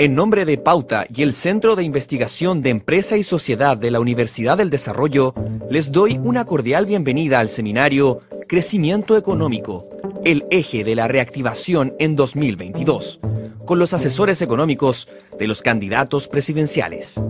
En 0.00 0.14
nombre 0.14 0.46
de 0.46 0.56
Pauta 0.56 1.04
y 1.14 1.20
el 1.20 1.34
Centro 1.34 1.76
de 1.76 1.84
Investigación 1.84 2.62
de 2.62 2.70
Empresa 2.70 3.18
y 3.18 3.22
Sociedad 3.22 3.76
de 3.76 3.90
la 3.90 4.00
Universidad 4.00 4.56
del 4.56 4.70
Desarrollo, 4.70 5.34
les 5.68 5.92
doy 5.92 6.18
una 6.22 6.46
cordial 6.46 6.86
bienvenida 6.86 7.38
al 7.38 7.50
seminario 7.50 8.20
Crecimiento 8.48 9.14
Económico, 9.18 9.90
el 10.24 10.46
eje 10.50 10.84
de 10.84 10.94
la 10.94 11.06
reactivación 11.06 11.94
en 11.98 12.16
2022, 12.16 13.20
con 13.66 13.78
los 13.78 13.92
asesores 13.92 14.40
económicos 14.40 15.06
de 15.38 15.46
los 15.46 15.60
candidatos 15.60 16.28
presidenciales. 16.28 17.20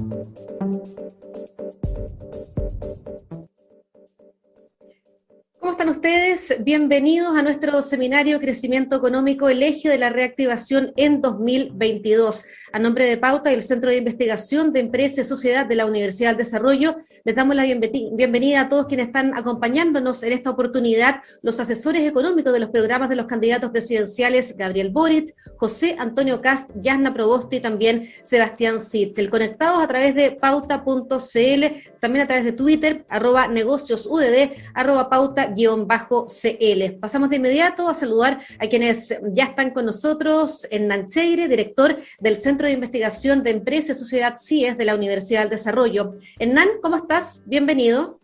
Bienvenidos 6.62 7.34
a 7.38 7.42
nuestro 7.42 7.80
seminario 7.80 8.38
Crecimiento 8.38 8.94
Económico, 8.94 9.48
el 9.48 9.62
eje 9.62 9.88
de 9.88 9.96
la 9.96 10.10
reactivación 10.10 10.92
en 10.96 11.22
2022. 11.22 12.44
A 12.74 12.78
nombre 12.78 13.06
de 13.06 13.16
Pauta 13.16 13.50
y 13.50 13.54
el 13.54 13.62
Centro 13.62 13.88
de 13.88 13.96
Investigación 13.96 14.70
de 14.70 14.80
Empresa 14.80 15.22
y 15.22 15.24
Sociedad 15.24 15.64
de 15.64 15.76
la 15.76 15.86
Universidad 15.86 16.30
del 16.30 16.38
Desarrollo, 16.38 16.96
les 17.24 17.34
damos 17.34 17.56
la 17.56 17.64
bienvenida 17.64 18.60
a 18.60 18.68
todos 18.68 18.88
quienes 18.88 19.06
están 19.06 19.32
acompañándonos 19.38 20.22
en 20.22 20.34
esta 20.34 20.50
oportunidad, 20.50 21.22
los 21.40 21.58
asesores 21.60 22.06
económicos 22.06 22.52
de 22.52 22.60
los 22.60 22.68
programas 22.68 23.08
de 23.08 23.16
los 23.16 23.24
candidatos 23.24 23.70
presidenciales 23.70 24.54
Gabriel 24.58 24.90
Boric, 24.90 25.34
José 25.56 25.96
Antonio 25.98 26.42
Cast, 26.42 26.68
Yasna 26.74 27.14
Probosti 27.14 27.56
y 27.56 27.60
también 27.60 28.10
Sebastián 28.22 28.80
Sitzel. 28.80 29.30
Conectados 29.30 29.82
a 29.82 29.88
través 29.88 30.14
de 30.14 30.32
pauta.cl, 30.32 31.64
también 32.00 32.24
a 32.24 32.26
través 32.26 32.44
de 32.44 32.52
Twitter, 32.52 33.06
arroba 33.08 33.48
negocios 33.48 34.06
UDD, 34.06 34.52
arroba 34.74 35.08
pauta 35.08 35.54
bajo 35.86 36.26
cl 36.58 36.98
Pasamos 36.98 37.30
de 37.30 37.36
inmediato 37.36 37.88
a 37.88 37.94
saludar 37.94 38.40
a 38.58 38.66
quienes 38.66 39.14
ya 39.32 39.44
están 39.44 39.70
con 39.70 39.86
nosotros. 39.86 40.66
Hernán 40.70 41.08
Cheire, 41.08 41.48
director 41.48 41.96
del 42.18 42.36
Centro 42.36 42.66
de 42.66 42.74
Investigación 42.74 43.42
de 43.42 43.50
Empresa 43.50 43.92
y 43.92 43.94
Sociedad 43.94 44.36
CIES 44.38 44.76
de 44.76 44.84
la 44.84 44.94
Universidad 44.94 45.40
del 45.40 45.50
Desarrollo. 45.50 46.14
Hernán, 46.38 46.68
¿cómo 46.82 46.96
estás? 46.96 47.42
Bienvenido. 47.46 48.18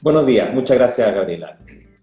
Buenos 0.00 0.26
días, 0.26 0.52
muchas 0.54 0.76
gracias, 0.76 1.14
Gabriela. 1.14 1.58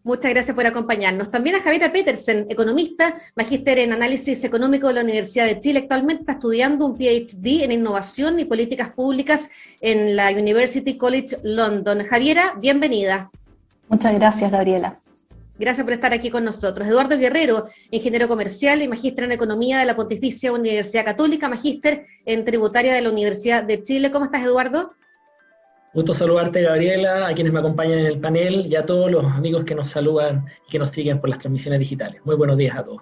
Muchas 0.07 0.31
gracias 0.31 0.55
por 0.55 0.65
acompañarnos. 0.65 1.29
También 1.29 1.57
a 1.57 1.59
Javiera 1.59 1.91
Petersen, 1.91 2.45
economista, 2.49 3.15
magíster 3.35 3.77
en 3.79 3.91
análisis 3.91 4.41
económico 4.45 4.87
de 4.87 4.93
la 4.93 5.01
Universidad 5.01 5.45
de 5.45 5.59
Chile. 5.59 5.79
Actualmente 5.79 6.21
está 6.21 6.31
estudiando 6.31 6.85
un 6.85 6.95
PhD 6.95 7.65
en 7.65 7.73
innovación 7.73 8.39
y 8.39 8.45
políticas 8.45 8.91
públicas 8.91 9.49
en 9.81 10.15
la 10.15 10.29
University 10.29 10.97
College 10.97 11.39
London. 11.43 12.05
Javiera, 12.05 12.53
bienvenida. 12.57 13.29
Muchas 13.89 14.15
gracias, 14.15 14.49
Gabriela. 14.49 14.95
Gracias 15.59 15.83
por 15.83 15.93
estar 15.93 16.13
aquí 16.13 16.29
con 16.29 16.43
nosotros. 16.43 16.87
Eduardo 16.87 17.17
Guerrero, 17.17 17.67
ingeniero 17.89 18.27
comercial 18.27 18.81
y 18.81 18.87
magíster 18.87 19.23
en 19.25 19.31
Economía 19.31 19.79
de 19.79 19.85
la 19.85 19.95
Pontificia 19.95 20.51
Universidad 20.51 21.05
Católica, 21.05 21.49
magíster 21.49 22.05
en 22.25 22.45
Tributaria 22.45 22.93
de 22.93 23.01
la 23.01 23.09
Universidad 23.09 23.63
de 23.63 23.81
Chile. 23.81 24.11
¿Cómo 24.11 24.25
estás, 24.25 24.43
Eduardo? 24.43 24.93
Gusto 25.93 26.13
saludarte, 26.13 26.61
Gabriela, 26.61 27.27
a 27.27 27.33
quienes 27.33 27.51
me 27.51 27.59
acompañan 27.59 27.99
en 27.99 28.05
el 28.05 28.19
panel 28.19 28.67
y 28.67 28.75
a 28.75 28.85
todos 28.85 29.09
los 29.09 29.25
amigos 29.25 29.63
que 29.65 29.73
nos 29.73 29.89
saludan 29.89 30.45
y 30.67 30.71
que 30.71 30.77
nos 30.77 30.91
siguen 30.91 31.19
por 31.19 31.29
las 31.29 31.39
transmisiones 31.39 31.79
digitales. 31.79 32.21
Muy 32.23 32.35
buenos 32.35 32.55
días 32.57 32.77
a 32.77 32.83
todos. 32.83 33.01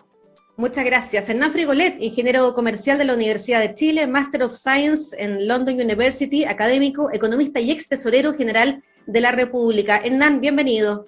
Muchas 0.55 0.85
gracias. 0.85 1.27
Hernán 1.27 1.51
Frigolet, 1.51 1.97
ingeniero 1.99 2.53
comercial 2.53 2.97
de 2.97 3.03
la 3.03 3.13
Universidad 3.13 3.59
de 3.59 3.75
Chile, 3.75 4.07
Master 4.07 4.43
of 4.43 4.55
Science 4.55 5.13
en 5.21 5.45
London 5.45 5.75
University, 5.75 6.45
académico, 6.45 7.11
economista 7.11 7.59
y 7.59 7.71
ex 7.71 7.89
tesorero 7.89 8.33
general 8.33 8.81
de 9.05 9.19
la 9.19 9.33
República. 9.33 9.97
Hernán, 9.97 10.39
bienvenido. 10.39 11.07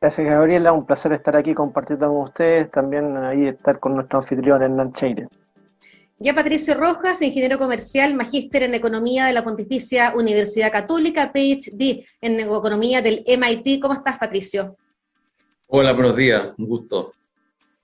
Gracias, 0.00 0.26
Gabriela. 0.26 0.72
Un 0.72 0.86
placer 0.86 1.12
estar 1.12 1.36
aquí 1.36 1.54
compartiendo 1.54 2.08
con 2.08 2.22
ustedes. 2.22 2.70
También 2.70 3.16
ahí 3.16 3.46
estar 3.46 3.78
con 3.78 3.94
nuestro 3.94 4.18
anfitrión, 4.18 4.62
Hernán 4.62 4.92
Cheire. 4.92 5.28
Ya 6.18 6.34
Patricio 6.34 6.74
Rojas, 6.74 7.20
ingeniero 7.20 7.58
comercial, 7.58 8.14
magíster 8.14 8.62
en 8.62 8.74
Economía 8.74 9.26
de 9.26 9.34
la 9.34 9.44
Pontificia 9.44 10.14
Universidad 10.16 10.72
Católica, 10.72 11.30
PhD 11.30 12.06
en 12.22 12.40
Economía 12.40 13.02
del 13.02 13.22
MIT. 13.26 13.82
¿Cómo 13.82 13.92
estás, 13.92 14.16
Patricio? 14.16 14.76
Hola, 15.66 15.92
buenos 15.92 16.16
días. 16.16 16.52
Un 16.56 16.66
gusto. 16.66 17.12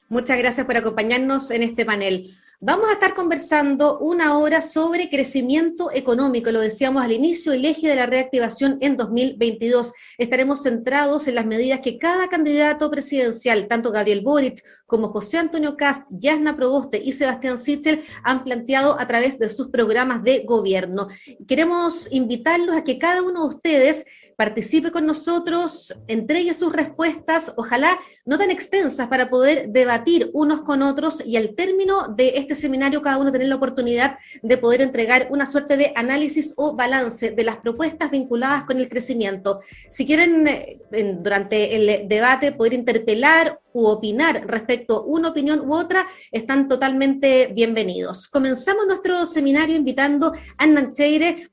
Muchas 0.08 0.38
gracias 0.38 0.66
por 0.66 0.76
acompañarnos 0.76 1.50
en 1.50 1.62
este 1.62 1.84
panel. 1.84 2.34
Vamos 2.64 2.90
a 2.90 2.92
estar 2.92 3.16
conversando 3.16 3.98
una 3.98 4.38
hora 4.38 4.62
sobre 4.62 5.10
crecimiento 5.10 5.90
económico, 5.92 6.52
lo 6.52 6.60
decíamos 6.60 7.02
al 7.02 7.10
inicio, 7.10 7.52
el 7.52 7.64
eje 7.64 7.88
de 7.88 7.96
la 7.96 8.06
reactivación 8.06 8.78
en 8.80 8.96
2022. 8.96 9.92
Estaremos 10.16 10.62
centrados 10.62 11.26
en 11.26 11.34
las 11.34 11.44
medidas 11.44 11.80
que 11.80 11.98
cada 11.98 12.28
candidato 12.28 12.88
presidencial, 12.88 13.66
tanto 13.66 13.90
Gabriel 13.90 14.20
Boric 14.20 14.62
como 14.86 15.08
José 15.08 15.38
Antonio 15.38 15.76
Cast, 15.76 16.06
Yasna 16.10 16.54
Proboste 16.54 17.02
y 17.02 17.14
Sebastián 17.14 17.58
Sichel, 17.58 18.04
han 18.22 18.44
planteado 18.44 18.96
a 18.96 19.08
través 19.08 19.40
de 19.40 19.50
sus 19.50 19.66
programas 19.66 20.22
de 20.22 20.44
gobierno. 20.44 21.08
Queremos 21.48 22.06
invitarlos 22.12 22.76
a 22.76 22.84
que 22.84 22.96
cada 22.96 23.24
uno 23.24 23.42
de 23.42 23.56
ustedes 23.56 24.04
participe 24.36 24.90
con 24.90 25.06
nosotros, 25.06 25.94
entregue 26.06 26.54
sus 26.54 26.72
respuestas, 26.72 27.52
ojalá 27.56 27.98
no 28.24 28.38
tan 28.38 28.50
extensas 28.50 29.08
para 29.08 29.28
poder 29.30 29.68
debatir 29.68 30.30
unos 30.32 30.62
con 30.62 30.82
otros 30.82 31.22
y 31.24 31.36
al 31.36 31.54
término 31.54 32.08
de 32.08 32.34
este 32.36 32.54
seminario 32.54 33.02
cada 33.02 33.18
uno 33.18 33.32
tener 33.32 33.48
la 33.48 33.56
oportunidad 33.56 34.18
de 34.42 34.58
poder 34.58 34.82
entregar 34.82 35.28
una 35.30 35.46
suerte 35.46 35.76
de 35.76 35.92
análisis 35.96 36.54
o 36.56 36.76
balance 36.76 37.30
de 37.30 37.44
las 37.44 37.58
propuestas 37.58 38.10
vinculadas 38.10 38.64
con 38.64 38.78
el 38.78 38.88
crecimiento. 38.88 39.60
Si 39.88 40.06
quieren 40.06 40.46
eh, 40.48 40.78
durante 41.18 41.76
el 41.76 42.08
debate 42.08 42.52
poder 42.52 42.74
interpelar 42.74 43.58
u 43.72 43.86
opinar 43.86 44.46
respecto 44.46 44.98
a 44.98 45.02
una 45.02 45.30
opinión 45.30 45.60
u 45.60 45.74
otra, 45.74 46.06
están 46.30 46.68
totalmente 46.68 47.52
bienvenidos. 47.54 48.28
Comenzamos 48.28 48.86
nuestro 48.86 49.24
seminario 49.26 49.76
invitando 49.76 50.32
a 50.58 50.64
Annan 50.64 50.92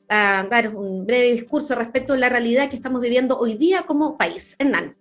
a 0.09 0.45
dar 0.49 0.75
un 0.75 1.05
breve 1.05 1.31
discurso 1.33 1.75
respecto 1.75 2.13
a 2.13 2.17
la 2.17 2.29
realidad 2.29 2.69
que 2.69 2.75
estamos 2.75 2.99
viviendo 2.99 3.37
hoy 3.37 3.53
día 3.53 3.83
como 3.83 4.17
país. 4.17 4.55
Hernán. 4.57 4.95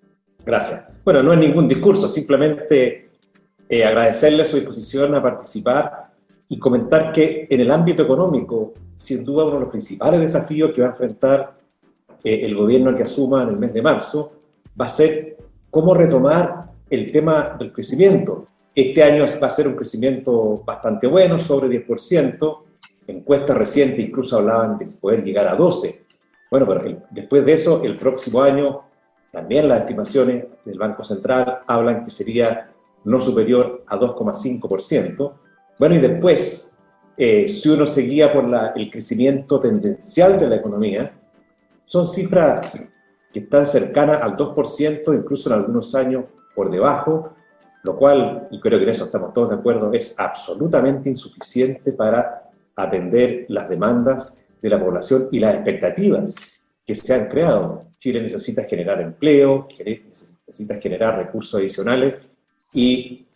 Gracias. 0.44 0.88
Bueno, 1.04 1.22
no 1.22 1.32
es 1.32 1.38
ningún 1.38 1.66
discurso, 1.66 2.08
simplemente 2.08 3.08
eh, 3.69 3.84
agradecerle 3.84 4.44
su 4.44 4.56
disposición 4.56 5.14
a 5.14 5.22
participar 5.22 6.10
y 6.48 6.58
comentar 6.58 7.12
que 7.12 7.46
en 7.50 7.60
el 7.60 7.70
ámbito 7.70 8.02
económico, 8.02 8.74
sin 8.96 9.24
duda 9.24 9.44
uno 9.44 9.54
de 9.54 9.60
los 9.60 9.70
principales 9.70 10.20
desafíos 10.20 10.72
que 10.72 10.80
va 10.80 10.88
a 10.88 10.91
enfrentar 10.91 11.58
eh, 12.25 12.40
el 12.44 12.54
gobierno 12.54 12.94
que 12.94 13.02
asuma 13.02 13.42
en 13.42 13.50
el 13.50 13.56
mes 13.56 13.72
de 13.72 13.82
marzo 13.82 14.32
va 14.80 14.86
a 14.86 14.88
ser 14.88 15.36
cómo 15.70 15.94
retomar 15.94 16.70
el 16.88 17.12
tema 17.12 17.56
del 17.58 17.72
crecimiento. 17.72 18.46
Este 18.75 19.02
año 19.02 19.25
va 19.42 19.46
a 19.46 19.50
ser 19.50 19.69
un 19.69 19.75
crecimiento 19.75 20.62
bastante 20.64 21.06
bueno, 21.06 21.38
sobre 21.38 21.69
10%. 21.86 22.58
Encuestas 23.08 23.56
recientes 23.56 24.04
incluso 24.04 24.36
hablaban 24.36 24.76
de 24.76 24.86
poder 25.00 25.24
llegar 25.24 25.46
a 25.46 25.56
12%. 25.56 26.04
Bueno, 26.50 26.66
pero 26.66 27.02
después 27.10 27.44
de 27.44 27.52
eso, 27.54 27.82
el 27.82 27.96
próximo 27.96 28.42
año, 28.42 28.82
también 29.32 29.69
las 29.69 29.80
estimaciones 29.80 30.44
del 30.64 30.78
Banco 30.78 31.02
Central 31.02 31.60
hablan 31.66 32.04
que 32.04 32.10
sería 32.10 32.70
no 33.04 33.20
superior 33.20 33.82
a 33.86 33.98
2,5%. 33.98 35.32
Bueno, 35.78 35.94
y 35.94 35.98
después, 35.98 36.76
eh, 37.16 37.48
si 37.48 37.69
uno 37.70 37.86
seguía 37.86 38.32
por 38.32 38.44
la, 38.44 38.72
el 38.76 38.91
crecimiento 38.91 39.58
tendencial 39.58 40.38
de 40.38 40.48
la 40.48 40.56
economía, 40.56 41.12
son 41.84 42.06
cifras 42.06 42.70
que 43.32 43.40
están 43.40 43.64
cercanas 43.64 44.22
al 44.22 44.36
2%, 44.36 45.14
incluso 45.16 45.48
en 45.48 45.54
algunos 45.54 45.94
años 45.94 46.25
por 46.54 46.70
debajo, 46.70 47.32
lo 47.84 47.96
cual, 47.96 48.48
y 48.50 48.60
creo 48.60 48.78
que 48.78 48.84
en 48.84 48.90
eso 48.90 49.06
estamos 49.06 49.32
todos 49.32 49.50
de 49.50 49.56
acuerdo, 49.56 49.90
es 49.92 50.14
absolutamente 50.19 51.08
insuficiente 51.08 51.92
para 51.92 52.47
atender 52.78 53.47
las 53.49 53.69
demandas 53.69 54.34
de 54.61 54.69
la 54.69 54.81
población 54.81 55.28
y 55.31 55.41
las 55.41 55.55
expectativas 55.55 56.34
que 56.84 56.94
se 56.94 57.15
han 57.15 57.28
creado. 57.28 57.84
Chile 57.99 58.22
necesita 58.22 58.65
generar 58.65 59.00
empleo, 59.00 59.66
necesita 59.78 60.81
generar 60.81 61.19
recursos 61.19 61.61
adicionales 61.61 62.15
y 62.72 63.27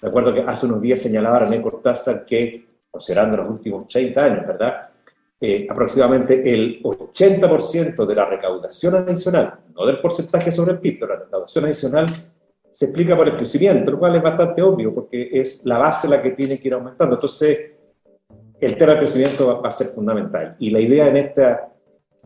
recuerdo 0.00 0.32
que 0.32 0.40
hace 0.40 0.66
unos 0.66 0.80
días 0.80 1.00
señalaba 1.00 1.40
René 1.40 1.60
Cortázar 1.60 2.24
que, 2.24 2.66
considerando 2.90 3.36
los 3.36 3.48
últimos 3.48 3.88
30 3.88 4.24
años, 4.24 4.46
¿verdad? 4.46 4.88
Eh, 5.40 5.66
aproximadamente 5.68 6.54
el 6.54 6.82
80% 6.82 8.06
de 8.06 8.14
la 8.14 8.24
recaudación 8.24 8.94
adicional, 8.94 9.54
no 9.74 9.84
del 9.84 10.00
porcentaje 10.00 10.52
sobre 10.52 10.72
el 10.72 10.78
PIB, 10.78 11.00
pero 11.00 11.14
la 11.14 11.20
recaudación 11.24 11.64
adicional 11.66 12.06
se 12.72 12.86
explica 12.86 13.16
por 13.16 13.28
el 13.28 13.36
crecimiento, 13.36 13.90
lo 13.90 13.98
cual 13.98 14.16
es 14.16 14.22
bastante 14.22 14.62
obvio 14.62 14.94
porque 14.94 15.28
es 15.32 15.64
la 15.64 15.78
base 15.78 16.08
la 16.08 16.22
que 16.22 16.30
tiene 16.30 16.58
que 16.58 16.68
ir 16.68 16.74
aumentando. 16.74 17.16
Entonces, 17.16 17.73
el 18.64 18.76
tema 18.76 18.94
va, 18.94 19.68
a 19.68 19.70
ser 19.70 19.88
fundamental. 19.88 20.56
Y 20.58 20.70
la 20.70 20.80
idea 20.80 21.08
en, 21.08 21.16
esta, 21.16 21.72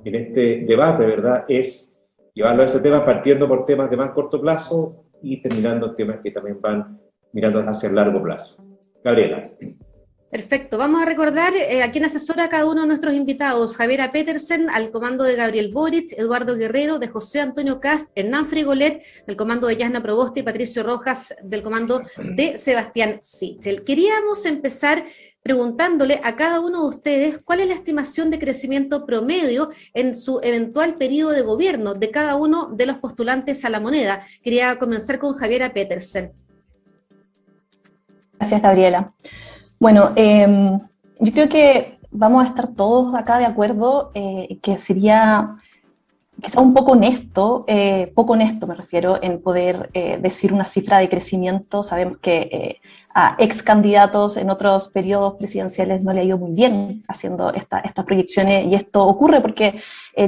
en 0.05 0.15
este 0.15 0.65
debate, 0.67 1.05
¿verdad?, 1.05 1.45
es 1.49 1.99
llevarlo 2.35 2.63
a 2.63 2.67
ese 2.67 2.81
tema 2.81 3.05
partiendo 3.05 3.49
por 3.49 3.65
temas 3.65 3.91
de 3.91 3.97
más 3.97 4.11
corto 4.11 4.41
plazo 4.41 5.05
y 5.23 5.41
terminando 5.41 5.95
temas 5.95 6.21
que 6.23 6.31
también 6.31 6.61
van 6.61 7.01
mirando 7.33 7.61
hacia 7.61 7.89
el 7.89 7.95
largo 7.95 8.23
plazo. 8.23 8.57
Gabriela. 9.03 9.49
Perfecto. 10.31 10.77
Vamos 10.77 11.01
a 11.01 11.07
recordar 11.07 11.55
eh, 11.55 11.83
a 11.83 11.91
quién 11.91 12.05
asesora 12.05 12.51
cada 12.51 12.67
uno 12.67 12.83
de 12.83 12.89
nuestros 12.89 13.15
invitados. 13.15 13.77
Javiera 13.77 14.13
Petersen, 14.13 14.69
al 14.69 14.91
comando 14.91 15.25
de 15.25 15.37
Gabriel 15.37 15.73
Boric, 15.73 16.13
Eduardo 16.13 16.55
Guerrero, 16.55 16.99
de 16.99 17.09
José 17.09 17.41
Antonio 17.41 17.81
Cast, 17.81 18.11
Hernán 18.15 18.45
Frigolet, 18.45 19.03
del 19.27 19.37
comando 19.37 19.69
de 19.69 19.79
Yasna 19.79 20.03
Proboste 20.03 20.41
y 20.41 20.43
Patricio 20.43 20.83
Rojas, 20.83 21.35
del 21.43 21.63
comando 21.63 22.03
de 22.19 22.59
Sebastián 22.59 23.21
Sichel. 23.23 23.85
Queríamos 23.85 24.45
empezar 24.45 25.03
preguntándole 25.43 26.21
a 26.23 26.37
cada 26.37 26.61
uno 26.61 26.83
de 26.83 26.89
ustedes 26.89 27.39
cuál 27.45 27.61
es 27.61 27.69
la 27.69 27.75
estimación 27.75 28.31
de 28.31 28.39
crecimiento 28.39 29.07
promedio 29.07 29.71
en 29.95 30.15
su 30.15 30.41
eventual 30.43 30.95
periodo 30.97 31.31
de 31.31 31.43
gobierno 31.43 31.95
de 31.95 32.11
cada 32.11 32.37
uno 32.37 32.71
de 32.73 32.87
los 32.87 32.99
postulantes 32.99 33.65
a 33.65 33.71
la 33.71 33.81
moneda. 33.81 34.21
Quería 34.43 34.79
comenzar 34.79 35.19
con 35.19 35.35
Javiera 35.35 35.73
Petersen. 35.73 36.33
Gracias, 38.39 38.63
Gabriela. 38.63 39.13
Bueno, 39.81 40.13
em, 40.17 40.79
yo 41.21 41.33
creo 41.33 41.49
que 41.49 41.95
vamos 42.11 42.45
a 42.45 42.49
estar 42.49 42.69
todos 42.69 43.15
acá 43.15 43.39
de 43.39 43.47
acuerdo 43.47 44.11
eh, 44.15 44.59
que 44.63 44.79
sería 44.79 45.57
quizá 46.43 46.61
un 46.61 46.75
poco 46.75 46.93
honesto, 46.93 47.65
eh, 47.67 48.13
poco 48.15 48.35
honesto 48.35 48.67
me 48.67 48.75
refiero, 48.75 49.19
en 49.23 49.41
poder 49.43 49.91
eh, 49.93 50.19
decir 50.21 50.53
una 50.53 50.65
cifra 50.65 50.99
de 50.99 51.09
crecimiento. 51.09 51.83
Sabemos 51.83 52.19
que 52.19 52.81
a 53.15 53.35
ex 53.39 53.63
candidatos 53.63 54.37
en 54.37 54.49
otros 54.51 54.89
periodos 54.89 55.35
presidenciales 55.35 56.03
no 56.03 56.13
le 56.13 56.21
ha 56.21 56.25
ido 56.25 56.39
muy 56.39 56.53
bien 56.53 57.03
haciendo 57.09 57.53
estas 57.53 58.05
proyecciones 58.05 58.67
y 58.67 58.75
esto 58.75 59.05
ocurre 59.05 59.41
porque 59.41 59.81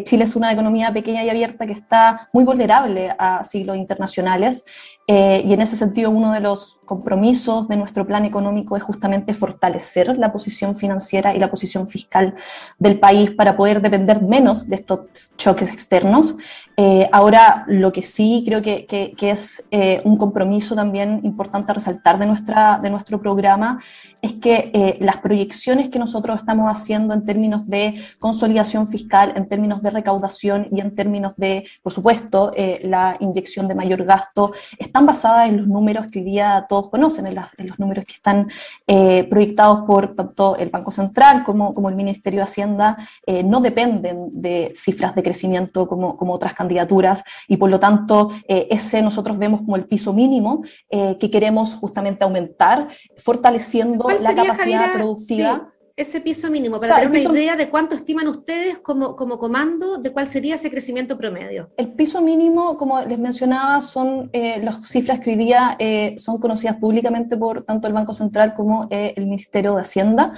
Chile 0.03 0.25
es 0.25 0.35
una 0.35 0.51
economía 0.51 0.93
pequeña 0.93 1.23
y 1.23 1.29
abierta 1.29 1.67
que 1.67 1.73
está 1.73 2.29
muy 2.33 2.45
vulnerable 2.45 3.15
a 3.17 3.45
siglos 3.45 3.77
internacionales 3.77 4.65
eh, 5.13 5.43
y 5.45 5.53
en 5.53 5.61
ese 5.61 5.77
sentido, 5.77 6.09
uno 6.09 6.31
de 6.33 6.39
los 6.39 6.79
compromisos 6.91 7.69
de 7.69 7.77
nuestro 7.77 8.05
plan 8.05 8.25
económico 8.25 8.77
es 8.77 8.83
justamente 8.83 9.33
fortalecer 9.33 10.19
la 10.19 10.33
posición 10.33 10.75
financiera 10.75 11.33
y 11.33 11.39
la 11.39 11.49
posición 11.49 11.87
fiscal 11.87 12.35
del 12.81 12.99
país 12.99 13.31
para 13.31 13.57
poder 13.57 13.81
depender 13.81 14.21
menos 14.23 14.69
de 14.69 14.75
estos 14.75 14.99
choques 15.37 15.71
externos. 15.71 16.37
Eh, 16.77 17.09
ahora, 17.13 17.65
lo 17.69 17.93
que 17.93 18.03
sí 18.03 18.43
creo 18.45 18.61
que, 18.61 18.87
que, 18.87 19.31
es 19.31 19.67
eh, 19.71 20.01
un 20.05 20.17
compromiso 20.17 20.75
también 20.75 21.21
importante 21.23 21.71
a 21.71 21.75
resaltar 21.75 22.19
de, 22.19 22.27
nuestra, 22.27 22.81
de 22.83 22.91
nuestro 22.91 23.21
programa 23.21 23.81
es 24.23 24.33
que 24.35 24.99
las 25.01 25.19
proyecciones 25.19 25.91
que 25.91 25.99
nosotros 25.99 26.39
estamos 26.39 26.67
haciendo 26.69 27.15
en 27.15 27.25
términos 27.25 27.67
de 27.69 28.03
consolidación 28.19 28.89
fiscal, 28.89 29.33
en 29.37 29.47
términos 29.49 29.83
de 29.83 29.91
recaudación 29.91 30.69
y 30.73 30.81
en 30.81 30.95
términos 30.95 31.35
de, 31.37 31.67
por 31.83 31.93
supuesto, 31.93 32.53
la 32.83 33.17
inyección 33.21 33.69
de 33.69 33.75
mayor 33.75 34.05
gasto, 34.05 34.53
están 34.79 35.07
basadas 35.07 35.49
en 35.49 35.59
los 35.59 35.67
números 35.67 36.09
que 36.09 36.19
hoy 36.21 36.25
día 36.25 36.67
todos 36.69 36.80
conocen, 36.89 37.27
en, 37.27 37.35
los 37.35 37.79
números 37.79 38.05
que 38.05 38.15
están 38.15 38.49
eh, 38.87 39.25
proyectados 39.25 39.85
por 39.87 40.15
tanto 40.15 40.57
el 40.57 40.71
Banco 40.71 40.91
Central 40.91 41.45
como, 41.45 41.75
como 41.75 41.89
el 41.89 41.95
Ministerio 41.95 42.41
de 42.41 42.45
Hacienda, 42.45 42.97
eh, 43.27 43.43
no 43.43 43.61
dependen 43.61 44.29
de 44.33 44.73
cifras 44.75 45.15
de 45.15 45.23
crecimiento 45.23 45.87
como, 45.87 46.17
como 46.17 46.35
otras 46.35 46.55
candidaturas 46.55 47.25
y 47.49 47.57
por 47.57 47.71
lo 47.71 47.79
tanto 47.81 48.31
eh, 48.49 48.69
ese 48.71 49.03
nosotros 49.03 49.39
vemos 49.39 49.63
como 49.63 49.77
el 49.77 49.85
piso 49.85 50.13
mínimo 50.13 50.63
que 50.91 51.31
queremos 51.31 51.75
justamente 51.75 52.25
aumentar, 52.25 52.89
fortaleciendo 53.17 54.09
la 54.09 54.35
capacidad 54.35 54.93
productiva 54.95 55.70
ese 56.01 56.21
piso 56.21 56.51
mínimo, 56.51 56.81
para 56.81 57.01
tener 57.01 57.29
una 57.29 57.39
idea 57.39 57.57
de 57.57 57.69
cuánto 57.69 57.95
estiman 57.95 58.29
ustedes 58.29 58.79
como, 58.79 59.17
como 59.17 59.39
comando, 59.39 59.99
de 59.99 60.11
cuál 60.11 60.29
sería 60.29 60.55
ese 60.55 60.71
crecimiento 60.71 61.17
promedio. 61.19 61.71
El 61.77 61.93
piso 61.93 62.21
mínimo, 62.23 62.77
como 62.77 63.01
les 63.01 63.19
mencionaba, 63.19 63.81
son 63.81 64.31
eh, 64.33 64.61
las 64.63 64.89
cifras 64.89 65.21
que 65.21 65.31
hoy 65.31 65.37
día 65.37 65.77
eh, 65.79 66.15
son 66.19 66.39
conocidas 66.39 66.77
públicamente 66.77 67.37
por 67.37 67.63
tanto 67.63 67.87
el 67.87 67.93
Banco 67.93 68.13
Central 68.13 68.55
como 68.55 68.87
eh, 68.91 69.15
el 69.17 69.27
Ministerio 69.27 69.75
de 69.77 69.83
Hacienda, 69.83 70.33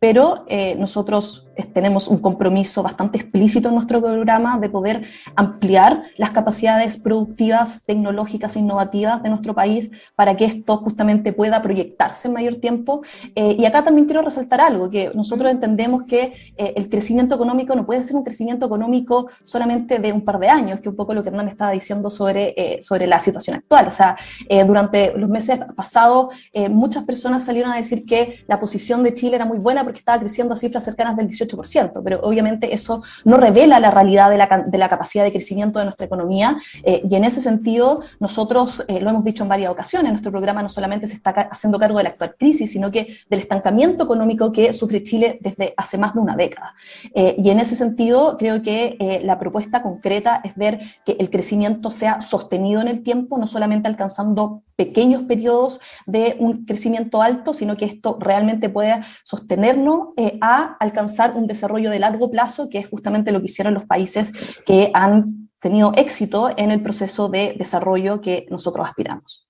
pero 0.00 0.46
nosotros 0.78 1.48
tenemos 1.72 2.08
un 2.08 2.18
compromiso 2.18 2.82
bastante 2.82 3.18
explícito 3.18 3.68
en 3.68 3.74
nuestro 3.74 4.00
programa 4.00 4.58
de 4.58 4.68
poder 4.68 5.02
ampliar 5.34 6.04
las 6.16 6.30
capacidades 6.30 6.96
productivas, 6.96 7.84
tecnológicas 7.84 8.56
e 8.56 8.60
innovativas 8.60 9.22
de 9.22 9.30
nuestro 9.30 9.54
país 9.54 9.90
para 10.14 10.36
que 10.36 10.44
esto 10.44 10.76
justamente 10.78 11.32
pueda 11.32 11.62
proyectarse 11.62 12.28
en 12.28 12.34
mayor 12.34 12.56
tiempo. 12.56 13.02
y 13.34 13.64
acá 13.64 13.82
también 13.82 14.06
quiero 14.06 14.22
resaltar 14.22 14.45
algo, 14.54 14.90
que 14.90 15.10
nosotros 15.14 15.50
entendemos 15.50 16.04
que 16.04 16.32
eh, 16.56 16.72
el 16.76 16.88
crecimiento 16.88 17.34
económico 17.34 17.74
no 17.74 17.84
puede 17.84 18.02
ser 18.02 18.16
un 18.16 18.24
crecimiento 18.24 18.66
económico 18.66 19.28
solamente 19.44 19.98
de 19.98 20.12
un 20.12 20.22
par 20.22 20.38
de 20.38 20.48
años, 20.48 20.80
que 20.80 20.88
un 20.88 20.96
poco 20.96 21.14
lo 21.14 21.22
que 21.22 21.30
Hernán 21.30 21.48
estaba 21.48 21.72
diciendo 21.72 22.10
sobre, 22.10 22.54
eh, 22.56 22.82
sobre 22.82 23.06
la 23.06 23.20
situación 23.20 23.56
actual. 23.56 23.88
O 23.88 23.90
sea, 23.90 24.16
eh, 24.48 24.64
durante 24.64 25.16
los 25.16 25.28
meses 25.28 25.60
pasados 25.74 26.34
muchas 26.70 27.04
personas 27.04 27.44
salieron 27.44 27.72
a 27.72 27.76
decir 27.76 28.04
que 28.06 28.44
la 28.46 28.58
posición 28.58 29.02
de 29.02 29.14
Chile 29.14 29.36
era 29.36 29.44
muy 29.44 29.58
buena 29.58 29.84
porque 29.84 29.98
estaba 29.98 30.18
creciendo 30.18 30.54
a 30.54 30.56
cifras 30.56 30.84
cercanas 30.84 31.16
del 31.16 31.28
18%, 31.28 32.02
pero 32.02 32.20
obviamente 32.22 32.74
eso 32.74 33.02
no 33.24 33.36
revela 33.36 33.78
la 33.80 33.90
realidad 33.90 34.30
de 34.30 34.38
la, 34.38 34.64
de 34.66 34.78
la 34.78 34.88
capacidad 34.88 35.24
de 35.24 35.32
crecimiento 35.32 35.78
de 35.78 35.84
nuestra 35.86 36.06
economía 36.06 36.58
y 36.84 37.14
en 37.14 37.24
ese 37.24 37.40
sentido 37.40 38.00
nosotros 38.20 38.84
lo 38.88 39.10
hemos 39.10 39.24
dicho 39.24 39.42
en 39.42 39.48
varias 39.48 39.70
ocasiones, 39.70 40.12
nuestro 40.12 40.30
programa 40.30 40.62
no 40.62 40.68
solamente 40.68 41.06
se 41.06 41.14
está 41.14 41.30
haciendo 41.30 41.78
cargo 41.78 41.98
de 41.98 42.04
la 42.04 42.10
actual 42.10 42.34
crisis, 42.38 42.70
sino 42.70 42.90
que 42.90 43.18
del 43.28 43.40
estancamiento 43.40 44.04
económico 44.04 44.35
que 44.52 44.72
sufre 44.72 45.02
Chile 45.02 45.38
desde 45.40 45.74
hace 45.76 45.98
más 45.98 46.14
de 46.14 46.20
una 46.20 46.36
década. 46.36 46.74
Eh, 47.14 47.34
y 47.38 47.50
en 47.50 47.60
ese 47.60 47.76
sentido, 47.76 48.36
creo 48.38 48.62
que 48.62 48.96
eh, 48.98 49.20
la 49.24 49.38
propuesta 49.38 49.82
concreta 49.82 50.40
es 50.44 50.54
ver 50.56 50.80
que 51.04 51.16
el 51.18 51.30
crecimiento 51.30 51.90
sea 51.90 52.20
sostenido 52.20 52.80
en 52.80 52.88
el 52.88 53.02
tiempo, 53.02 53.38
no 53.38 53.46
solamente 53.46 53.88
alcanzando 53.88 54.62
pequeños 54.76 55.22
periodos 55.22 55.80
de 56.06 56.36
un 56.38 56.64
crecimiento 56.64 57.22
alto, 57.22 57.54
sino 57.54 57.76
que 57.76 57.86
esto 57.86 58.18
realmente 58.20 58.68
pueda 58.68 59.04
sostenerlo 59.24 60.12
eh, 60.16 60.38
a 60.40 60.76
alcanzar 60.78 61.34
un 61.34 61.46
desarrollo 61.46 61.90
de 61.90 61.98
largo 61.98 62.30
plazo, 62.30 62.68
que 62.68 62.78
es 62.78 62.88
justamente 62.88 63.32
lo 63.32 63.40
que 63.40 63.46
hicieron 63.46 63.74
los 63.74 63.84
países 63.84 64.32
que 64.64 64.90
han 64.94 65.48
tenido 65.60 65.92
éxito 65.96 66.50
en 66.56 66.70
el 66.70 66.82
proceso 66.82 67.28
de 67.28 67.54
desarrollo 67.58 68.20
que 68.20 68.46
nosotros 68.50 68.86
aspiramos. 68.86 69.46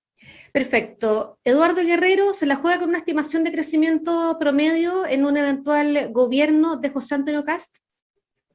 Perfecto. 0.56 1.38
Eduardo 1.44 1.82
Guerrero 1.82 2.32
se 2.32 2.46
la 2.46 2.56
juega 2.56 2.78
con 2.78 2.88
una 2.88 2.96
estimación 2.96 3.44
de 3.44 3.52
crecimiento 3.52 4.38
promedio 4.40 5.04
en 5.06 5.26
un 5.26 5.36
eventual 5.36 6.08
gobierno 6.12 6.78
de 6.78 6.88
José 6.88 7.14
Antonio 7.14 7.44
Cast. 7.44 7.76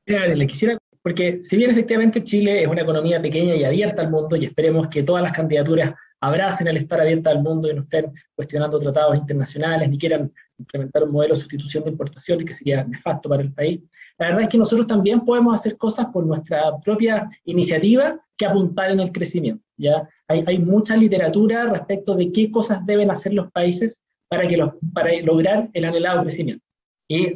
le 0.07 0.48
quisiera, 0.48 0.80
porque 1.03 1.44
si 1.44 1.57
bien 1.57 1.69
efectivamente 1.69 2.24
Chile 2.24 2.63
es 2.63 2.68
una 2.68 2.81
economía 2.81 3.21
pequeña 3.21 3.53
y 3.53 3.65
abierta 3.65 4.01
al 4.01 4.09
mundo, 4.09 4.36
y 4.36 4.45
esperemos 4.45 4.88
que 4.88 5.03
todas 5.03 5.21
las 5.21 5.31
candidaturas 5.31 5.94
abracen 6.21 6.68
el 6.69 6.77
estar 6.77 7.00
abierta 7.00 7.30
al 7.30 7.44
mundo 7.44 7.69
y 7.69 7.75
no 7.75 7.81
estén 7.81 8.12
cuestionando 8.33 8.80
tratados 8.80 9.15
internacionales, 9.15 9.88
ni 9.88 10.00
quieran 10.00 10.33
implementar 10.57 11.03
un 11.03 11.12
modelo 11.12 11.36
de 11.36 11.42
sustitución 11.42 11.83
de 11.83 11.92
importaciones 11.92 12.48
que 12.48 12.56
sería 12.56 12.83
nefasto 12.83 13.30
para 13.30 13.44
el 13.44 13.53
país. 13.53 13.80
La 14.18 14.30
verdad 14.30 14.42
es 14.42 14.50
que 14.50 14.57
nosotros 14.57 14.88
también 14.88 15.24
podemos 15.24 15.53
hacer 15.53 15.77
cosas 15.77 16.07
por 16.12 16.25
nuestra 16.25 16.63
propia 16.83 17.30
iniciativa 17.45 18.19
que 18.41 18.47
apuntar 18.47 18.89
en 18.89 18.99
el 18.99 19.11
crecimiento. 19.11 19.63
¿ya? 19.77 20.09
Hay, 20.27 20.57
mucha 20.57 20.97
literatura 20.97 21.67
respecto 21.67 22.15
de 22.15 22.31
qué 22.31 22.49
cosas 22.49 22.83
deben 22.88 23.11
hacer 23.11 23.33
los 23.33 23.51
países 23.51 23.99
para, 24.27 24.47
que 24.47 24.57
para 24.93 25.11
lograr 25.21 25.69
el 25.73 25.85
anhelado 25.85 26.23
crecimiento. 26.23 26.65
Y 27.07 27.35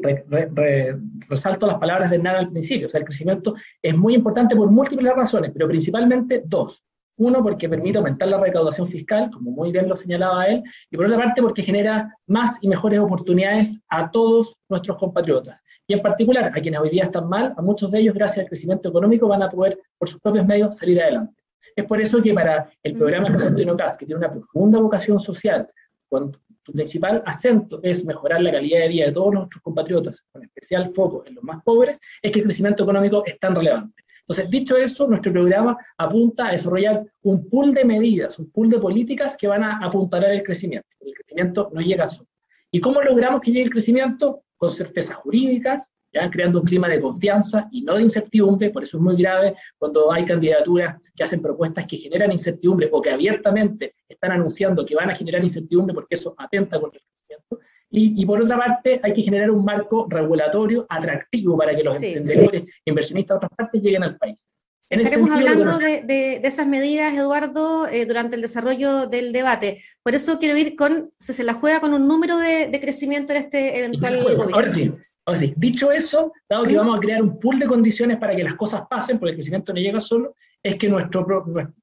resalto 1.29 1.67
las 1.67 1.77
palabras 1.77 2.09
de 2.09 2.17
Nada 2.17 2.39
al 2.39 2.49
principio. 2.49 2.87
O 2.87 2.89
sea, 2.89 3.01
el 3.01 3.05
crecimiento 3.05 3.55
es 3.83 3.95
muy 3.95 4.15
importante 4.15 4.55
por 4.55 4.71
múltiples 4.71 5.13
razones, 5.13 5.51
pero 5.53 5.67
principalmente 5.67 6.41
dos. 6.45 6.81
Uno, 7.17 7.43
porque 7.43 7.69
permite 7.69 7.97
aumentar 7.99 8.27
la 8.27 8.39
recaudación 8.39 8.87
fiscal, 8.87 9.29
como 9.31 9.51
muy 9.51 9.71
bien 9.71 9.87
lo 9.87 9.95
señalaba 9.95 10.47
él, 10.47 10.63
y 10.89 10.97
por 10.97 11.05
otra 11.05 11.17
parte, 11.17 11.41
porque 11.41 11.61
genera 11.61 12.13
más 12.25 12.57
y 12.61 12.67
mejores 12.67 12.99
oportunidades 12.99 13.77
a 13.89 14.09
todos 14.09 14.55
nuestros 14.69 14.97
compatriotas. 14.97 15.61
Y 15.87 15.93
en 15.93 16.01
particular, 16.01 16.45
a 16.45 16.61
quienes 16.61 16.79
hoy 16.79 16.89
día 16.89 17.05
están 17.05 17.29
mal, 17.29 17.53
a 17.55 17.61
muchos 17.61 17.91
de 17.91 17.99
ellos, 17.99 18.15
gracias 18.15 18.43
al 18.43 18.49
crecimiento 18.49 18.89
económico, 18.89 19.27
van 19.27 19.43
a 19.43 19.49
poder, 19.49 19.79
por 19.97 20.09
sus 20.09 20.19
propios 20.19 20.45
medios, 20.45 20.77
salir 20.77 21.01
adelante. 21.01 21.41
Es 21.75 21.85
por 21.85 22.01
eso 22.01 22.21
que 22.21 22.33
para 22.33 22.69
el 22.83 22.93
programa 22.95 23.31
José 23.31 23.47
Antonio 23.47 23.75
Caz, 23.75 23.97
que 23.97 24.05
tiene 24.05 24.19
una 24.19 24.31
profunda 24.31 24.79
vocación 24.79 25.19
social, 25.19 25.67
cuando 26.07 26.39
su 26.65 26.71
principal 26.71 27.21
acento 27.25 27.79
es 27.83 28.03
mejorar 28.05 28.41
la 28.41 28.51
calidad 28.51 28.79
de 28.79 28.87
vida 28.87 29.05
de 29.05 29.11
todos 29.11 29.33
nuestros 29.33 29.61
compatriotas, 29.61 30.23
con 30.31 30.43
especial 30.43 30.91
foco 30.95 31.23
en 31.27 31.35
los 31.35 31.43
más 31.43 31.61
pobres, 31.63 31.99
es 32.21 32.31
que 32.31 32.39
el 32.39 32.45
crecimiento 32.45 32.83
económico 32.83 33.23
es 33.25 33.37
tan 33.39 33.53
relevante. 33.55 34.03
Entonces, 34.21 34.49
dicho 34.49 34.75
eso, 34.75 35.05
nuestro 35.07 35.31
programa 35.31 35.77
apunta 35.97 36.47
a 36.47 36.51
desarrollar 36.53 37.05
un 37.21 37.47
pool 37.47 37.73
de 37.75 37.85
medidas, 37.85 38.39
un 38.39 38.49
pool 38.49 38.71
de 38.71 38.79
políticas 38.79 39.37
que 39.37 39.47
van 39.47 39.63
a 39.63 39.77
apuntar 39.85 40.25
al 40.25 40.41
crecimiento. 40.41 40.87
El 40.99 41.13
crecimiento 41.13 41.69
no 41.71 41.81
llega 41.81 42.09
solo. 42.09 42.27
¿Y 42.71 42.79
cómo 42.79 43.01
logramos 43.01 43.41
que 43.41 43.51
llegue 43.51 43.65
el 43.65 43.69
crecimiento? 43.69 44.44
Con 44.57 44.71
certezas 44.71 45.17
jurídicas, 45.17 45.91
creando 46.31 46.61
un 46.61 46.65
clima 46.65 46.87
de 46.87 47.01
confianza 47.01 47.67
y 47.71 47.81
no 47.81 47.95
de 47.95 48.03
incertidumbre, 48.03 48.69
por 48.69 48.83
eso 48.83 48.97
es 48.97 49.03
muy 49.03 49.17
grave 49.17 49.55
cuando 49.77 50.11
hay 50.11 50.25
candidaturas 50.25 51.01
que 51.15 51.23
hacen 51.23 51.41
propuestas 51.41 51.85
que 51.87 51.97
generan 51.97 52.31
incertidumbre 52.31 52.89
o 52.91 53.01
que 53.01 53.11
abiertamente 53.11 53.95
están 54.07 54.31
anunciando 54.31 54.85
que 54.85 54.95
van 54.95 55.09
a 55.09 55.15
generar 55.15 55.43
incertidumbre 55.43 55.93
porque 55.93 56.15
eso 56.15 56.33
atenta 56.37 56.79
contra 56.79 56.99
el 56.99 57.05
crecimiento. 57.05 57.59
Y, 57.97 58.25
por 58.25 58.41
otra 58.41 58.57
parte, 58.57 58.99
hay 59.01 59.13
que 59.13 59.21
generar 59.21 59.49
un 59.51 59.63
marco 59.63 60.05
regulatorio 60.09 60.85
atractivo 60.89 61.57
para 61.57 61.73
que 61.73 61.83
los 61.83 62.01
emprendedores, 62.01 62.65
inversionistas 62.83 63.35
de 63.35 63.37
otras 63.37 63.51
partes 63.55 63.81
lleguen 63.81 64.03
al 64.03 64.17
país. 64.17 64.45
Estaremos 64.89 65.31
hablando 65.31 65.77
de, 65.79 66.41
esas 66.43 66.67
medidas, 66.67 67.13
Eduardo, 67.13 67.87
eh, 67.87 68.05
durante 68.05 68.35
el 68.35 68.41
desarrollo 68.41 69.07
del 69.07 69.33
debate. 69.33 69.81
Por 70.03 70.13
eso 70.13 70.37
quiero 70.39 70.57
ir 70.57 70.75
con, 70.75 71.11
si 71.19 71.33
se 71.33 71.43
la 71.43 71.55
juega 71.55 71.79
con 71.79 71.93
un 71.93 72.07
número 72.07 72.37
de, 72.37 72.69
crecimiento 72.79 73.33
en 73.33 73.39
este 73.39 73.79
eventual 73.79 74.21
gobierno. 74.21 74.55
Ahora 74.55 74.69
sí, 74.69 74.91
Ahora 75.27 75.39
sí, 75.39 75.53
dicho 75.57 75.91
eso, 75.91 76.31
dado 76.47 76.65
que 76.65 76.77
vamos 76.77 76.97
a 76.97 76.99
crear 76.99 77.19
un 77.19 77.39
pool 77.39 77.57
de 77.57 77.65
condiciones 77.65 78.19
para 78.19 78.35
que 78.35 78.43
las 78.43 78.53
cosas 78.53 78.83
pasen, 78.87 79.17
porque 79.17 79.31
el 79.31 79.37
crecimiento 79.37 79.73
no 79.73 79.79
llega 79.79 79.99
solo, 79.99 80.35
es 80.61 80.75
que 80.75 80.87
nuestro, 80.87 81.25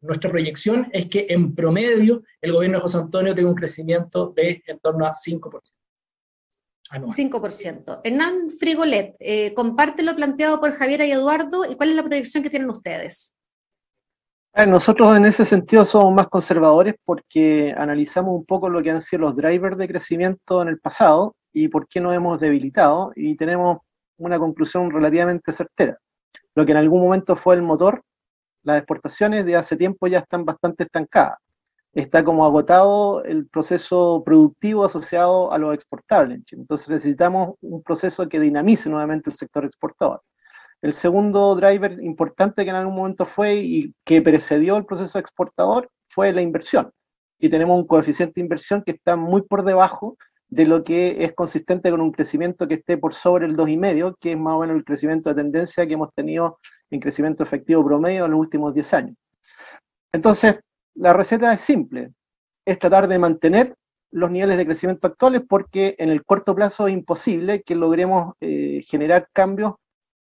nuestra 0.01 0.31
proyección 0.31 0.89
es 0.93 1.09
que 1.09 1.27
en 1.29 1.53
promedio 1.53 2.23
el 2.41 2.53
gobierno 2.53 2.79
de 2.79 2.83
José 2.83 2.99
Antonio 2.99 3.35
tenga 3.35 3.49
un 3.49 3.57
crecimiento 3.57 4.33
de 4.37 4.63
en 4.65 4.79
torno 4.79 5.07
a 5.07 5.13
5%. 5.13 5.61
Anual. 6.93 7.15
5%. 7.15 8.01
Hernán 8.05 8.51
Frigolet, 8.51 9.17
eh, 9.19 9.55
comparte 9.55 10.03
lo 10.03 10.15
planteado 10.15 10.61
por 10.61 10.73
Javier 10.73 11.03
y 11.03 11.13
Eduardo 11.13 11.65
y 11.69 11.75
cuál 11.75 11.91
es 11.91 11.97
la 11.97 12.05
proyección 12.05 12.43
que 12.43 12.51
tienen 12.51 12.71
ustedes. 12.71 13.35
Nosotros 14.67 15.17
en 15.17 15.25
ese 15.25 15.47
sentido 15.47 15.83
somos 15.87 16.13
más 16.13 16.29
conservadores 16.29 16.95
porque 17.07 17.75
analizamos 17.75 18.35
un 18.35 18.45
poco 18.45 18.69
lo 18.69 18.83
que 18.83 18.91
han 18.91 19.01
sido 19.01 19.23
los 19.23 19.35
drivers 19.35 19.79
de 19.79 19.89
crecimiento 19.89 20.61
en 20.61 20.69
el 20.69 20.79
pasado 20.79 21.35
y 21.55 21.69
por 21.69 21.89
qué 21.89 22.03
nos 22.03 22.13
hemos 22.13 22.39
debilitado 22.39 23.13
y 23.17 23.35
tenemos 23.35 23.79
una 24.19 24.39
conclusión 24.39 24.91
relativamente 24.91 25.53
certera. 25.53 25.99
Lo 26.55 26.67
que 26.67 26.73
en 26.73 26.79
algún 26.79 27.01
momento 27.01 27.35
fue 27.35 27.55
el 27.55 27.63
motor, 27.63 28.03
las 28.63 28.77
exportaciones 28.77 29.47
de 29.47 29.57
hace 29.57 29.75
tiempo 29.77 30.07
ya 30.07 30.19
están 30.19 30.45
bastante 30.45 30.85
estancadas. 30.85 31.39
Está 31.95 32.25
como 32.25 32.45
agotado 32.45 33.23
el 33.25 33.47
proceso 33.47 34.23
productivo 34.25 34.85
asociado 34.85 35.53
a 35.53 35.59
lo 35.59 35.73
exportable. 35.73 36.41
Entonces 36.51 36.89
necesitamos 36.89 37.55
un 37.61 37.83
proceso 37.83 38.29
que 38.29 38.41
dinamice 38.41 38.89
nuevamente 38.89 39.29
el 39.29 39.37
sector 39.37 39.65
exportador. 39.65 40.23
El 40.81 40.95
segundo 40.95 41.55
driver 41.55 42.03
importante 42.03 42.65
que 42.65 42.71
en 42.71 42.77
algún 42.77 42.97
momento 42.97 43.25
fue 43.25 43.57
y 43.57 43.95
que 44.05 44.23
precedió 44.23 44.77
el 44.77 44.87
proceso 44.87 45.19
exportador 45.19 45.91
fue 46.09 46.33
la 46.33 46.43
inversión. 46.43 46.91
Y 47.39 47.49
tenemos 47.49 47.79
un 47.79 47.87
coeficiente 47.87 48.35
de 48.37 48.45
inversión 48.45 48.83
que 48.83 48.93
está 48.93 49.17
muy 49.17 49.43
por 49.43 49.65
debajo 49.65 50.17
de 50.49 50.67
lo 50.67 50.85
que 50.85 51.25
es 51.25 51.35
consistente 51.35 51.91
con 51.91 52.01
un 52.01 52.13
crecimiento 52.13 52.69
que 52.69 52.75
esté 52.75 52.99
por 52.99 53.15
sobre 53.15 53.47
el 53.47 53.57
2,5, 53.57 54.17
que 54.21 54.33
es 54.33 54.39
más 54.39 54.55
o 54.55 54.61
menos 54.61 54.77
el 54.77 54.85
crecimiento 54.85 55.31
de 55.31 55.37
tendencia 55.37 55.87
que 55.87 55.95
hemos 55.95 56.13
tenido 56.15 56.59
en 56.91 57.01
crecimiento 57.01 57.43
efectivo 57.43 57.85
promedio 57.85 58.27
en 58.27 58.33
los 58.33 58.41
últimos 58.41 58.75
10 58.75 58.95
años. 58.95 59.17
Entonces, 60.13 60.61
la 60.95 61.13
receta 61.13 61.53
es 61.53 61.61
simple, 61.61 62.13
es 62.65 62.79
tratar 62.79 63.09
de 63.09 63.19
mantener 63.19 63.77
los 64.11 64.31
niveles 64.31 64.57
de 64.57 64.67
crecimiento 64.67 65.07
actuales 65.07 65.43
porque 65.49 65.97
en 65.99 66.11
el 66.11 66.25
corto 66.25 66.55
plazo 66.55 66.87
es 66.87 66.95
imposible 66.95 67.63
que 67.63 67.75
logremos 67.75 68.35
eh, 68.41 68.83
generar 68.87 69.29
cambios 69.33 69.75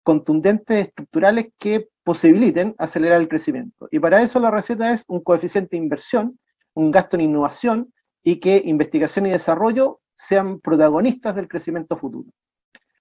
contundentes 0.03 0.87
estructurales 0.87 1.49
que 1.57 1.89
posibiliten 2.03 2.75
acelerar 2.77 3.19
el 3.19 3.27
crecimiento. 3.27 3.87
Y 3.91 3.99
para 3.99 4.21
eso 4.21 4.39
la 4.39 4.51
receta 4.51 4.93
es 4.93 5.03
un 5.07 5.21
coeficiente 5.21 5.71
de 5.71 5.83
inversión, 5.83 6.39
un 6.73 6.91
gasto 6.91 7.17
en 7.17 7.21
innovación 7.21 7.93
y 8.23 8.37
que 8.39 8.61
investigación 8.65 9.25
y 9.25 9.31
desarrollo 9.31 10.01
sean 10.15 10.59
protagonistas 10.59 11.35
del 11.35 11.47
crecimiento 11.47 11.97
futuro. 11.97 12.29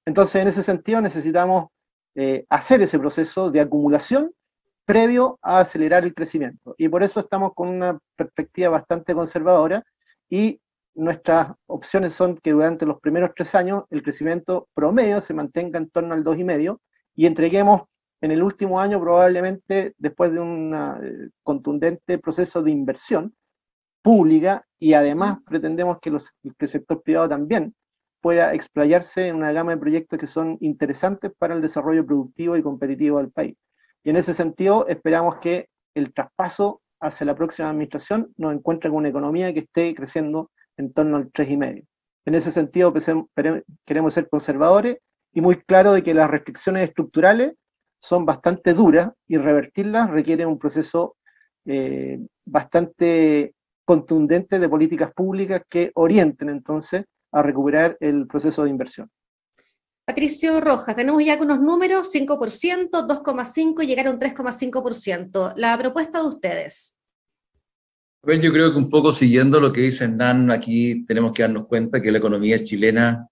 Entonces, 0.05 0.41
en 0.41 0.49
ese 0.49 0.63
sentido, 0.63 1.01
necesitamos 1.01 1.67
eh, 2.15 2.47
hacer 2.49 2.81
ese 2.83 2.99
proceso 2.99 3.51
de 3.51 3.61
acumulación 3.61 4.33
previo 4.89 5.39
a 5.43 5.61
acelerar 5.61 6.05
el 6.05 6.15
crecimiento. 6.15 6.75
Y 6.79 6.89
por 6.89 7.03
eso 7.03 7.21
estamos 7.21 7.53
con 7.55 7.69
una 7.69 7.99
perspectiva 8.17 8.71
bastante 8.71 9.15
conservadora 9.15 9.85
y 10.31 10.63
nuestras 10.95 11.53
opciones 11.67 12.15
son 12.15 12.39
que 12.39 12.53
durante 12.53 12.87
los 12.87 12.99
primeros 12.99 13.33
tres 13.37 13.55
años 13.55 13.85
el 13.91 14.03
crecimiento 14.03 14.67
promedio 14.73 15.21
se 15.21 15.35
mantenga 15.35 15.79
en 15.79 15.91
torno 15.91 16.15
al 16.15 16.25
2,5 16.25 16.79
y 17.15 17.27
entreguemos 17.27 17.83
en 18.23 18.31
el 18.31 18.43
último 18.43 18.81
año 18.81 18.99
probablemente 18.99 19.93
después 19.99 20.33
de 20.33 20.41
un 20.41 20.75
eh, 20.75 21.29
contundente 21.43 22.17
proceso 22.17 22.63
de 22.63 22.71
inversión 22.71 23.35
pública 24.01 24.65
y 24.79 24.95
además 24.95 25.37
pretendemos 25.45 25.99
que, 26.01 26.11
los, 26.11 26.31
que 26.31 26.65
el 26.65 26.69
sector 26.71 27.03
privado 27.03 27.29
también 27.29 27.75
pueda 28.23 28.55
explayarse 28.55 29.29
en 29.29 29.37
una 29.37 29.53
gama 29.53 29.73
de 29.73 29.77
proyectos 29.77 30.19
que 30.19 30.27
son 30.27 30.57
interesantes 30.61 31.31
para 31.39 31.55
el 31.55 31.61
desarrollo 31.61 32.07
productivo 32.07 32.57
y 32.57 32.63
competitivo 32.63 33.19
del 33.19 33.31
país. 33.31 33.55
Y 34.05 34.11
en 34.11 34.17
ese 34.17 34.33
sentido 34.33 34.87
esperamos 34.87 35.37
que 35.37 35.69
el 35.95 36.13
traspaso 36.13 36.81
hacia 37.01 37.27
la 37.27 37.35
próxima 37.35 37.71
administración 37.71 38.33
nos 38.37 38.55
encuentre 38.55 38.91
con 38.91 38.99
una 38.99 39.09
economía 39.09 39.53
que 39.53 39.61
esté 39.61 39.95
creciendo 39.95 40.51
en 40.77 40.93
torno 40.93 41.17
al 41.17 41.33
3,5. 41.33 41.85
En 42.27 42.35
ese 42.35 42.53
sentido 42.53 42.93
queremos 43.85 44.15
ser 44.15 44.29
conservadores 44.29 44.99
y 45.33 45.41
muy 45.41 45.63
claro 45.63 45.93
de 45.93 46.03
que 46.03 46.15
las 46.15 46.31
restricciones 46.31 46.89
estructurales 46.89 47.55
son 48.01 48.25
bastante 48.25 48.75
duras 48.75 49.11
y 49.27 49.39
revertirlas 49.39 50.11
requiere 50.11 50.47
un 50.47 50.59
proceso 50.59 51.17
eh, 51.65 52.19
bastante 52.45 53.55
contundente 53.85 54.59
de 54.59 54.69
políticas 54.69 55.13
públicas 55.13 55.63
que 55.69 55.91
orienten 55.95 56.49
entonces 56.49 57.05
a 57.33 57.43
recuperar 57.43 57.97
el 58.01 58.27
proceso 58.27 58.65
de 58.65 58.71
inversión. 58.71 59.11
Patricio 60.09 60.59
Rojas, 60.63 60.97
tenemos 60.97 61.23
ya 61.23 61.37
unos 61.39 61.61
números, 61.61 62.11
5%, 62.15 62.89
2,5% 62.91 63.85
y 63.85 63.87
llegaron 63.87 64.13
a 64.13 64.15
un 64.15 64.19
3,5%. 64.19 65.53
La 65.57 65.77
propuesta 65.77 66.23
de 66.23 66.29
ustedes. 66.29 66.97
yo 68.25 68.51
creo 68.51 68.73
que 68.73 68.79
un 68.79 68.89
poco 68.89 69.13
siguiendo 69.13 69.61
lo 69.61 69.71
que 69.71 69.83
dice 69.83 70.09
Nan, 70.09 70.51
aquí 70.51 71.05
tenemos 71.05 71.33
que 71.33 71.43
darnos 71.43 71.67
cuenta 71.67 72.01
que 72.01 72.11
la 72.11 72.17
economía 72.17 72.65
chilena 72.65 73.29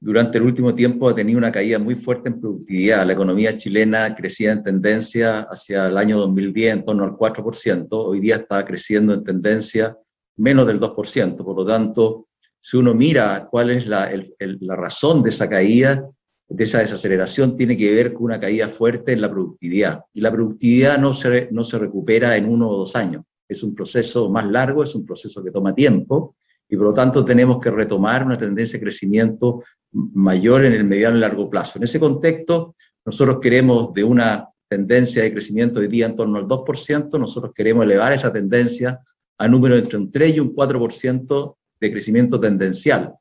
durante 0.00 0.38
el 0.38 0.44
último 0.44 0.74
tiempo 0.74 1.08
ha 1.08 1.14
tenido 1.14 1.38
una 1.38 1.52
caída 1.52 1.78
muy 1.78 1.94
fuerte 1.94 2.30
en 2.30 2.40
productividad. 2.40 3.06
La 3.06 3.12
economía 3.12 3.56
chilena 3.56 4.12
crecía 4.16 4.50
en 4.50 4.64
tendencia 4.64 5.42
hacia 5.42 5.86
el 5.86 5.96
año 5.96 6.18
2010 6.18 6.78
en 6.78 6.82
torno 6.82 7.04
al 7.04 7.12
4%, 7.12 7.86
hoy 7.92 8.18
día 8.18 8.34
está 8.34 8.64
creciendo 8.64 9.14
en 9.14 9.22
tendencia 9.22 9.96
menos 10.36 10.66
del 10.66 10.80
2%. 10.80 11.44
Por 11.44 11.56
lo 11.56 11.64
tanto, 11.64 12.26
si 12.62 12.76
uno 12.76 12.94
mira 12.94 13.48
cuál 13.50 13.70
es 13.70 13.86
la, 13.88 14.08
la 14.38 14.76
razón 14.76 15.22
de 15.22 15.30
esa 15.30 15.48
caída, 15.48 16.08
de 16.48 16.64
esa 16.64 16.78
desaceleración, 16.78 17.56
tiene 17.56 17.76
que 17.76 17.92
ver 17.92 18.12
con 18.12 18.24
una 18.24 18.38
caída 18.38 18.68
fuerte 18.68 19.12
en 19.12 19.20
la 19.20 19.28
productividad. 19.28 20.04
Y 20.14 20.20
la 20.20 20.30
productividad 20.30 20.96
no 20.96 21.12
se, 21.12 21.48
no 21.50 21.64
se 21.64 21.78
recupera 21.78 22.36
en 22.36 22.48
uno 22.48 22.68
o 22.68 22.76
dos 22.78 22.94
años. 22.94 23.24
Es 23.48 23.64
un 23.64 23.74
proceso 23.74 24.30
más 24.30 24.46
largo, 24.46 24.84
es 24.84 24.94
un 24.94 25.04
proceso 25.04 25.42
que 25.42 25.50
toma 25.50 25.74
tiempo 25.74 26.36
y 26.68 26.76
por 26.76 26.86
lo 26.86 26.92
tanto 26.92 27.24
tenemos 27.24 27.60
que 27.60 27.70
retomar 27.70 28.24
una 28.24 28.38
tendencia 28.38 28.78
de 28.78 28.84
crecimiento 28.84 29.64
mayor 29.92 30.64
en 30.64 30.72
el 30.72 30.84
mediano 30.84 31.16
y 31.16 31.20
largo 31.20 31.50
plazo. 31.50 31.78
En 31.78 31.82
ese 31.82 31.98
contexto, 31.98 32.76
nosotros 33.04 33.38
queremos 33.42 33.92
de 33.92 34.04
una 34.04 34.48
tendencia 34.68 35.24
de 35.24 35.32
crecimiento 35.32 35.80
hoy 35.80 35.88
día 35.88 36.06
en 36.06 36.16
torno 36.16 36.38
al 36.38 36.46
2%, 36.46 37.18
nosotros 37.18 37.52
queremos 37.54 37.84
elevar 37.84 38.12
esa 38.12 38.32
tendencia 38.32 39.00
a 39.36 39.48
número 39.48 39.76
entre 39.76 39.98
un 39.98 40.10
3 40.10 40.36
y 40.36 40.40
un 40.40 40.54
4% 40.54 41.56
de 41.82 41.92
crecimiento 41.92 42.38
tendencial. 42.38 43.12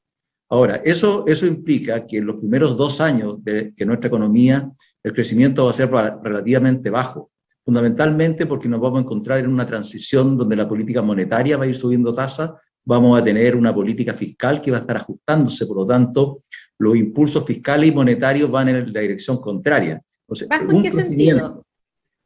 Ahora, 0.49 0.81
eso, 0.85 1.25
eso 1.27 1.47
implica 1.47 2.05
que 2.05 2.19
en 2.19 2.27
los 2.27 2.35
primeros 2.37 2.77
dos 2.77 3.01
años 3.01 3.43
de 3.43 3.73
que 3.75 3.85
nuestra 3.85 4.07
economía, 4.07 4.71
el 5.03 5.13
crecimiento 5.13 5.65
va 5.65 5.71
a 5.71 5.73
ser 5.73 5.89
relativamente 5.89 6.91
bajo, 6.91 7.31
fundamentalmente 7.65 8.45
porque 8.45 8.69
nos 8.69 8.79
vamos 8.79 8.99
a 8.99 9.01
encontrar 9.01 9.39
en 9.39 9.47
una 9.47 9.65
transición 9.65 10.37
donde 10.37 10.55
la 10.55 10.67
política 10.67 11.01
monetaria 11.01 11.57
va 11.57 11.63
a 11.63 11.67
ir 11.67 11.75
subiendo 11.75 12.13
tasas, 12.13 12.51
vamos 12.85 13.19
a 13.19 13.23
tener 13.23 13.55
una 13.55 13.73
política 13.73 14.13
fiscal 14.13 14.61
que 14.61 14.69
va 14.69 14.77
a 14.77 14.81
estar 14.81 14.97
ajustándose, 14.97 15.65
por 15.65 15.77
lo 15.77 15.85
tanto, 15.85 16.37
los 16.77 16.95
impulsos 16.95 17.43
fiscales 17.45 17.89
y 17.89 17.95
monetarios 17.95 18.51
van 18.51 18.69
en 18.69 18.93
la 18.93 18.99
dirección 18.99 19.41
contraria. 19.41 20.01
en 20.29 20.83
qué 20.83 20.91
sentido? 20.91 21.63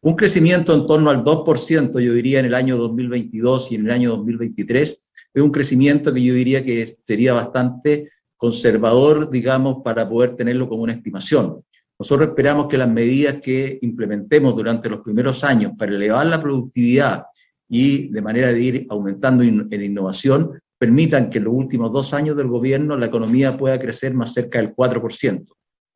Un 0.01 0.15
crecimiento 0.15 0.73
en 0.73 0.85
torno 0.85 1.09
al 1.09 1.23
2%, 1.23 1.99
yo 1.99 2.13
diría, 2.13 2.39
en 2.39 2.45
el 2.45 2.53
año 2.53 2.77
2022 2.77 3.71
y 3.71 3.75
en 3.75 3.85
el 3.85 3.91
año 3.91 4.09
2023, 4.11 5.01
es 5.33 5.41
un 5.41 5.51
crecimiento 5.51 6.13
que 6.13 6.23
yo 6.23 6.33
diría 6.33 6.63
que 6.63 6.85
sería 6.87 7.33
bastante 7.33 8.11
conservador, 8.37 9.29
digamos, 9.29 9.77
para 9.83 10.07
poder 10.07 10.35
tenerlo 10.35 10.67
como 10.67 10.83
una 10.83 10.93
estimación. 10.93 11.63
Nosotros 11.97 12.29
esperamos 12.29 12.67
que 12.67 12.77
las 12.77 12.89
medidas 12.89 13.35
que 13.41 13.79
implementemos 13.81 14.55
durante 14.55 14.89
los 14.89 14.99
primeros 14.99 15.43
años 15.43 15.73
para 15.77 15.95
elevar 15.95 16.25
la 16.27 16.41
productividad 16.41 17.25
y 17.69 18.09
de 18.09 18.21
manera 18.21 18.51
de 18.51 18.61
ir 18.61 18.87
aumentando 18.89 19.43
en 19.43 19.81
innovación 19.81 20.59
permitan 20.77 21.29
que 21.29 21.37
en 21.37 21.45
los 21.45 21.53
últimos 21.53 21.91
dos 21.91 22.13
años 22.13 22.35
del 22.35 22.47
gobierno 22.47 22.97
la 22.97 23.05
economía 23.05 23.57
pueda 23.57 23.79
crecer 23.79 24.13
más 24.13 24.33
cerca 24.33 24.59
del 24.59 24.75
4%. 24.75 25.45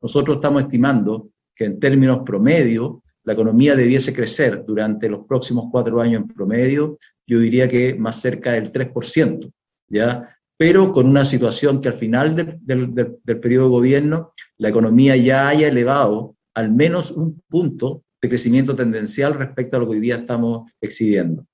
Nosotros 0.02 0.36
estamos 0.36 0.62
estimando 0.62 1.28
que 1.54 1.66
en 1.66 1.78
términos 1.78 2.20
promedio 2.24 3.02
la 3.24 3.34
economía 3.34 3.76
debiese 3.76 4.14
crecer 4.14 4.64
durante 4.66 5.08
los 5.08 5.26
próximos 5.26 5.66
cuatro 5.70 6.00
años 6.00 6.22
en 6.22 6.28
promedio, 6.28 6.98
yo 7.30 7.38
diría 7.38 7.68
que 7.68 7.94
más 7.94 8.20
cerca 8.20 8.50
del 8.50 8.72
3%, 8.72 9.52
¿ya? 9.88 10.36
Pero 10.56 10.90
con 10.90 11.06
una 11.06 11.24
situación 11.24 11.80
que 11.80 11.88
al 11.88 11.96
final 11.96 12.34
del, 12.34 12.58
del 13.22 13.40
periodo 13.40 13.66
de 13.66 13.70
gobierno 13.70 14.32
la 14.58 14.68
economía 14.68 15.14
ya 15.14 15.48
haya 15.48 15.68
elevado 15.68 16.34
al 16.54 16.72
menos 16.72 17.12
un 17.12 17.40
punto 17.48 18.02
de 18.20 18.28
crecimiento 18.28 18.74
tendencial 18.74 19.34
respecto 19.34 19.76
a 19.76 19.78
lo 19.78 19.86
que 19.86 19.92
hoy 19.92 20.00
día 20.00 20.16
estamos 20.16 20.70
exhibiendo. 20.80 21.46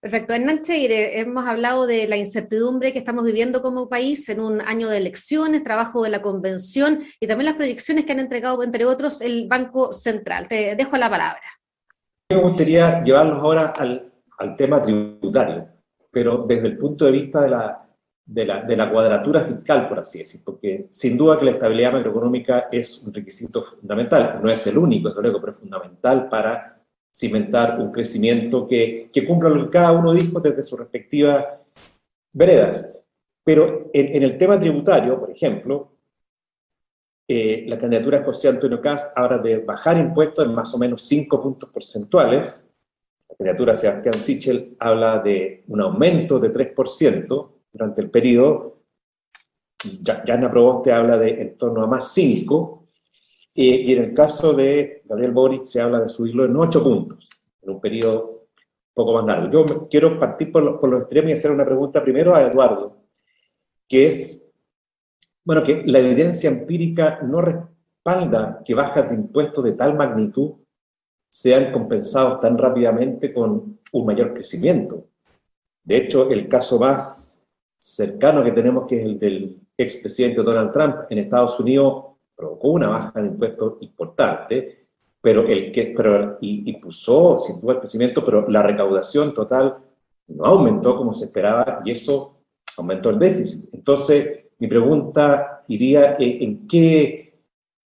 Perfecto. 0.00 0.34
En 0.34 0.62
Cheire, 0.62 1.18
hemos 1.18 1.46
hablado 1.46 1.86
de 1.86 2.06
la 2.06 2.16
incertidumbre 2.16 2.92
que 2.92 3.00
estamos 3.00 3.24
viviendo 3.24 3.60
como 3.60 3.88
país 3.88 4.28
en 4.28 4.38
un 4.38 4.60
año 4.60 4.88
de 4.88 4.98
elecciones, 4.98 5.64
trabajo 5.64 6.04
de 6.04 6.10
la 6.10 6.22
convención 6.22 7.00
y 7.18 7.26
también 7.26 7.46
las 7.46 7.56
predicciones 7.56 8.04
que 8.04 8.12
han 8.12 8.20
entregado, 8.20 8.62
entre 8.62 8.84
otros, 8.84 9.20
el 9.20 9.48
Banco 9.48 9.92
Central. 9.92 10.46
Te 10.46 10.76
dejo 10.76 10.96
la 10.96 11.10
palabra. 11.10 11.42
Me 12.30 12.40
gustaría 12.40 13.02
llevarlos 13.02 13.42
ahora 13.42 13.72
al, 13.78 14.13
tema 14.56 14.82
tributario, 14.82 15.68
pero 16.10 16.44
desde 16.46 16.68
el 16.68 16.78
punto 16.78 17.04
de 17.04 17.12
vista 17.12 17.42
de 17.42 17.50
la, 17.50 17.88
de 18.24 18.44
la, 18.44 18.62
de 18.62 18.76
la 18.76 18.90
cuadratura 18.90 19.44
fiscal, 19.44 19.88
por 19.88 20.00
así 20.00 20.18
decir, 20.18 20.40
porque 20.44 20.86
sin 20.90 21.16
duda 21.16 21.38
que 21.38 21.44
la 21.44 21.50
estabilidad 21.52 21.92
macroeconómica 21.92 22.68
es 22.70 23.02
un 23.02 23.12
requisito 23.12 23.62
fundamental, 23.62 24.40
no 24.42 24.50
es 24.50 24.66
el 24.66 24.78
único, 24.78 25.08
es 25.08 25.14
luego, 25.16 25.40
pero 25.40 25.52
es 25.52 25.58
fundamental 25.58 26.28
para 26.28 26.82
cimentar 27.14 27.78
un 27.78 27.92
crecimiento 27.92 28.66
que, 28.66 29.08
que 29.12 29.24
cumpla 29.24 29.48
lo 29.48 29.64
que 29.64 29.70
cada 29.70 29.92
uno 29.92 30.12
dijo 30.12 30.40
desde 30.40 30.64
sus 30.64 30.78
respectivas 30.78 31.44
veredas. 32.32 32.98
Pero 33.44 33.90
en, 33.92 34.22
el 34.22 34.38
tema 34.38 34.58
tributario, 34.58 35.20
por 35.20 35.30
ejemplo, 35.30 35.92
eh, 37.28 37.64
la 37.68 37.78
candidatura 37.78 38.24
José 38.24 38.48
Antonio 38.48 38.80
Cast 38.80 39.16
habla 39.16 39.38
de 39.38 39.58
bajar 39.58 39.98
impuestos 39.98 40.44
en 40.44 40.54
más 40.54 40.74
o 40.74 40.78
menos 40.78 41.02
5 41.02 41.42
puntos 41.42 41.70
porcentuales. 41.70 42.66
De 43.38 43.76
Sebastián 43.76 44.14
Sichel 44.14 44.76
habla 44.78 45.18
de 45.18 45.64
un 45.68 45.80
aumento 45.80 46.38
de 46.38 46.52
3% 46.52 47.50
durante 47.72 48.00
el 48.00 48.10
periodo. 48.10 48.82
Jana 50.04 50.50
Proboste 50.50 50.92
habla 50.92 51.18
de 51.18 51.42
en 51.42 51.58
torno 51.58 51.82
a 51.82 51.86
más 51.86 52.12
5. 52.12 52.88
Eh, 53.56 53.64
y 53.64 53.92
en 53.92 54.04
el 54.04 54.14
caso 54.14 54.52
de 54.52 55.02
Gabriel 55.04 55.32
Boric 55.32 55.64
se 55.64 55.80
habla 55.80 56.00
de 56.00 56.08
subirlo 56.08 56.44
en 56.44 56.56
8 56.56 56.82
puntos 56.82 57.28
en 57.62 57.70
un 57.70 57.80
periodo 57.80 58.46
poco 58.92 59.12
más 59.14 59.24
largo. 59.24 59.50
Yo 59.50 59.88
quiero 59.88 60.18
partir 60.18 60.52
por, 60.52 60.62
los 60.62 61.02
extremos 61.02 61.30
y 61.30 61.34
hacer 61.34 61.50
una 61.50 61.64
pregunta 61.64 62.02
primero 62.02 62.34
a 62.34 62.42
Eduardo, 62.42 62.96
que 63.88 64.06
es, 64.06 64.50
bueno, 65.44 65.62
que 65.62 65.82
la 65.86 65.98
evidencia 65.98 66.50
empírica 66.50 67.20
no 67.22 67.40
respalda 67.40 68.62
que 68.64 68.74
bajas 68.74 69.08
de 69.08 69.16
impuestos 69.16 69.64
de 69.64 69.72
tal 69.72 69.96
magnitud 69.96 70.63
sean 71.34 71.72
compensados 71.72 72.38
tan 72.38 72.56
rápidamente 72.56 73.32
con 73.32 73.80
un 73.90 74.06
mayor 74.06 74.32
crecimiento. 74.32 75.08
De 75.82 75.96
hecho, 75.96 76.30
el 76.30 76.48
caso 76.48 76.78
más 76.78 77.44
cercano 77.76 78.44
que 78.44 78.52
tenemos, 78.52 78.86
que 78.86 79.00
es 79.00 79.04
el 79.04 79.18
del 79.18 79.60
expresidente 79.76 80.44
Donald 80.44 80.70
Trump 80.70 80.94
en 81.10 81.18
Estados 81.18 81.58
Unidos, 81.58 82.04
provocó 82.36 82.68
una 82.68 82.88
baja 82.88 83.20
de 83.20 83.26
impuestos 83.26 83.82
importante, 83.82 84.86
pero 85.20 85.44
el 85.44 85.72
que, 85.72 85.92
pero, 85.96 86.38
y, 86.40 86.72
puso 86.74 87.36
sin 87.40 87.60
duda 87.60 87.72
el 87.72 87.80
crecimiento, 87.80 88.22
pero 88.22 88.48
la 88.48 88.62
recaudación 88.62 89.34
total 89.34 89.78
no 90.28 90.44
aumentó 90.44 90.96
como 90.96 91.14
se 91.14 91.24
esperaba 91.24 91.80
y 91.84 91.90
eso 91.90 92.42
aumentó 92.76 93.10
el 93.10 93.18
déficit. 93.18 93.74
Entonces, 93.74 94.44
mi 94.60 94.68
pregunta 94.68 95.64
iría 95.66 96.14
en, 96.16 96.68
qué, 96.68 97.23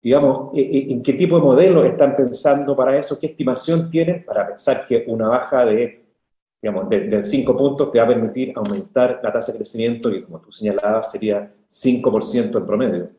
digamos, 0.08 0.52
en 0.54 1.04
qué 1.04 1.14
tipo 1.16 1.36
de 1.36 1.42
modelo 1.42 1.84
están 1.84 2.16
pensando 2.16 2.78
para 2.78 2.98
eso, 2.98 3.20
qué 3.20 3.28
estimación 3.28 3.92
tienen 3.92 4.24
para 4.24 4.48
pensar 4.48 4.88
que 4.88 5.04
una 5.06 5.28
baja 5.28 5.66
de, 5.66 6.06
digamos, 6.62 6.90
de 6.90 7.22
5 7.22 7.58
puntos 7.58 7.92
te 7.92 7.98
va 7.98 8.06
a 8.06 8.08
permitir 8.08 8.54
aumentar 8.56 9.20
la 9.22 9.34
tasa 9.34 9.52
de 9.52 9.58
crecimiento 9.58 10.10
y 10.10 10.24
como 10.24 10.40
tú 10.40 10.50
señalabas 10.50 11.12
sería 11.12 11.54
5% 11.68 12.58
en 12.58 12.66
promedio. 12.66 13.10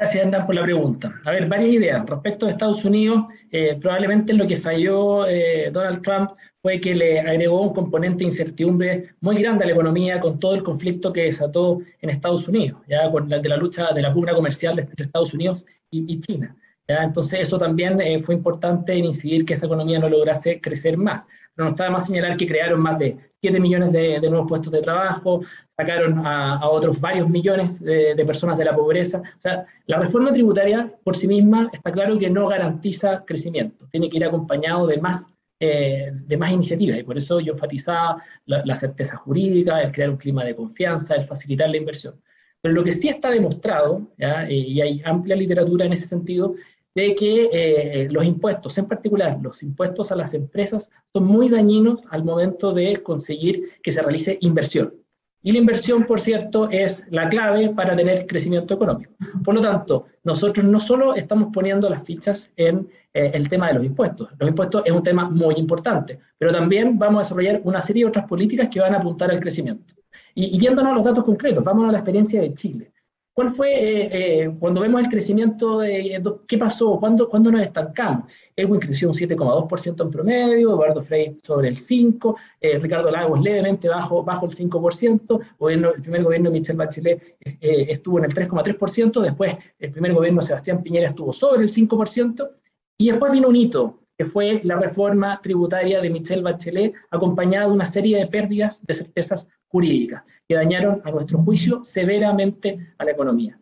Gracias, 0.00 0.24
Hernán, 0.24 0.46
por 0.46 0.54
la 0.54 0.62
pregunta. 0.62 1.20
A 1.26 1.32
ver, 1.32 1.46
varias 1.46 1.74
ideas. 1.74 2.06
Respecto 2.06 2.46
a 2.46 2.50
Estados 2.50 2.86
Unidos, 2.86 3.26
eh, 3.50 3.76
probablemente 3.78 4.32
lo 4.32 4.46
que 4.46 4.56
falló 4.56 5.26
eh, 5.26 5.68
Donald 5.70 6.00
Trump 6.00 6.30
fue 6.62 6.80
que 6.80 6.94
le 6.94 7.20
agregó 7.20 7.60
un 7.60 7.74
componente 7.74 8.20
de 8.20 8.30
incertidumbre 8.30 9.10
muy 9.20 9.42
grande 9.42 9.64
a 9.64 9.66
la 9.66 9.74
economía 9.74 10.18
con 10.18 10.40
todo 10.40 10.54
el 10.54 10.62
conflicto 10.62 11.12
que 11.12 11.24
desató 11.24 11.82
en 12.00 12.08
Estados 12.08 12.48
Unidos, 12.48 12.80
ya 12.88 13.10
con 13.10 13.28
la 13.28 13.40
de 13.40 13.48
la 13.50 13.58
lucha 13.58 13.92
de 13.92 14.00
la 14.00 14.10
pugna 14.10 14.32
comercial 14.32 14.78
entre 14.78 15.04
Estados 15.04 15.34
Unidos 15.34 15.66
y, 15.90 16.18
China. 16.20 16.56
¿ya? 16.88 17.02
Entonces, 17.02 17.40
eso 17.40 17.58
también 17.58 18.00
eh, 18.00 18.22
fue 18.22 18.36
importante 18.36 18.94
en 18.94 19.04
incidir 19.04 19.44
que 19.44 19.52
esa 19.52 19.66
economía 19.66 19.98
no 19.98 20.08
lograse 20.08 20.62
crecer 20.62 20.96
más. 20.96 21.26
Pero 21.54 21.66
no 21.66 21.70
está 21.70 21.84
de 21.84 21.90
más 21.90 22.06
señalar 22.06 22.36
que 22.36 22.46
crearon 22.46 22.80
más 22.80 22.98
de 22.98 23.16
7 23.40 23.58
millones 23.58 23.92
de, 23.92 24.20
nuevos 24.28 24.48
puestos 24.48 24.72
de 24.72 24.82
trabajo, 24.82 25.42
sacaron 25.68 26.26
a, 26.26 26.68
otros 26.68 27.00
varios 27.00 27.28
millones 27.28 27.80
de, 27.80 28.22
personas 28.26 28.58
de 28.58 28.66
la 28.66 28.76
pobreza. 28.76 29.18
O 29.18 29.40
sea, 29.40 29.66
la 29.86 29.98
reforma 29.98 30.32
tributaria 30.32 30.92
por 31.02 31.16
sí 31.16 31.26
misma 31.26 31.70
está 31.72 31.90
claro 31.90 32.18
que 32.18 32.28
no 32.28 32.48
garantiza 32.48 33.24
crecimiento, 33.24 33.86
tiene 33.90 34.10
que 34.10 34.18
ir 34.18 34.24
acompañado 34.24 34.86
de 34.86 34.98
más, 34.98 35.24
eh, 35.58 36.10
de 36.12 36.36
más 36.36 36.52
iniciativas 36.52 36.98
y 36.98 37.02
por 37.02 37.16
eso 37.16 37.40
yo 37.40 37.54
enfatizaba 37.54 38.22
la, 38.46 38.76
certeza 38.76 39.16
jurídica, 39.16 39.80
el 39.80 39.92
crear 39.92 40.10
un 40.10 40.16
clima 40.16 40.44
de 40.44 40.54
confianza, 40.54 41.14
el 41.14 41.26
facilitar 41.26 41.70
la 41.70 41.78
inversión. 41.78 42.20
Pero 42.62 42.74
lo 42.74 42.84
que 42.84 42.92
sí 42.92 43.08
está 43.08 43.30
demostrado, 43.30 44.02
y 44.50 44.82
hay 44.82 45.00
amplia 45.06 45.34
literatura 45.34 45.86
en 45.86 45.94
ese 45.94 46.06
sentido, 46.06 46.56
de 47.00 47.14
que 47.14 47.48
eh, 47.52 48.08
los 48.10 48.24
impuestos, 48.24 48.76
en 48.78 48.86
particular 48.86 49.38
los 49.42 49.62
impuestos 49.62 50.12
a 50.12 50.16
las 50.16 50.34
empresas, 50.34 50.90
son 51.12 51.24
muy 51.24 51.48
dañinos 51.48 52.02
al 52.10 52.24
momento 52.24 52.72
de 52.72 53.02
conseguir 53.02 53.70
que 53.82 53.92
se 53.92 54.02
realice 54.02 54.38
inversión. 54.40 54.94
Y 55.42 55.52
la 55.52 55.58
inversión, 55.58 56.04
por 56.04 56.20
cierto, 56.20 56.68
es 56.68 57.02
la 57.10 57.28
clave 57.30 57.70
para 57.70 57.96
tener 57.96 58.26
crecimiento 58.26 58.74
económico. 58.74 59.12
Por 59.42 59.54
lo 59.54 59.62
tanto, 59.62 60.06
nosotros 60.22 60.66
no 60.66 60.78
solo 60.78 61.14
estamos 61.14 61.48
poniendo 61.50 61.88
las 61.88 62.04
fichas 62.04 62.50
en 62.56 62.86
eh, 63.14 63.30
el 63.32 63.48
tema 63.48 63.68
de 63.68 63.74
los 63.74 63.84
impuestos. 63.84 64.28
Los 64.38 64.50
impuestos 64.50 64.82
es 64.84 64.92
un 64.92 65.02
tema 65.02 65.30
muy 65.30 65.54
importante, 65.54 66.18
pero 66.36 66.52
también 66.52 66.98
vamos 66.98 67.20
a 67.20 67.22
desarrollar 67.22 67.60
una 67.64 67.80
serie 67.80 68.04
de 68.04 68.10
otras 68.10 68.26
políticas 68.26 68.68
que 68.68 68.80
van 68.80 68.94
a 68.94 68.98
apuntar 68.98 69.30
al 69.30 69.40
crecimiento. 69.40 69.94
Y, 70.34 70.56
y 70.56 70.60
yéndonos 70.60 70.92
a 70.92 70.96
los 70.96 71.04
datos 71.04 71.24
concretos, 71.24 71.64
vamos 71.64 71.88
a 71.88 71.92
la 71.92 71.98
experiencia 71.98 72.42
de 72.42 72.52
Chile. 72.52 72.92
¿Cuál 73.32 73.50
fue, 73.50 73.72
eh, 73.72 74.08
eh, 74.42 74.56
cuando 74.58 74.80
vemos 74.80 75.02
el 75.02 75.08
crecimiento, 75.08 75.78
de, 75.78 76.20
qué 76.48 76.58
pasó? 76.58 76.98
¿Cuándo, 76.98 77.28
¿Cuándo 77.28 77.52
nos 77.52 77.62
estancamos? 77.62 78.30
Elwin 78.56 78.80
creció 78.80 79.08
un 79.08 79.14
7,2% 79.14 80.02
en 80.02 80.10
promedio, 80.10 80.70
Eduardo 80.70 81.02
Frey 81.02 81.38
sobre 81.42 81.68
el 81.68 81.78
5%, 81.78 82.36
eh, 82.60 82.78
Ricardo 82.78 83.10
Lagos 83.10 83.40
levemente 83.40 83.88
bajo, 83.88 84.24
bajo 84.24 84.46
el 84.46 84.52
5%, 84.52 85.40
gobierno, 85.58 85.92
el 85.94 86.02
primer 86.02 86.24
gobierno 86.24 86.50
de 86.50 86.58
Michel 86.58 86.76
Bachelet 86.76 87.36
estuvo 87.60 88.18
en 88.18 88.24
el 88.24 88.34
3,3%, 88.34 89.20
después 89.20 89.56
el 89.78 89.92
primer 89.92 90.12
gobierno 90.12 90.40
de 90.40 90.46
Sebastián 90.48 90.82
Piñera 90.82 91.08
estuvo 91.08 91.32
sobre 91.32 91.62
el 91.62 91.72
5%, 91.72 92.50
y 92.98 93.10
después 93.10 93.32
vino 93.32 93.48
un 93.48 93.56
hito, 93.56 94.00
que 94.18 94.26
fue 94.26 94.60
la 94.64 94.76
reforma 94.76 95.40
tributaria 95.42 96.02
de 96.02 96.10
Michel 96.10 96.42
Bachelet, 96.42 96.92
acompañada 97.10 97.68
de 97.68 97.72
una 97.72 97.86
serie 97.86 98.18
de 98.18 98.26
pérdidas 98.26 98.84
de 98.84 98.92
certezas 98.92 99.46
jurídicas 99.70 100.22
que 100.46 100.54
dañaron, 100.54 101.00
a 101.04 101.10
nuestro 101.10 101.38
juicio, 101.38 101.84
severamente 101.84 102.94
a 102.98 103.04
la 103.04 103.12
economía. 103.12 103.58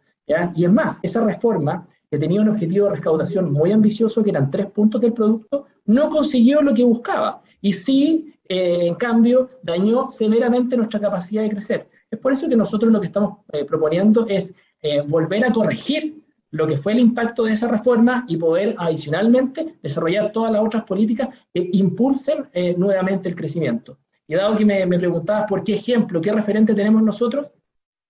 Y 0.55 0.64
es 0.64 0.73
más, 0.73 0.99
esa 1.03 1.25
reforma, 1.25 1.87
que 2.11 2.18
tenía 2.18 2.40
un 2.40 2.49
objetivo 2.49 2.87
de 2.87 2.97
recaudación 2.97 3.53
muy 3.53 3.73
ambicioso, 3.73 4.23
que 4.23 4.31
eran 4.31 4.51
tres 4.51 4.66
puntos 4.66 5.01
del 5.01 5.12
producto, 5.12 5.66
no 5.87 6.09
consiguió 6.11 6.62
lo 6.62 6.75
que 6.75 6.85
buscaba. 6.85 7.42
Y 7.61 7.73
sí, 7.73 8.35
eh, 8.49 8.87
en 8.87 8.94
cambio, 8.94 9.51
dañó 9.62 10.09
severamente 10.09 10.77
nuestra 10.77 11.01
capacidad 11.01 11.42
de 11.42 11.51
crecer. 11.51 11.88
Es 12.11 12.18
por 12.18 12.33
eso 12.33 12.49
que 12.49 12.57
nosotros 12.57 12.90
lo 12.90 13.01
que 13.01 13.09
estamos 13.09 13.40
eh, 13.53 13.64
proponiendo 13.64 14.27
es 14.27 14.55
eh, 14.81 15.03
volver 15.03 15.44
a 15.44 15.53
corregir 15.53 16.23
lo 16.51 16.66
que 16.66 16.79
fue 16.79 16.92
el 16.92 17.01
impacto 17.01 17.44
de 17.44 17.53
esa 17.53 17.68
reforma 17.68 18.25
y 18.27 18.38
poder 18.38 18.75
adicionalmente 18.79 19.75
desarrollar 19.83 20.33
todas 20.33 20.51
las 20.51 20.62
otras 20.62 20.85
políticas 20.85 21.29
que 21.53 21.68
impulsen 21.73 22.47
nuevamente 22.79 23.29
el 23.29 23.37
crecimiento. 23.37 23.99
Y 24.31 24.35
dado 24.35 24.57
que 24.59 24.64
me, 24.67 24.87
preguntabas 24.87 25.47
por 25.49 25.64
qué 25.64 25.75
ejemplo, 25.75 26.21
qué 26.21 26.31
referente 26.31 26.75
tenemos 26.75 27.03
nosotros, 27.03 27.51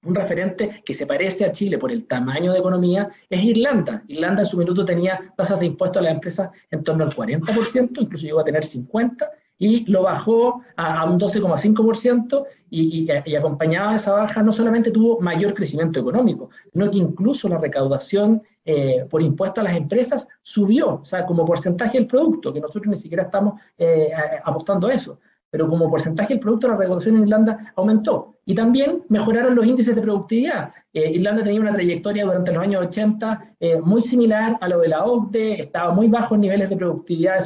un 0.02 0.16
referente 0.16 0.82
que 0.84 0.92
se 0.92 1.06
parece 1.06 1.44
a 1.44 1.52
Chile 1.52 1.78
por 1.78 1.92
el 1.92 2.06
tamaño 2.06 2.52
de 2.52 2.58
economía 2.58 3.08
es 3.30 3.42
Irlanda. 3.42 4.02
Irlanda 4.08 4.42
en 4.42 4.46
su 4.46 4.56
minuto 4.56 4.84
tenía 4.84 5.32
tasas 5.36 5.60
de 5.60 5.66
impuestos 5.66 6.00
a 6.00 6.04
las 6.04 6.14
empresas 6.14 6.50
en 6.72 6.82
torno 6.82 7.04
al 7.04 7.12
40%, 7.12 8.00
incluso 8.00 8.26
llegó 8.26 8.40
a 8.40 8.44
tener 8.44 8.64
50%, 8.64 9.28
y 9.60 9.90
lo 9.90 10.02
bajó 10.04 10.62
a, 10.76 11.04
un 11.04 11.18
12,5% 11.18 12.46
y, 12.70 13.06
y, 13.06 13.08
y, 13.24 13.36
acompañada 13.36 13.90
de 13.90 13.96
esa 13.96 14.12
baja 14.12 14.40
no 14.40 14.52
solamente 14.52 14.92
tuvo 14.92 15.20
mayor 15.20 15.52
crecimiento 15.52 15.98
económico, 15.98 16.50
sino 16.72 16.88
que 16.90 16.98
incluso 16.98 17.48
la 17.48 17.58
recaudación 17.58 18.42
eh, 18.64 19.04
por 19.10 19.20
impuestos 19.20 19.60
a 19.62 19.64
las 19.64 19.76
empresas 19.76 20.28
subió, 20.42 21.00
o 21.00 21.04
sea, 21.04 21.26
como 21.26 21.44
porcentaje 21.44 21.98
del 21.98 22.06
producto, 22.06 22.52
que 22.52 22.60
nosotros 22.60 22.86
ni 22.86 22.96
siquiera 22.96 23.24
estamos 23.24 23.60
eh, 23.76 24.10
apostando 24.44 24.86
a 24.86 24.94
eso 24.94 25.18
pero 25.50 25.68
como 25.68 25.90
porcentaje 25.90 26.34
del 26.34 26.40
producto 26.40 26.68
la 26.68 26.76
recaudación 26.76 27.16
en 27.16 27.22
Irlanda 27.22 27.72
aumentó. 27.76 28.36
Y 28.44 28.54
también 28.54 29.02
mejoraron 29.08 29.54
los 29.54 29.66
índices 29.66 29.94
de 29.94 30.02
productividad. 30.02 30.72
Eh, 30.92 31.10
Irlanda 31.12 31.44
tenía 31.44 31.60
una 31.60 31.74
trayectoria 31.74 32.24
durante 32.24 32.52
los 32.52 32.62
años 32.62 32.86
80 32.86 33.54
eh, 33.60 33.80
muy 33.80 34.00
similar 34.00 34.56
a 34.60 34.68
lo 34.68 34.80
de 34.80 34.88
la 34.88 35.04
OCDE, 35.04 35.60
estaba 35.60 35.92
muy 35.92 36.08
bajo 36.08 36.34
en 36.34 36.42
niveles 36.42 36.70
de 36.70 36.76
productividad 36.76 37.38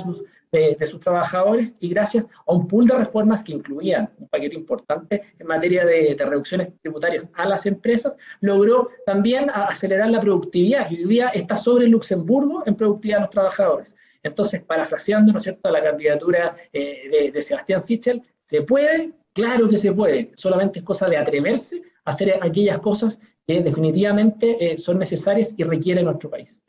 de 0.53 0.87
sus, 0.87 1.01
trabajadores 1.01 1.73
y 1.81 1.89
gracias 1.89 2.27
a 2.47 2.53
un 2.53 2.69
pool 2.69 2.87
de 2.87 2.95
reformas 2.99 3.43
que 3.43 3.55
incluían 3.55 4.11
un 4.19 4.29
paquete 4.29 4.55
importante 4.55 5.23
en 5.39 5.47
materia 5.47 5.87
de, 5.87 6.15
de 6.15 6.25
reducciones 6.27 6.69
tributarias 6.83 7.29
a 7.35 7.47
las 7.47 7.65
empresas, 7.65 8.17
logró 8.41 8.91
también 9.07 9.49
acelerar 9.49 10.11
la 10.11 10.21
productividad 10.21 10.91
y 10.91 10.99
hoy 10.99 11.05
día 11.09 11.29
está 11.29 11.57
sobre 11.57 11.89
Luxemburgo 11.89 12.63
en 12.67 12.77
productividad 12.77 13.17
de 13.17 13.23
los 13.23 13.31
trabajadores. 13.31 13.97
Entonces, 14.23 14.63
parafraseando, 14.63 15.33
¿no 15.33 15.39
es 15.39 15.45
cierto?, 15.45 15.71
la 15.71 15.83
candidatura 15.83 16.57
eh, 16.73 17.31
de, 17.33 17.43
Sebastián 17.43 17.83
Sichel, 17.83 18.23
¿se 18.45 18.63
puede? 18.63 19.13
Claro 19.33 19.69
que 19.69 19.77
se 19.77 19.93
puede, 19.93 20.31
solamente 20.35 20.81
es 20.81 20.85
cosa 20.85 21.09
de 21.09 21.17
atreverse 21.17 21.83
a 22.05 22.11
hacer 22.11 22.39
aquellas 22.43 22.79
cosas 22.81 23.19
que 23.47 23.63
definitivamente 23.63 24.73
eh, 24.73 24.79
son 24.79 24.99
necesarias 24.99 25.55
y 25.57 25.65
requiere 25.65 26.03
nuestro 26.03 26.31
país. 26.31 26.61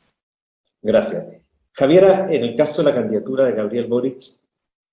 Gracias. 0.82 1.26
Javiera, 1.72 2.28
en 2.30 2.44
el 2.44 2.56
caso 2.56 2.82
de 2.82 2.90
la 2.90 2.94
candidatura 2.94 3.44
de 3.44 3.52
Gabriel 3.52 3.86
Boric, 3.86 4.22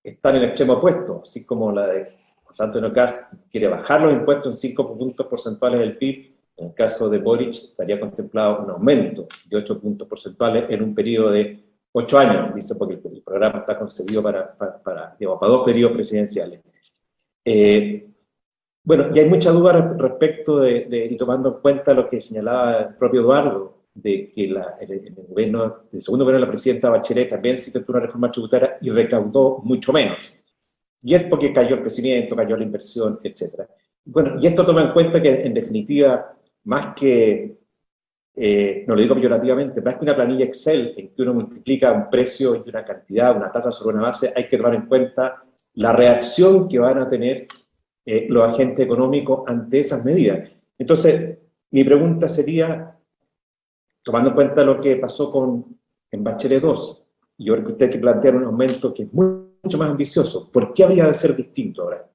está 0.02 0.30
en 0.30 0.36
el 0.36 0.44
extremo 0.44 0.74
opuesto, 0.74 1.20
así 1.22 1.44
como 1.44 1.72
la 1.72 1.86
de 1.86 2.16
José 2.42 2.64
Antonio 2.64 2.92
Cast 2.92 3.32
quiere 3.50 3.68
bajar 3.68 4.02
los 4.02 4.12
impuestos 4.12 4.48
en 4.48 4.54
5 4.54 4.98
puntos 4.98 5.26
porcentuales 5.26 5.80
del 5.80 5.96
PIB, 5.96 6.32
en 6.56 6.66
el 6.66 6.74
caso 6.74 7.08
de 7.08 7.18
Boric 7.18 7.54
estaría 7.54 7.98
contemplado 7.98 8.64
un 8.64 8.70
aumento 8.70 9.26
de 9.46 9.56
8 9.56 9.80
puntos 9.80 10.06
porcentuales 10.06 10.70
en 10.70 10.82
un 10.82 10.94
periodo 10.94 11.30
de 11.30 11.71
ocho 11.92 12.18
años, 12.18 12.54
dice, 12.54 12.74
porque 12.74 12.94
el, 12.94 13.22
programa 13.22 13.60
está 13.60 13.78
concebido 13.78 14.22
para, 14.22 14.56
para, 14.56 14.82
para, 14.82 15.16
dos 15.18 15.64
periodos 15.64 15.94
presidenciales. 15.94 16.60
Eh, 17.44 18.08
Bueno, 18.84 19.06
y 19.12 19.18
hay 19.18 19.28
mucha 19.28 19.52
duda 19.52 19.94
respecto 19.96 20.58
de, 20.60 21.08
y 21.10 21.16
tomando 21.16 21.48
en 21.50 21.60
cuenta 21.60 21.94
lo 21.94 22.08
que 22.08 22.20
señalaba 22.20 22.78
el 22.80 22.94
propio 22.96 23.20
Eduardo, 23.20 23.82
de 23.94 24.32
que 24.32 24.48
la, 24.48 24.76
el, 24.80 25.14
gobierno, 25.28 25.84
el 25.92 26.02
segundo 26.02 26.24
gobierno 26.24 26.40
de 26.40 26.46
la 26.46 26.50
presidenta 26.50 26.90
Bachelet 26.90 27.28
también 27.28 27.58
se 27.60 27.68
intentó 27.68 27.92
una 27.92 28.00
reforma 28.00 28.32
tributaria 28.32 28.78
y 28.80 28.90
recaudó 28.90 29.60
mucho 29.62 29.92
menos. 29.92 30.34
Y 31.02 31.14
es 31.14 31.24
porque 31.24 31.52
cayó 31.52 31.76
el 31.76 31.82
crecimiento, 31.82 32.34
cayó 32.34 32.56
la 32.56 32.64
inversión, 32.64 33.18
etc. 33.22 33.62
Bueno, 34.04 34.36
y 34.40 34.46
esto 34.46 34.64
toma 34.64 34.82
en 34.82 34.92
cuenta 34.92 35.22
que, 35.22 35.42
en 35.42 35.54
definitiva, 35.54 36.34
más 36.64 36.94
que, 36.96 37.61
eh, 38.34 38.84
no 38.86 38.94
lo 38.94 39.02
digo 39.02 39.14
peyorativamente, 39.14 39.82
más 39.82 39.96
que 39.96 40.04
una 40.04 40.14
planilla 40.14 40.46
Excel 40.46 40.94
en 40.96 41.14
que 41.14 41.22
uno 41.22 41.34
multiplica 41.34 41.92
un 41.92 42.08
precio 42.08 42.62
y 42.64 42.68
una 42.68 42.84
cantidad, 42.84 43.36
una 43.36 43.52
tasa 43.52 43.70
sobre 43.70 43.96
una 43.96 44.06
base, 44.06 44.32
hay 44.34 44.48
que 44.48 44.56
tomar 44.56 44.74
en 44.74 44.86
cuenta 44.86 45.42
la 45.74 45.92
reacción 45.92 46.68
que 46.68 46.78
van 46.78 46.98
a 46.98 47.08
tener 47.08 47.46
eh, 48.04 48.26
los 48.28 48.48
agentes 48.48 48.84
económicos 48.84 49.42
ante 49.46 49.80
esas 49.80 50.04
medidas. 50.04 50.50
Entonces, 50.78 51.38
mi 51.70 51.84
pregunta 51.84 52.28
sería, 52.28 52.96
tomando 54.02 54.30
en 54.30 54.34
cuenta 54.34 54.64
lo 54.64 54.80
que 54.80 54.96
pasó 54.96 55.30
con, 55.30 55.78
en 56.10 56.24
Bachelet 56.24 56.62
2, 56.62 57.04
y 57.38 57.50
ahora 57.50 57.64
que 57.64 57.72
usted 57.72 57.90
que 57.90 57.98
plantear 57.98 58.36
un 58.36 58.44
aumento 58.44 58.92
que 58.94 59.04
es 59.04 59.12
mucho 59.12 59.78
más 59.78 59.90
ambicioso, 59.90 60.50
¿por 60.50 60.72
qué 60.72 60.84
habría 60.84 61.06
de 61.06 61.14
ser 61.14 61.36
distinto 61.36 61.82
ahora? 61.82 62.10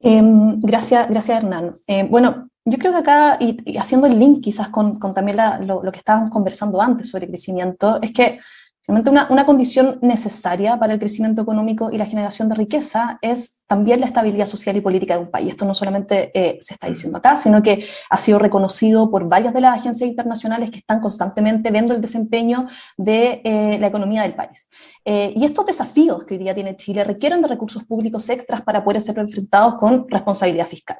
Em, 0.00 0.60
gracias, 0.60 1.08
gracias 1.08 1.38
Hernán. 1.38 1.74
Eh, 1.86 2.06
bueno, 2.08 2.48
yo 2.64 2.78
creo 2.78 2.92
que 2.92 2.98
acá, 2.98 3.38
y, 3.40 3.76
haciendo 3.76 4.06
el 4.06 4.18
link 4.18 4.42
quizás 4.42 4.68
con, 4.68 4.98
con 4.98 5.14
también 5.14 5.38
lo, 5.66 5.82
que 5.90 5.98
estábamos 5.98 6.30
conversando 6.30 6.80
antes 6.80 7.10
sobre 7.10 7.28
crecimiento, 7.28 8.00
es 8.02 8.12
que 8.12 8.40
realmente 8.86 9.10
una 9.10 9.46
condición 9.46 9.98
necesaria 10.02 10.78
para 10.78 10.92
el 10.92 10.98
crecimiento 10.98 11.42
económico 11.42 11.90
y 11.90 11.98
la 11.98 12.06
generación 12.06 12.48
de 12.48 12.56
riqueza 12.56 13.18
es 13.22 13.61
también 13.72 14.00
la 14.00 14.06
estabilidad 14.06 14.44
social 14.44 14.76
y 14.76 14.82
política 14.82 15.14
de 15.14 15.20
un 15.20 15.30
país. 15.30 15.48
Esto 15.48 15.64
no 15.64 15.72
solamente 15.72 16.30
eh, 16.34 16.58
se 16.60 16.74
está 16.74 16.88
diciendo 16.88 17.16
acá, 17.16 17.38
sino 17.38 17.62
que 17.62 17.82
ha 18.10 18.18
sido 18.18 18.38
reconocido 18.38 19.10
por 19.10 19.26
varias 19.26 19.54
de 19.54 19.62
las 19.62 19.78
agencias 19.78 20.10
internacionales 20.10 20.70
que 20.70 20.80
están 20.80 21.00
constantemente 21.00 21.70
viendo 21.70 21.94
el 21.94 22.02
desempeño 22.02 22.68
de 22.98 23.40
eh, 23.42 23.78
la 23.80 23.86
economía 23.86 24.20
del 24.24 24.34
país. 24.34 24.68
Eh, 25.06 25.32
y 25.34 25.46
estos 25.46 25.64
desafíos 25.64 26.26
que 26.26 26.34
hoy 26.34 26.40
día 26.40 26.54
tiene 26.54 26.76
Chile 26.76 27.02
requieren 27.02 27.40
de 27.40 27.48
recursos 27.48 27.82
públicos 27.84 28.28
extras 28.28 28.60
para 28.60 28.84
poder 28.84 29.00
ser 29.00 29.18
enfrentados 29.18 29.76
con 29.76 30.06
responsabilidad 30.06 30.66
fiscal. 30.66 30.98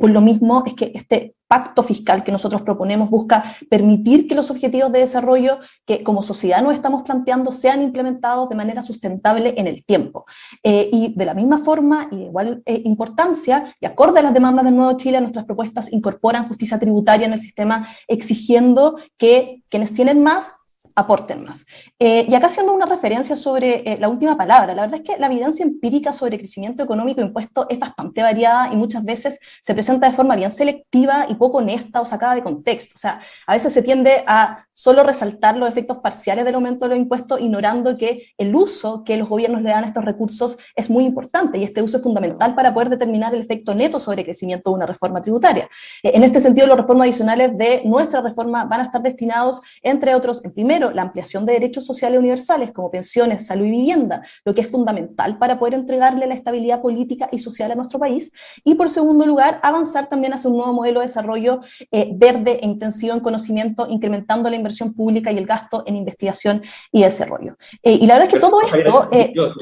por 0.00 0.10
lo 0.10 0.20
mismo 0.20 0.62
es 0.64 0.74
que 0.74 0.92
este 0.94 1.34
pacto 1.48 1.82
fiscal 1.82 2.24
que 2.24 2.32
nosotros 2.32 2.62
proponemos 2.62 3.08
busca 3.08 3.44
permitir 3.70 4.26
que 4.26 4.34
los 4.34 4.50
objetivos 4.50 4.90
de 4.90 4.98
desarrollo 5.00 5.58
que 5.86 6.02
como 6.02 6.22
sociedad 6.22 6.60
nos 6.60 6.74
estamos 6.74 7.02
planteando 7.02 7.52
sean 7.52 7.82
implementados 7.82 8.48
de 8.48 8.56
manera 8.56 8.82
sustentable 8.82 9.54
en 9.56 9.66
el 9.66 9.84
tiempo. 9.84 10.24
y 10.62 11.14
de 11.14 11.24
la 11.24 11.34
misma 11.34 11.58
forma, 11.58 11.95
y 12.10 12.16
de 12.16 12.24
igual 12.24 12.62
eh, 12.66 12.82
importancia, 12.84 13.74
y 13.80 13.86
acorde 13.86 14.20
a 14.20 14.22
las 14.22 14.34
demandas 14.34 14.64
del 14.64 14.76
Nuevo 14.76 14.96
Chile, 14.96 15.20
nuestras 15.20 15.44
propuestas 15.44 15.92
incorporan 15.92 16.48
justicia 16.48 16.78
tributaria 16.78 17.26
en 17.26 17.32
el 17.32 17.40
sistema, 17.40 17.88
exigiendo 18.06 18.96
que 19.18 19.62
quienes 19.68 19.94
tienen 19.94 20.22
más 20.22 20.56
aporten 20.94 21.44
más. 21.44 21.66
Eh, 21.98 22.26
y 22.28 22.34
acá 22.34 22.46
haciendo 22.46 22.72
una 22.72 22.86
referencia 22.86 23.36
sobre 23.36 23.92
eh, 23.92 23.98
la 23.98 24.08
última 24.08 24.36
palabra, 24.36 24.74
la 24.74 24.82
verdad 24.82 25.00
es 25.02 25.10
que 25.10 25.18
la 25.18 25.26
evidencia 25.26 25.64
empírica 25.64 26.12
sobre 26.12 26.38
crecimiento 26.38 26.82
económico 26.82 27.20
impuesto 27.20 27.66
es 27.68 27.78
bastante 27.78 28.22
variada 28.22 28.72
y 28.72 28.76
muchas 28.76 29.04
veces 29.04 29.38
se 29.60 29.74
presenta 29.74 30.08
de 30.08 30.16
forma 30.16 30.36
bien 30.36 30.50
selectiva 30.50 31.26
y 31.28 31.34
poco 31.34 31.58
honesta 31.58 32.00
o 32.00 32.06
sacada 32.06 32.34
de 32.34 32.42
contexto. 32.42 32.94
O 32.94 32.98
sea, 32.98 33.20
a 33.46 33.52
veces 33.52 33.72
se 33.72 33.82
tiende 33.82 34.24
a 34.26 34.65
solo 34.76 35.02
resaltar 35.02 35.56
los 35.56 35.70
efectos 35.70 35.96
parciales 35.98 36.44
del 36.44 36.54
aumento 36.54 36.84
de 36.84 36.90
los 36.90 36.98
impuestos, 36.98 37.40
ignorando 37.40 37.96
que 37.96 38.28
el 38.36 38.54
uso 38.54 39.04
que 39.04 39.16
los 39.16 39.26
gobiernos 39.26 39.62
le 39.62 39.70
dan 39.70 39.84
a 39.84 39.86
estos 39.86 40.04
recursos 40.04 40.58
es 40.74 40.90
muy 40.90 41.06
importante 41.06 41.56
y 41.56 41.64
este 41.64 41.82
uso 41.82 41.96
es 41.96 42.02
fundamental 42.02 42.54
para 42.54 42.74
poder 42.74 42.90
determinar 42.90 43.34
el 43.34 43.40
efecto 43.40 43.74
neto 43.74 43.98
sobre 43.98 44.20
el 44.20 44.26
crecimiento 44.26 44.68
de 44.68 44.76
una 44.76 44.84
reforma 44.84 45.22
tributaria. 45.22 45.66
Eh, 46.02 46.12
en 46.14 46.24
este 46.24 46.40
sentido, 46.40 46.66
los 46.66 46.76
reformas 46.76 47.06
adicionales 47.06 47.56
de 47.56 47.82
nuestra 47.86 48.20
reforma 48.20 48.66
van 48.66 48.80
a 48.80 48.84
estar 48.84 49.00
destinados, 49.00 49.62
entre 49.82 50.14
otros, 50.14 50.44
en 50.44 50.52
primero, 50.52 50.90
la 50.90 51.02
ampliación 51.02 51.46
de 51.46 51.54
derechos 51.54 51.86
sociales 51.86 52.18
universales 52.18 52.70
como 52.72 52.90
pensiones, 52.90 53.46
salud 53.46 53.64
y 53.64 53.70
vivienda, 53.70 54.22
lo 54.44 54.54
que 54.54 54.60
es 54.60 54.68
fundamental 54.68 55.38
para 55.38 55.58
poder 55.58 55.72
entregarle 55.72 56.26
la 56.26 56.34
estabilidad 56.34 56.82
política 56.82 57.30
y 57.32 57.38
social 57.38 57.72
a 57.72 57.76
nuestro 57.76 57.98
país, 57.98 58.30
y 58.62 58.74
por 58.74 58.90
segundo 58.90 59.24
lugar, 59.24 59.58
avanzar 59.62 60.06
también 60.06 60.34
hacia 60.34 60.50
un 60.50 60.58
nuevo 60.58 60.74
modelo 60.74 61.00
de 61.00 61.06
desarrollo 61.06 61.60
eh, 61.90 62.10
verde 62.12 62.58
e 62.60 62.66
intensivo 62.66 63.14
en 63.14 63.20
conocimiento, 63.20 63.86
incrementando 63.88 64.50
la 64.50 64.56
inversión 64.66 64.92
pública 64.92 65.32
y 65.32 65.38
el 65.38 65.46
gasto 65.46 65.84
en 65.86 65.96
investigación 65.96 66.62
y 66.92 67.02
desarrollo. 67.02 67.56
Eh, 67.82 67.98
y 68.00 68.06
la 68.06 68.14
verdad 68.14 68.28
es 68.28 68.34
que 68.34 68.40
todo 68.40 68.60
esto... 68.62 69.08
Eh, 69.12 69.32
yo, 69.34 69.52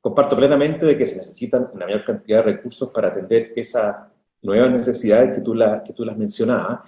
comparto 0.00 0.36
plenamente 0.36 0.84
de 0.84 0.98
que 0.98 1.06
se 1.06 1.16
necesitan 1.16 1.68
una 1.72 1.86
mayor 1.86 2.04
cantidad 2.04 2.38
de 2.38 2.52
recursos 2.54 2.90
para 2.90 3.08
atender 3.08 3.52
esas 3.54 3.96
nuevas 4.42 4.72
necesidades 4.72 5.32
que 5.36 5.40
tú, 5.40 5.54
la, 5.54 5.82
que 5.84 5.92
tú 5.92 6.04
las 6.04 6.16
mencionabas, 6.16 6.80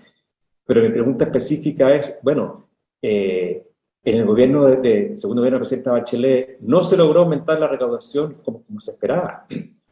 pero 0.67 0.83
mi 0.83 0.89
pregunta 0.89 1.25
específica 1.25 1.95
es, 1.95 2.15
bueno, 2.23 2.69
eh, 3.01 3.69
en 4.03 4.19
el 4.19 4.27
gobierno 4.27 4.67
de, 4.67 5.17
segundo 5.17 5.43
gobierno 5.43 5.59
del 5.59 5.63
presidente 5.63 5.91
Bachelet 5.91 6.61
no 6.61 6.83
se 6.83 6.97
logró 6.97 7.21
aumentar 7.21 7.61
la 7.61 7.69
recaudación 7.69 8.39
como, 8.45 8.65
como 8.65 8.81
se 8.81 8.91
esperaba, 8.91 9.47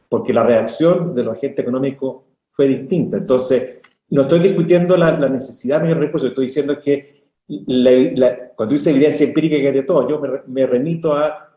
porque 0.09 0.33
la 0.33 0.43
reacción 0.43 1.15
de 1.15 1.23
los 1.23 1.37
agentes 1.37 1.63
económicos 1.63 2.23
fue 2.47 2.67
distinta. 2.67 3.17
Entonces, 3.17 3.79
no 4.09 4.23
estoy 4.23 4.39
discutiendo 4.39 4.95
la, 4.97 5.17
la 5.17 5.29
necesidad 5.29 5.77
de 5.77 5.85
mayor 5.85 5.99
recursos, 5.99 6.29
estoy 6.29 6.45
diciendo 6.45 6.79
que 6.79 7.22
cuando 8.55 8.73
dice 8.73 8.91
evidencia 8.91 9.25
empírica 9.25 9.57
que 9.57 9.71
de 9.71 9.83
todo, 9.83 10.07
yo 10.07 10.21
me, 10.47 10.65
remito 10.65 11.13
a 11.13 11.49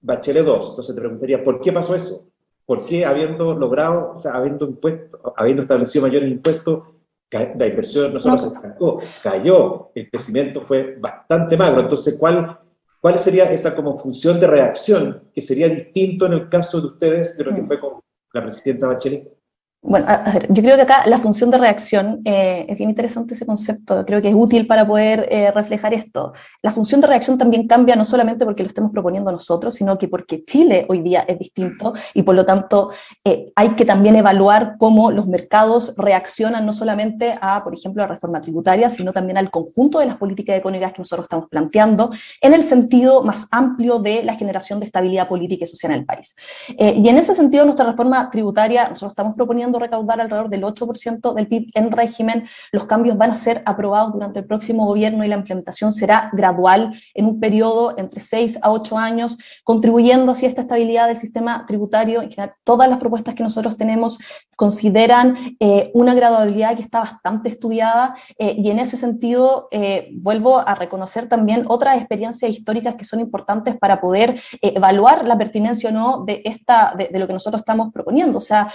Bachelet 0.00 0.44
2. 0.44 0.70
Entonces 0.70 0.94
te 0.94 1.00
preguntaría, 1.00 1.42
¿por 1.42 1.60
qué 1.60 1.72
pasó 1.72 1.94
eso? 1.94 2.28
¿Por 2.64 2.86
qué 2.86 3.04
habiendo 3.04 3.54
logrado, 3.54 4.14
o 4.16 4.18
sea, 4.18 4.32
habiendo, 4.34 4.66
impuesto, 4.66 5.34
habiendo 5.36 5.62
establecido 5.62 6.02
mayores 6.02 6.30
impuestos, 6.30 6.84
la 7.30 7.66
inversión 7.66 8.12
no 8.12 8.20
solo 8.20 8.38
se 8.38 8.48
estancó, 8.48 9.00
cayó, 9.22 9.90
el 9.94 10.10
crecimiento 10.10 10.60
fue 10.60 10.96
bastante 11.00 11.56
magro. 11.56 11.80
Entonces, 11.80 12.16
¿cuál, 12.18 12.58
¿cuál 13.00 13.18
sería 13.18 13.50
esa 13.50 13.74
como 13.74 13.96
función 13.96 14.38
de 14.38 14.46
reacción 14.46 15.30
que 15.34 15.40
sería 15.40 15.68
distinto 15.68 16.26
en 16.26 16.34
el 16.34 16.48
caso 16.48 16.80
de 16.80 16.86
ustedes 16.88 17.36
de 17.36 17.44
lo 17.44 17.54
que 17.54 17.62
mm. 17.62 17.66
fue 17.66 17.80
con 17.80 18.00
la 18.34 18.42
presidenta 18.42 18.86
Bachelet? 18.86 19.41
Bueno, 19.84 20.06
a 20.08 20.30
ver, 20.32 20.46
yo 20.48 20.62
creo 20.62 20.76
que 20.76 20.82
acá 20.82 21.02
la 21.06 21.18
función 21.18 21.50
de 21.50 21.58
reacción, 21.58 22.20
eh, 22.24 22.66
es 22.68 22.78
bien 22.78 22.88
interesante 22.88 23.34
ese 23.34 23.44
concepto, 23.44 24.04
creo 24.06 24.22
que 24.22 24.28
es 24.28 24.34
útil 24.34 24.68
para 24.68 24.86
poder 24.86 25.26
eh, 25.28 25.50
reflejar 25.50 25.92
esto. 25.92 26.34
La 26.62 26.70
función 26.70 27.00
de 27.00 27.08
reacción 27.08 27.36
también 27.36 27.66
cambia 27.66 27.96
no 27.96 28.04
solamente 28.04 28.44
porque 28.44 28.62
lo 28.62 28.68
estemos 28.68 28.92
proponiendo 28.92 29.32
nosotros, 29.32 29.74
sino 29.74 29.98
que 29.98 30.06
porque 30.06 30.44
Chile 30.44 30.86
hoy 30.88 31.00
día 31.00 31.24
es 31.26 31.36
distinto 31.36 31.94
y 32.14 32.22
por 32.22 32.36
lo 32.36 32.46
tanto 32.46 32.92
eh, 33.24 33.50
hay 33.56 33.70
que 33.70 33.84
también 33.84 34.14
evaluar 34.14 34.76
cómo 34.78 35.10
los 35.10 35.26
mercados 35.26 35.94
reaccionan 35.96 36.64
no 36.64 36.72
solamente 36.72 37.34
a, 37.40 37.64
por 37.64 37.74
ejemplo, 37.74 38.04
la 38.04 38.08
reforma 38.08 38.40
tributaria, 38.40 38.88
sino 38.88 39.12
también 39.12 39.36
al 39.36 39.50
conjunto 39.50 39.98
de 39.98 40.06
las 40.06 40.16
políticas 40.16 40.56
económicas 40.56 40.92
que 40.92 41.00
nosotros 41.00 41.24
estamos 41.24 41.48
planteando 41.48 42.12
en 42.40 42.54
el 42.54 42.62
sentido 42.62 43.24
más 43.24 43.48
amplio 43.50 43.98
de 43.98 44.22
la 44.22 44.36
generación 44.36 44.78
de 44.78 44.86
estabilidad 44.86 45.26
política 45.26 45.64
y 45.64 45.66
social 45.66 45.92
en 45.92 45.98
el 45.98 46.06
país. 46.06 46.36
y 46.68 47.08
en 47.08 47.18
ese 47.18 47.34
sentido, 47.34 47.64
nuestra 47.64 47.84
reforma 47.84 48.30
tributaria, 48.30 48.84
nosotros 48.84 49.10
estamos 49.10 49.34
proponiendo 49.34 49.71
recaudar 49.78 50.20
alrededor 50.20 50.48
del 50.48 50.62
8% 50.62 51.34
del 51.34 51.48
PIB 51.48 51.70
en 51.74 51.90
régimen. 51.90 52.48
Los 52.72 52.84
cambios 52.84 53.16
van 53.16 53.30
a 53.30 53.36
ser 53.36 53.62
aprobados 53.66 54.12
durante 54.12 54.40
el 54.40 54.46
próximo 54.46 54.86
gobierno 54.86 55.24
y 55.24 55.28
la 55.28 55.36
implementación 55.36 55.92
será 55.92 56.30
gradual 56.32 56.94
en 57.14 57.26
un 57.26 57.40
periodo 57.40 57.94
entre 57.98 58.20
6 58.20 58.58
a 58.62 58.70
8 58.70 58.98
años, 58.98 59.38
contribuyendo 59.64 60.32
así 60.32 60.46
a 60.46 60.48
esta 60.48 60.62
estabilidad 60.62 61.08
del 61.08 61.16
sistema 61.16 61.64
tributario. 61.66 62.22
En 62.22 62.30
general, 62.30 62.54
todas 62.64 62.88
las 62.88 62.98
propuestas 62.98 63.34
que 63.34 63.42
nosotros 63.42 63.76
tenemos 63.76 64.18
consideran 64.56 65.56
eh, 65.58 65.90
una 65.94 66.14
gradualidad 66.14 66.76
que 66.76 66.82
está 66.82 67.00
bastante 67.00 67.48
estudiada 67.48 68.14
eh, 68.38 68.54
y 68.56 68.70
en 68.70 68.78
ese 68.78 68.96
sentido 68.96 69.68
eh, 69.70 70.10
vuelvo 70.12 70.58
a 70.58 70.74
reconocer 70.74 71.28
también 71.28 71.64
otras 71.68 71.96
experiencias 71.98 72.50
históricas 72.50 72.94
que 72.94 73.04
son 73.04 73.20
importantes 73.20 73.76
para 73.76 74.00
poder 74.00 74.40
evaluar 74.60 75.26
la 75.26 75.36
pertinencia 75.36 75.90
o 75.90 75.92
no 75.92 76.24
de, 76.24 76.42
esta, 76.44 76.94
de, 76.96 77.08
de, 77.08 77.18
lo 77.18 77.26
que 77.26 77.32
nosotros 77.32 77.60
estamos 77.60 77.92
proponiendo. 77.92 78.38
O 78.38 78.40
sea, 78.40 78.72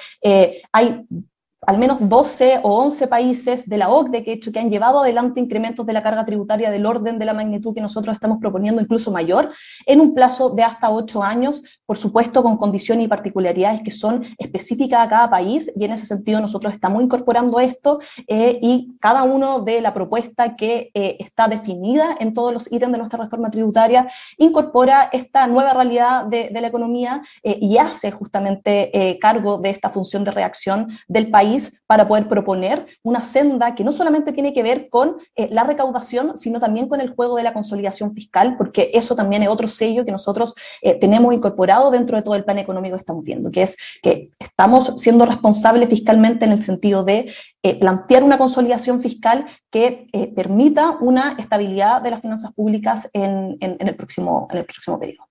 hay 0.71 0.86
I 0.87 1.36
al 1.65 1.77
menos 1.77 1.97
12 2.07 2.59
o 2.63 2.81
11 2.83 3.07
países 3.07 3.67
de 3.67 3.77
la 3.77 3.89
OCDE 3.89 4.23
que, 4.23 4.59
han 4.59 4.69
llevado 4.69 5.01
adelante 5.01 5.39
incrementos 5.39 5.85
de 5.85 5.93
la 5.93 6.03
carga 6.03 6.25
tributaria 6.25 6.69
del 6.69 6.85
orden 6.85 7.17
de 7.17 7.25
la 7.25 7.33
magnitud 7.33 7.73
que 7.73 7.81
nosotros 7.81 8.13
estamos 8.13 8.37
proponiendo, 8.39 8.81
incluso 8.81 9.11
mayor, 9.11 9.51
en 9.85 10.01
un 10.01 10.13
plazo 10.13 10.51
de 10.51 10.63
hasta 10.63 10.89
8 10.89 11.23
años, 11.23 11.63
por 11.85 11.97
supuesto 11.97 12.43
con 12.43 12.57
condiciones 12.57 13.05
y 13.05 13.07
particularidades 13.07 13.81
que 13.81 13.91
son 13.91 14.23
específicas 14.37 15.05
a 15.05 15.09
cada 15.09 15.29
país, 15.29 15.71
y 15.75 15.83
en 15.83 15.91
ese 15.91 16.05
sentido 16.05 16.39
nosotros 16.39 16.73
estamos 16.73 17.01
incorporando 17.01 17.59
esto 17.59 17.99
eh, 18.27 18.59
y 18.61 18.95
cada 18.99 19.23
uno 19.23 19.61
de 19.61 19.81
la 19.81 19.93
propuesta 19.93 20.55
que 20.55 20.91
eh, 20.93 21.17
está 21.19 21.47
definida 21.47 22.15
en 22.19 22.33
todos 22.33 22.53
los 22.53 22.71
ítems 22.71 22.91
de 22.91 22.97
nuestra 22.99 23.23
reforma 23.23 23.49
tributaria 23.49 24.07
incorpora 24.37 25.09
esta 25.11 25.47
nueva 25.47 25.73
realidad 25.73 26.25
de, 26.25 26.49
la 26.57 26.67
economía 26.67 27.21
eh, 27.43 27.59
y 27.61 27.77
hace 27.77 28.09
justamente 28.09 29.17
cargo 29.21 29.59
de 29.59 29.69
esta 29.69 29.89
función 29.89 30.23
de 30.23 30.31
reacción 30.31 30.87
del 31.07 31.29
país 31.29 31.46
país 31.47 31.81
para 31.87 32.07
poder 32.07 32.27
proponer 32.27 32.85
una 33.03 33.21
senda 33.21 33.75
que 33.75 33.83
no 33.83 33.91
solamente 33.91 34.33
tiene 34.33 34.53
que 34.53 34.63
ver 34.63 34.89
con 34.89 35.17
eh, 35.35 35.47
la 35.51 35.63
recaudación, 35.63 36.37
sino 36.37 36.59
también 36.59 36.87
con 36.87 37.01
el 37.01 37.09
juego 37.09 37.37
de 37.37 37.43
la 37.43 37.53
consolidación 37.53 38.13
fiscal, 38.13 38.55
porque 38.57 38.89
eso 38.93 39.15
también 39.15 39.43
es 39.43 39.49
otro 39.49 39.67
sello 39.67 40.05
que 40.05 40.11
nosotros 40.11 40.53
eh, 40.81 40.95
tenemos 40.95 41.33
incorporado 41.33 41.91
dentro 41.91 42.17
de 42.17 42.23
todo 42.23 42.35
el 42.35 42.43
plan 42.43 42.59
económico 42.59 42.95
que 42.95 43.01
estamos 43.01 43.23
viendo, 43.23 43.51
que 43.51 43.63
es 43.63 43.77
que 44.01 44.29
estamos 44.39 44.93
siendo 44.97 45.25
responsables 45.25 45.89
fiscalmente 45.89 46.45
en 46.45 46.51
el 46.51 46.63
sentido 46.63 47.03
de 47.03 47.31
eh, 47.63 47.79
plantear 47.79 48.23
una 48.23 48.37
consolidación 48.37 49.01
fiscal 49.01 49.45
que 49.69 50.07
permita 50.35 50.97
una 51.01 51.35
estabilidad 51.37 52.01
de 52.01 52.11
las 52.11 52.21
finanzas 52.21 52.53
públicas 52.53 53.09
en, 53.13 53.57
el, 53.59 53.95
próximo, 53.95 54.47
en 54.51 54.57
el 54.59 54.65
próximo 54.65 54.99
periodo. 54.99 55.27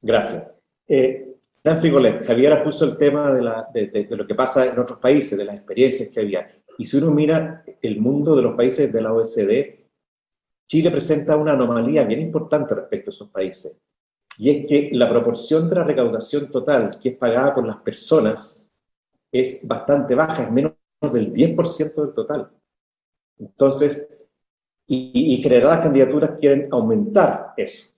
Gracias. 0.00 0.44
Dan 1.64 1.80
Frigolet, 1.80 2.26
Javier 2.26 2.60
puso 2.60 2.84
el 2.84 2.96
tema 2.96 3.32
de, 3.32 4.06
lo 4.10 4.26
que 4.26 4.34
pasa 4.34 4.66
en 4.66 4.78
otros 4.78 4.98
países, 4.98 5.38
de 5.38 5.44
las 5.44 5.56
experiencias 5.56 6.08
que 6.08 6.20
había. 6.20 6.48
Y 6.76 6.84
si 6.84 6.96
uno 6.96 7.12
mira 7.12 7.64
el 7.80 8.00
mundo 8.00 8.34
de 8.34 8.42
los 8.42 8.56
países 8.56 8.92
de 8.92 9.00
la 9.00 9.12
OECD, 9.12 9.86
Chile 10.68 10.90
presenta 10.90 11.36
una 11.36 11.52
anomalía 11.52 12.04
bien 12.04 12.20
importante 12.20 12.74
respecto 12.74 13.10
a 13.10 13.12
esos 13.12 13.30
países. 13.30 13.76
Y 14.38 14.50
es 14.50 14.66
que 14.66 14.90
la 14.92 15.08
proporción 15.08 15.68
de 15.68 15.76
la 15.76 15.84
recaudación 15.84 16.50
total 16.50 16.90
que 17.00 17.10
es 17.10 17.16
pagada 17.16 17.54
por 17.54 17.64
las 17.64 17.76
personas 17.76 18.68
es 19.30 19.66
bastante 19.66 20.16
baja, 20.16 20.42
es 20.42 20.50
menos 20.50 20.72
del 21.00 21.32
10% 21.32 21.94
del 21.94 22.12
total. 22.12 22.50
Entonces, 23.38 24.08
y, 24.88 25.34
y 25.34 25.42
generar 25.42 25.68
las 25.68 25.80
candidaturas 25.80 26.32
quieren 26.40 26.68
aumentar 26.72 27.54
eso 27.56 27.91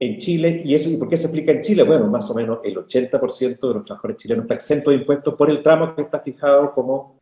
en 0.00 0.18
Chile, 0.18 0.60
y 0.62 0.74
eso, 0.74 0.88
¿y 0.90 0.96
por 0.96 1.08
qué 1.08 1.16
se 1.16 1.24
explica 1.24 1.50
en 1.50 1.60
Chile? 1.60 1.82
Bueno, 1.82 2.06
más 2.06 2.30
o 2.30 2.34
menos 2.34 2.60
el 2.62 2.76
80% 2.76 3.68
de 3.68 3.74
los 3.74 3.84
trabajadores 3.84 4.16
chilenos 4.16 4.44
está 4.44 4.54
exento 4.54 4.90
de 4.90 4.96
impuestos 4.96 5.34
por 5.34 5.50
el 5.50 5.62
tramo 5.62 5.94
que 5.94 6.02
está 6.02 6.20
fijado 6.20 6.72
como 6.72 7.20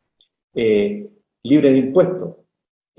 eh, 0.54 1.08
libre 1.42 1.72
de 1.72 1.78
impuestos. 1.78 2.36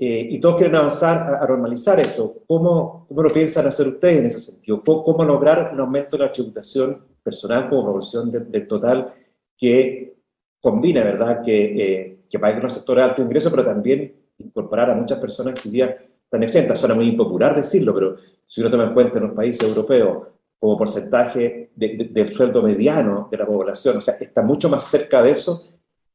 Eh, 0.00 0.28
y 0.30 0.40
todos 0.40 0.56
quieren 0.56 0.76
avanzar 0.76 1.42
a, 1.42 1.46
normalizar 1.46 1.98
esto. 1.98 2.42
¿Cómo, 2.46 3.06
¿Cómo, 3.08 3.22
lo 3.22 3.30
piensan 3.30 3.66
hacer 3.66 3.88
ustedes 3.88 4.18
en 4.18 4.26
ese 4.26 4.40
sentido? 4.40 4.82
¿Cómo, 4.82 5.24
lograr 5.24 5.72
un 5.72 5.80
aumento 5.80 6.16
de 6.16 6.24
la 6.24 6.32
tributación 6.32 7.04
personal 7.22 7.68
como 7.68 7.84
proporción 7.84 8.30
del 8.30 8.66
total 8.68 9.12
que 9.56 10.16
combina, 10.60 11.02
¿verdad?, 11.02 11.42
que, 11.44 11.64
eh, 12.02 12.18
que 12.30 12.38
pague 12.38 12.60
un 12.60 12.70
sector 12.70 12.96
de 12.96 13.02
alto 13.02 13.22
ingreso, 13.22 13.50
pero 13.50 13.64
también 13.64 14.14
incorporar 14.38 14.90
a 14.90 14.94
muchas 14.94 15.18
personas 15.18 15.60
que 15.60 15.68
hoy 15.68 15.74
día 15.74 16.07
están 16.28 16.42
exentas. 16.42 16.78
Suena 16.78 16.94
muy 16.94 17.08
impopular 17.08 17.56
decirlo, 17.56 17.94
pero 17.94 18.16
si 18.46 18.60
uno 18.60 18.70
toma 18.70 18.84
en 18.84 18.94
cuenta 18.94 19.16
en 19.18 19.24
los 19.24 19.32
países 19.32 19.66
europeos 19.66 20.28
como 20.58 20.76
porcentaje 20.76 21.70
del 21.74 22.32
sueldo 22.32 22.62
mediano 22.62 23.28
de 23.30 23.38
la 23.38 23.46
población, 23.46 23.96
o 23.96 24.00
sea, 24.00 24.14
está 24.20 24.42
mucho 24.42 24.68
más 24.68 24.84
cerca 24.84 25.22
de 25.22 25.30
eso 25.30 25.68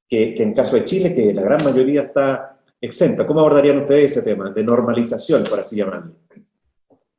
que, 0.08 0.36
en 0.36 0.54
caso 0.54 0.76
de 0.76 0.86
Chile, 0.86 1.16
que 1.16 1.34
la 1.34 1.42
gran 1.42 1.64
mayoría 1.64 2.04
está 2.04 2.60
exenta. 2.80 3.26
¿Cómo 3.26 3.40
abordarían 3.40 3.80
ustedes 3.80 4.12
ese 4.12 4.22
tema 4.22 4.52
de 4.52 4.64
normalización, 4.64 5.44
por 5.50 5.60
así 5.60 5.78
llamarlo? 5.78 6.14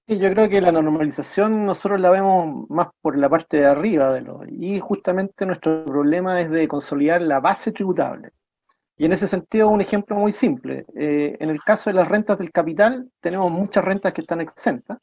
Yo 0.07 0.31
creo 0.31 0.49
que 0.49 0.61
la 0.61 0.71
normalización 0.71 1.65
nosotros 1.65 1.99
la 1.99 2.11
vemos 2.11 2.69
más 2.69 2.89
por 3.01 3.17
la 3.19 3.29
parte 3.29 3.57
de 3.57 3.65
arriba 3.65 4.13
de 4.13 4.21
lo, 4.21 4.43
y 4.47 4.79
justamente 4.79 5.47
nuestro 5.47 5.85
problema 5.85 6.41
es 6.41 6.51
de 6.51 6.69
consolidar 6.69 7.23
la 7.23 7.41
base 7.41 7.73
tributable. 7.73 8.31
Y 8.97 9.07
en 9.07 9.13
ese 9.13 9.27
sentido, 9.27 9.69
un 9.69 9.81
ejemplo 9.81 10.17
muy 10.17 10.33
simple. 10.33 10.87
Eh, 10.97 11.37
en 11.41 11.51
el 11.51 11.63
caso 11.63 11.91
de 11.91 11.95
las 11.95 12.09
rentas 12.09 12.39
del 12.39 12.53
capital, 12.53 13.11
tenemos 13.21 13.51
muchas 13.51 13.85
rentas 13.85 14.13
que 14.13 14.21
están 14.21 14.41
exentas 14.41 14.99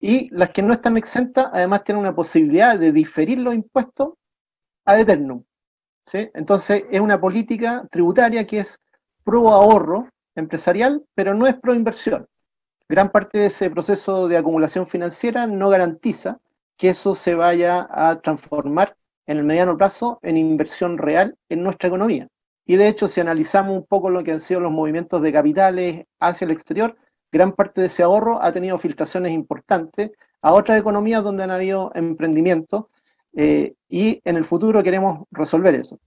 y 0.00 0.28
las 0.30 0.50
que 0.50 0.62
no 0.62 0.72
están 0.72 0.96
exentas, 0.96 1.48
además, 1.52 1.84
tienen 1.84 2.00
una 2.00 2.14
posibilidad 2.14 2.78
de 2.78 2.92
diferir 2.92 3.38
los 3.38 3.54
impuestos 3.54 4.14
a 4.84 4.98
eternum. 4.98 5.44
¿sí? 6.06 6.30
Entonces, 6.34 6.84
es 6.90 7.00
una 7.00 7.20
política 7.20 7.86
tributaria 7.90 8.46
que 8.46 8.60
es 8.60 8.80
pro 9.24 9.48
ahorro 9.50 10.08
empresarial, 10.34 11.04
pero 11.14 11.34
no 11.34 11.46
es 11.46 11.54
pro 11.56 11.74
inversión. 11.74 12.26
Gran 12.88 13.10
parte 13.10 13.38
de 13.38 13.46
ese 13.46 13.70
proceso 13.70 14.28
de 14.28 14.38
acumulación 14.38 14.86
financiera 14.86 15.46
no 15.46 15.68
garantiza 15.68 16.38
que 16.76 16.90
eso 16.90 17.14
se 17.14 17.34
vaya 17.34 17.86
a 17.90 18.20
transformar 18.20 18.96
en 19.26 19.36
el 19.38 19.44
mediano 19.44 19.76
plazo 19.76 20.18
en 20.22 20.38
inversión 20.38 20.96
real 20.96 21.36
en 21.48 21.62
nuestra 21.62 21.88
economía. 21.88 22.28
Y 22.68 22.76
de 22.76 22.86
hecho, 22.86 23.08
si 23.08 23.18
analizamos 23.18 23.74
un 23.74 23.86
poco 23.86 24.10
lo 24.10 24.22
que 24.22 24.30
han 24.30 24.40
sido 24.40 24.60
los 24.60 24.70
movimientos 24.70 25.22
de 25.22 25.32
capitales 25.32 26.04
hacia 26.20 26.44
el 26.44 26.50
exterior, 26.50 26.98
gran 27.32 27.52
parte 27.52 27.80
de 27.80 27.86
ese 27.86 28.02
ahorro 28.02 28.42
ha 28.42 28.52
tenido 28.52 28.76
filtraciones 28.76 29.32
importantes 29.32 30.10
a 30.42 30.52
otras 30.52 30.78
economías 30.78 31.24
donde 31.24 31.44
han 31.44 31.50
habido 31.50 31.90
emprendimientos 31.94 32.84
eh, 33.34 33.72
y 33.88 34.20
en 34.22 34.36
el 34.36 34.44
futuro 34.44 34.82
queremos 34.82 35.26
resolver 35.30 35.74
eso. 35.76 35.98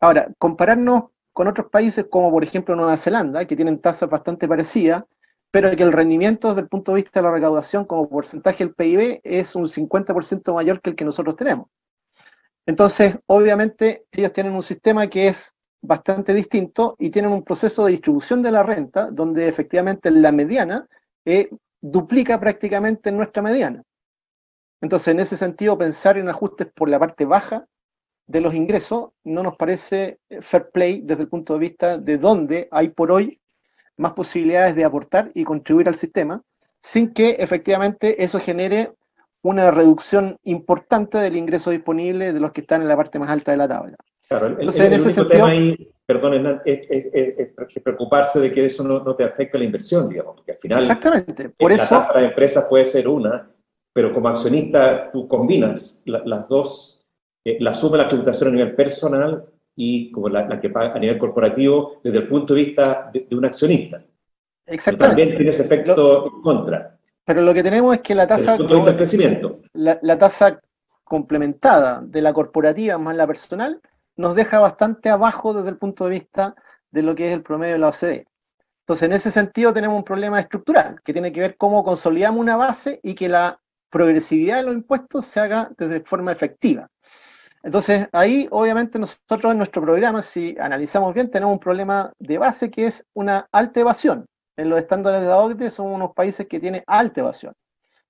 Ahora, 0.00 0.28
compararnos 0.38 1.10
con 1.34 1.48
otros 1.48 1.68
países 1.68 2.06
como 2.10 2.30
por 2.30 2.42
ejemplo 2.42 2.74
Nueva 2.74 2.96
Zelanda, 2.96 3.44
que 3.44 3.54
tienen 3.54 3.78
tasas 3.82 4.08
bastante 4.08 4.48
parecidas, 4.48 5.04
pero 5.50 5.76
que 5.76 5.82
el 5.82 5.92
rendimiento 5.92 6.48
desde 6.48 6.62
el 6.62 6.68
punto 6.68 6.92
de 6.92 7.02
vista 7.02 7.20
de 7.20 7.24
la 7.24 7.32
recaudación 7.32 7.84
como 7.84 8.08
porcentaje 8.08 8.64
del 8.64 8.74
PIB 8.74 9.20
es 9.22 9.54
un 9.54 9.68
50% 9.68 10.54
mayor 10.54 10.80
que 10.80 10.88
el 10.88 10.96
que 10.96 11.04
nosotros 11.04 11.36
tenemos. 11.36 11.68
Entonces, 12.64 13.18
obviamente, 13.26 14.06
ellos 14.10 14.32
tienen 14.32 14.54
un 14.54 14.62
sistema 14.62 15.08
que 15.08 15.28
es 15.28 15.55
bastante 15.86 16.34
distinto 16.34 16.96
y 16.98 17.10
tienen 17.10 17.32
un 17.32 17.42
proceso 17.42 17.84
de 17.84 17.92
distribución 17.92 18.42
de 18.42 18.50
la 18.50 18.62
renta 18.62 19.10
donde 19.10 19.48
efectivamente 19.48 20.10
la 20.10 20.32
mediana 20.32 20.86
eh, 21.24 21.48
duplica 21.80 22.38
prácticamente 22.40 23.12
nuestra 23.12 23.42
mediana. 23.42 23.82
Entonces, 24.80 25.08
en 25.08 25.20
ese 25.20 25.36
sentido, 25.36 25.78
pensar 25.78 26.18
en 26.18 26.28
ajustes 26.28 26.68
por 26.74 26.88
la 26.88 26.98
parte 26.98 27.24
baja 27.24 27.66
de 28.26 28.40
los 28.40 28.54
ingresos 28.54 29.10
no 29.24 29.42
nos 29.42 29.56
parece 29.56 30.18
fair 30.40 30.70
play 30.70 31.00
desde 31.02 31.22
el 31.22 31.28
punto 31.28 31.54
de 31.54 31.60
vista 31.60 31.98
de 31.98 32.18
dónde 32.18 32.68
hay 32.70 32.88
por 32.88 33.12
hoy 33.12 33.40
más 33.96 34.12
posibilidades 34.12 34.74
de 34.74 34.84
aportar 34.84 35.30
y 35.34 35.44
contribuir 35.44 35.88
al 35.88 35.94
sistema, 35.94 36.42
sin 36.82 37.12
que 37.12 37.36
efectivamente 37.38 38.22
eso 38.22 38.38
genere 38.38 38.92
una 39.42 39.70
reducción 39.70 40.38
importante 40.42 41.18
del 41.18 41.36
ingreso 41.36 41.70
disponible 41.70 42.32
de 42.32 42.40
los 42.40 42.52
que 42.52 42.62
están 42.62 42.82
en 42.82 42.88
la 42.88 42.96
parte 42.96 43.18
más 43.18 43.30
alta 43.30 43.52
de 43.52 43.56
la 43.56 43.68
tabla. 43.68 43.96
Claro, 44.28 44.46
el, 44.58 44.68
único 44.68 45.26
tema 45.26 45.48
ahí, 45.48 45.88
perdón, 46.04 46.60
es, 46.64 47.80
preocuparse 47.82 48.40
de 48.40 48.52
que 48.52 48.66
eso 48.66 48.82
no, 48.82 49.14
te 49.14 49.22
afecte 49.22 49.56
a 49.56 49.60
la 49.60 49.66
inversión, 49.66 50.08
digamos, 50.08 50.34
porque 50.36 50.52
al 50.52 50.58
final 50.58 50.82
Exactamente. 50.82 51.50
Por 51.50 51.70
la 51.70 51.76
eso, 51.76 51.88
tasa 51.88 52.18
de 52.18 52.26
empresas 52.26 52.66
puede 52.68 52.86
ser 52.86 53.06
una, 53.06 53.48
pero 53.92 54.12
como 54.12 54.28
accionista 54.28 55.12
tú 55.12 55.28
combinas 55.28 56.02
las 56.06 56.48
dos, 56.48 57.04
eh, 57.44 57.58
la 57.60 57.72
suma 57.72 57.98
de 57.98 58.02
la 58.02 58.08
tributación 58.08 58.48
a 58.48 58.52
nivel 58.56 58.74
personal 58.74 59.44
y 59.76 60.10
como 60.10 60.28
la, 60.28 60.60
que 60.60 60.70
paga 60.70 60.94
a 60.94 60.98
nivel 60.98 61.18
corporativo 61.18 62.00
desde 62.02 62.18
el 62.18 62.28
punto 62.28 62.54
de 62.54 62.64
vista 62.64 63.08
de, 63.12 63.28
un 63.30 63.44
accionista. 63.44 64.02
Exactamente. 64.66 65.22
También 65.22 65.36
tiene 65.36 65.50
ese 65.50 65.62
efecto 65.62 66.26
en 66.34 66.42
contra. 66.42 66.98
Pero 67.24 67.42
lo 67.42 67.54
que 67.54 67.62
tenemos 67.62 67.94
es 67.94 68.02
que 68.02 68.14
la 68.14 68.26
tasa... 68.26 68.56
Crecimiento. 68.96 69.60
La, 69.74 69.98
la 70.02 70.18
tasa 70.18 70.60
complementada 71.04 72.02
de 72.04 72.20
la 72.20 72.32
corporativa 72.32 72.98
más 72.98 73.14
la 73.14 73.26
personal 73.28 73.80
nos 74.16 74.34
deja 74.34 74.58
bastante 74.58 75.10
abajo 75.10 75.52
desde 75.54 75.70
el 75.70 75.78
punto 75.78 76.04
de 76.04 76.10
vista 76.10 76.54
de 76.90 77.02
lo 77.02 77.14
que 77.14 77.28
es 77.28 77.34
el 77.34 77.42
promedio 77.42 77.74
de 77.74 77.78
la 77.78 77.88
OCDE. 77.88 78.26
Entonces, 78.80 79.06
en 79.06 79.12
ese 79.12 79.30
sentido 79.30 79.74
tenemos 79.74 79.96
un 79.96 80.04
problema 80.04 80.38
estructural 80.40 81.00
que 81.02 81.12
tiene 81.12 81.32
que 81.32 81.40
ver 81.40 81.56
cómo 81.56 81.82
consolidamos 81.84 82.40
una 82.40 82.56
base 82.56 83.00
y 83.02 83.14
que 83.14 83.28
la 83.28 83.60
progresividad 83.90 84.58
de 84.58 84.62
los 84.62 84.74
impuestos 84.74 85.24
se 85.26 85.40
haga 85.40 85.70
de 85.76 86.00
forma 86.00 86.32
efectiva. 86.32 86.88
Entonces, 87.62 88.08
ahí 88.12 88.46
obviamente 88.52 88.98
nosotros 88.98 89.50
en 89.50 89.58
nuestro 89.58 89.82
programa, 89.82 90.22
si 90.22 90.56
analizamos 90.60 91.12
bien, 91.12 91.30
tenemos 91.30 91.52
un 91.52 91.58
problema 91.58 92.12
de 92.18 92.38
base 92.38 92.70
que 92.70 92.86
es 92.86 93.04
una 93.12 93.48
alta 93.50 93.80
evasión. 93.80 94.24
En 94.56 94.68
los 94.70 94.78
estándares 94.78 95.20
de 95.20 95.26
la 95.26 95.38
OCDE 95.38 95.70
son 95.70 95.88
unos 95.88 96.12
países 96.14 96.46
que 96.46 96.60
tienen 96.60 96.84
alta 96.86 97.20
evasión. 97.20 97.54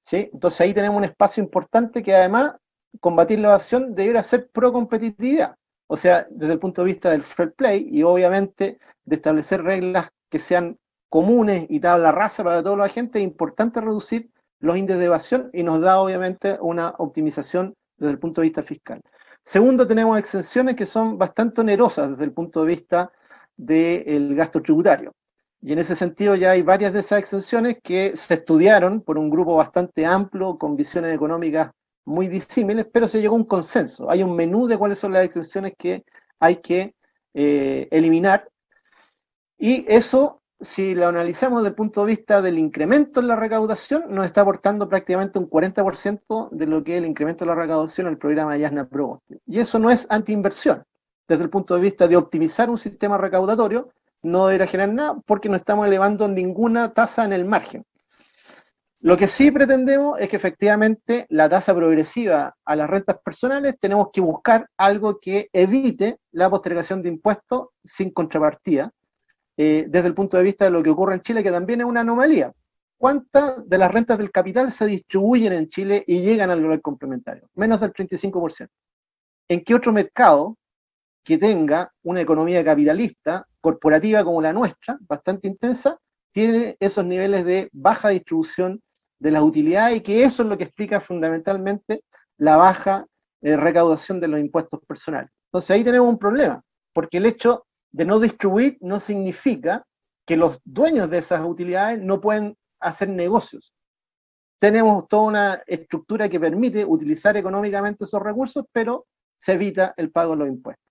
¿sí? 0.03 0.29
Entonces 0.33 0.61
ahí 0.61 0.75
tenemos 0.75 0.99
un 0.99 1.05
espacio 1.05 1.43
importante 1.43 2.03
que 2.03 2.15
además 2.15 2.53
combatir 3.01 3.41
la 3.41 3.49
evasión 3.49 3.95
debería 3.95 4.23
ser 4.23 4.49
pro 4.51 4.73
competitividad. 4.73 5.57
O 5.87 5.97
sea, 5.97 6.27
desde 6.31 6.55
el 6.55 6.59
punto 6.59 6.83
de 6.83 6.87
vista 6.87 7.11
del 7.11 7.23
fair 7.23 7.53
play 7.53 7.89
y 7.91 8.03
obviamente 8.03 8.79
de 9.05 9.17
establecer 9.17 9.63
reglas 9.63 10.11
que 10.29 10.39
sean 10.39 10.79
comunes 11.09 11.67
y 11.69 11.81
tabla 11.81 12.13
rasa 12.13 12.43
para 12.43 12.63
toda 12.63 12.77
la 12.77 12.89
gente, 12.89 13.19
es 13.19 13.25
importante 13.25 13.81
reducir 13.81 14.31
los 14.59 14.77
índices 14.77 14.99
de 14.99 15.07
evasión 15.07 15.51
y 15.53 15.63
nos 15.63 15.81
da 15.81 16.01
obviamente 16.01 16.59
una 16.61 16.95
optimización 16.99 17.75
desde 17.97 18.13
el 18.13 18.19
punto 18.19 18.41
de 18.41 18.47
vista 18.47 18.63
fiscal. 18.63 19.01
Segundo, 19.45 19.87
tenemos 19.87 20.19
exenciones 20.19 20.75
que 20.75 20.87
son 20.87 21.19
bastante 21.19 21.61
onerosas 21.61 22.11
desde 22.11 22.25
el 22.25 22.33
punto 22.33 22.63
de 22.63 22.75
vista 22.75 23.13
del 23.57 24.35
gasto 24.35 24.61
tributario. 24.61 25.13
Y 25.63 25.73
en 25.73 25.79
ese 25.79 25.95
sentido 25.95 26.35
ya 26.35 26.51
hay 26.51 26.63
varias 26.63 26.93
de 26.93 27.01
esas 27.01 27.21
exenciones 27.21 27.79
que 27.83 28.17
se 28.17 28.35
estudiaron 28.35 29.01
por 29.01 29.19
un 29.19 29.31
grupo 29.31 29.55
bastante 29.57 30.05
amplio, 30.05 30.59
con 30.59 30.77
visiones 30.77 31.15
económicas 31.15 31.71
muy 32.07 32.29
disímiles, 32.29 32.87
pero 32.91 33.07
se 33.07 33.21
llegó 33.21 33.35
a 33.35 33.39
un 33.39 33.45
consenso. 33.45 34.11
Hay 34.11 34.23
un 34.23 34.35
menú 34.35 34.67
de 34.67 34.79
cuáles 34.79 34.99
son 34.99 35.13
las 35.13 35.25
exenciones 35.25 35.75
que 35.77 36.05
hay 36.39 36.57
que 36.57 36.95
eh, 37.35 37.89
eliminar. 37.91 38.49
Y 39.59 39.85
eso, 39.89 40.43
si 40.61 40.95
lo 40.95 41.09
analizamos 41.09 41.63
desde 41.63 41.71
el 41.71 41.75
punto 41.75 42.03
de 42.03 42.15
vista 42.15 42.41
del 42.41 42.59
incremento 42.59 43.21
en 43.21 43.27
la 43.27 43.37
recaudación, 43.37 44.05
nos 44.09 44.25
está 44.25 44.43
aportando 44.43 44.89
prácticamente 44.89 45.39
un 45.39 45.51
40% 45.51 46.51
de 46.51 46.67
lo 46.67 46.85
que 46.85 46.95
es 46.95 46.99
el 46.99 47.09
incremento 47.09 47.45
de 47.45 47.51
la 47.51 47.55
recaudación 47.55 48.07
el 48.07 48.19
programa 48.19 48.57
Yasna 48.57 48.89
Pro. 48.89 49.23
Y 49.47 49.59
eso 49.59 49.79
no 49.79 49.91
es 49.91 50.07
antiinversión. 50.09 50.85
desde 51.29 51.43
el 51.43 51.51
punto 51.51 51.75
de 51.75 51.81
vista 51.81 52.07
de 52.07 52.17
optimizar 52.17 52.71
un 52.71 52.79
sistema 52.79 53.19
recaudatorio, 53.19 53.91
no 54.23 54.47
debería 54.47 54.69
generar 54.69 54.95
nada 54.95 55.17
porque 55.27 55.49
no 55.49 55.57
estamos 55.57 55.87
elevando 55.87 56.29
ninguna 56.29 56.93
tasa 56.93 57.25
en 57.25 57.33
el 57.33 57.45
margen. 57.45 57.85
Lo 59.07 59.17
que 59.17 59.29
sí 59.29 59.53
pretendemos 59.53 60.19
es 60.19 60.29
que 60.29 60.35
efectivamente 60.35 61.27
la 61.29 61.49
tasa 61.49 61.73
progresiva 61.73 62.57
a 62.65 62.75
las 62.75 62.91
rentas 62.91 63.17
personales 63.25 63.79
tenemos 63.79 64.09
que 64.13 64.21
buscar 64.21 64.69
algo 64.77 65.21
que 65.21 65.49
evite 65.53 66.19
la 66.33 66.51
postergación 66.51 67.03
de 67.03 67.11
impuestos 67.11 67.69
sin 67.85 68.11
contrapartida, 68.11 68.91
eh, 69.57 69.87
desde 69.89 70.09
el 70.09 70.15
punto 70.15 70.37
de 70.37 70.43
vista 70.43 70.65
de 70.65 70.73
lo 70.73 70.83
que 70.83 70.91
ocurre 70.91 71.15
en 71.15 71.21
Chile, 71.21 71.45
que 71.45 71.53
también 71.53 71.83
es 71.83 71.87
una 71.87 72.01
anomalía. 72.01 72.53
¿Cuántas 72.99 73.69
de 73.69 73.79
las 73.79 73.93
rentas 73.93 74.19
del 74.19 74.33
capital 74.33 74.73
se 74.73 74.87
distribuyen 74.87 75.53
en 75.53 75.69
Chile 75.69 76.03
y 76.05 76.23
llegan 76.23 76.51
al 76.51 76.61
valor 76.61 76.83
complementario? 76.83 77.49
Menos 77.55 77.81
del 77.81 77.93
35%. 77.93 78.69
¿En 79.47 79.63
qué 79.63 79.73
otro 79.73 79.93
mercado 79.93 80.57
que 81.23 81.39
tenga 81.39 81.93
una 82.03 82.23
economía 82.23 82.65
capitalista, 82.65 83.47
corporativa 83.61 84.25
como 84.25 84.43
la 84.43 84.53
nuestra, 84.53 84.99
bastante 85.03 85.47
intensa, 85.47 85.97
tiene 86.33 86.77
esos 86.81 87.05
niveles 87.05 87.45
de 87.45 87.71
baja 87.73 88.09
distribución 88.09 88.83
de 89.19 89.31
las 89.31 89.43
utilidades 89.43 89.99
y 89.99 90.01
que 90.01 90.25
eso 90.25 90.43
es 90.43 90.49
lo 90.49 90.59
que 90.59 90.65
explica 90.65 91.01
fundamentalmente 91.01 92.03
la 92.39 92.57
baja 92.57 93.07
eh, 93.43 93.57
recaudación 93.57 94.21
de 94.21 94.29
los 94.29 94.41
impuestos 94.41 94.81
personales. 94.87 95.31
Entonces 95.49 95.71
ahí 95.71 95.85
tenemos 95.85 96.09
un 96.09 96.19
problema, 96.19 96.63
porque 96.93 97.19
el 97.19 97.27
hecho 97.27 97.67
de 97.93 98.05
no 98.05 98.21
distribuir 98.21 98.77
no 98.81 99.01
significa 99.01 99.85
que 100.27 100.37
los 100.37 100.61
dueños 100.65 101.09
de 101.09 101.19
esas 101.19 101.45
utilidades 101.45 102.01
no 102.01 102.21
pueden 102.21 102.57
hacer 102.81 103.09
negocios. 103.09 103.73
Tenemos 104.59 105.07
toda 105.09 105.23
una 105.23 105.63
estructura 105.67 106.29
que 106.29 106.41
permite 106.41 106.85
utilizar 106.85 107.37
económicamente 107.37 108.05
esos 108.05 108.23
recursos, 108.23 108.65
pero 108.73 109.07
se 109.39 109.53
evita 109.53 109.95
el 109.97 110.11
pago 110.11 110.33
de 110.33 110.39
los 110.39 110.49
impuestos. 110.49 110.85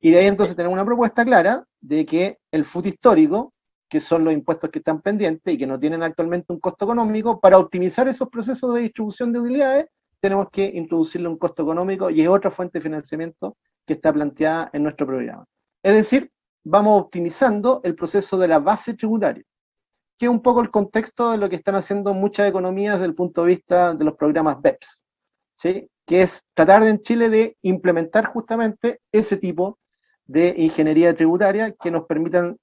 Y 0.00 0.10
de 0.10 0.18
ahí 0.18 0.26
entonces 0.26 0.56
tenemos 0.56 0.74
una 0.74 0.84
propuesta 0.84 1.24
clara 1.24 1.64
de 1.80 2.06
que 2.06 2.38
el 2.50 2.64
FUT 2.64 2.86
histórico 2.86 3.52
que 3.92 4.00
son 4.00 4.24
los 4.24 4.32
impuestos 4.32 4.70
que 4.70 4.78
están 4.78 5.02
pendientes 5.02 5.52
y 5.52 5.58
que 5.58 5.66
no 5.66 5.78
tienen 5.78 6.02
actualmente 6.02 6.50
un 6.50 6.60
costo 6.60 6.86
económico, 6.86 7.38
para 7.38 7.58
optimizar 7.58 8.08
esos 8.08 8.26
procesos 8.30 8.72
de 8.72 8.80
distribución 8.80 9.30
de 9.34 9.40
utilidades, 9.40 9.84
tenemos 10.18 10.48
que 10.50 10.64
introducirle 10.64 11.28
un 11.28 11.36
costo 11.36 11.62
económico 11.62 12.08
y 12.08 12.22
es 12.22 12.28
otra 12.28 12.50
fuente 12.50 12.78
de 12.78 12.82
financiamiento 12.84 13.54
que 13.86 13.92
está 13.92 14.10
planteada 14.10 14.70
en 14.72 14.84
nuestro 14.84 15.06
programa. 15.06 15.44
Es 15.82 15.92
decir, 15.92 16.30
vamos 16.64 17.02
optimizando 17.02 17.82
el 17.84 17.94
proceso 17.94 18.38
de 18.38 18.48
la 18.48 18.60
base 18.60 18.94
tributaria, 18.94 19.44
que 20.18 20.24
es 20.24 20.30
un 20.30 20.40
poco 20.40 20.62
el 20.62 20.70
contexto 20.70 21.30
de 21.30 21.36
lo 21.36 21.50
que 21.50 21.56
están 21.56 21.74
haciendo 21.74 22.14
muchas 22.14 22.48
economías 22.48 22.94
desde 22.94 23.08
el 23.08 23.14
punto 23.14 23.42
de 23.42 23.48
vista 23.48 23.92
de 23.92 24.06
los 24.06 24.16
programas 24.16 24.58
BEPS, 24.62 25.02
¿sí? 25.58 25.86
que 26.06 26.22
es 26.22 26.42
tratar 26.54 26.82
en 26.84 27.02
Chile 27.02 27.28
de 27.28 27.58
implementar 27.60 28.24
justamente 28.24 29.02
ese 29.12 29.36
tipo 29.36 29.78
de 30.24 30.54
ingeniería 30.56 31.14
tributaria 31.14 31.72
que 31.72 31.90
nos 31.90 32.06
permitan 32.06 32.56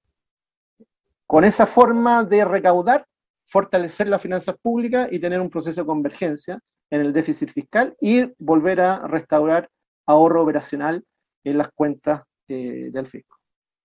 con 1.29 1.43
esa 1.43 1.67
forma 1.67 2.23
de 2.23 2.43
recaudar, 2.43 3.05
fortalecer 3.45 4.07
las 4.07 4.19
finanzas 4.19 4.55
públicas 4.59 5.09
y 5.11 5.19
tener 5.19 5.39
un 5.39 5.51
proceso 5.51 5.81
de 5.81 5.85
convergencia 5.85 6.59
en 6.89 7.01
el 7.01 7.13
déficit 7.13 7.51
fiscal 7.51 7.95
y 8.01 8.33
volver 8.39 8.81
a 8.81 9.05
restaurar 9.05 9.69
ahorro 10.07 10.41
operacional 10.41 11.03
en 11.43 11.59
las 11.59 11.69
cuentas 11.71 12.23
eh, 12.47 12.89
del 12.91 13.05
fisco. 13.05 13.37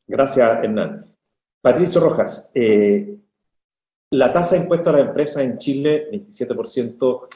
Gracias, 0.07 0.65
Hernán. 0.65 1.05
Patricio 1.61 2.01
Rojas, 2.01 2.51
eh, 2.55 3.15
la 4.13 4.33
tasa 4.33 4.57
de 4.57 4.63
impuesto 4.63 4.89
a 4.89 4.95
la 4.95 5.01
empresa 5.01 5.43
en 5.43 5.59
Chile, 5.59 6.09
27%, 6.13 7.29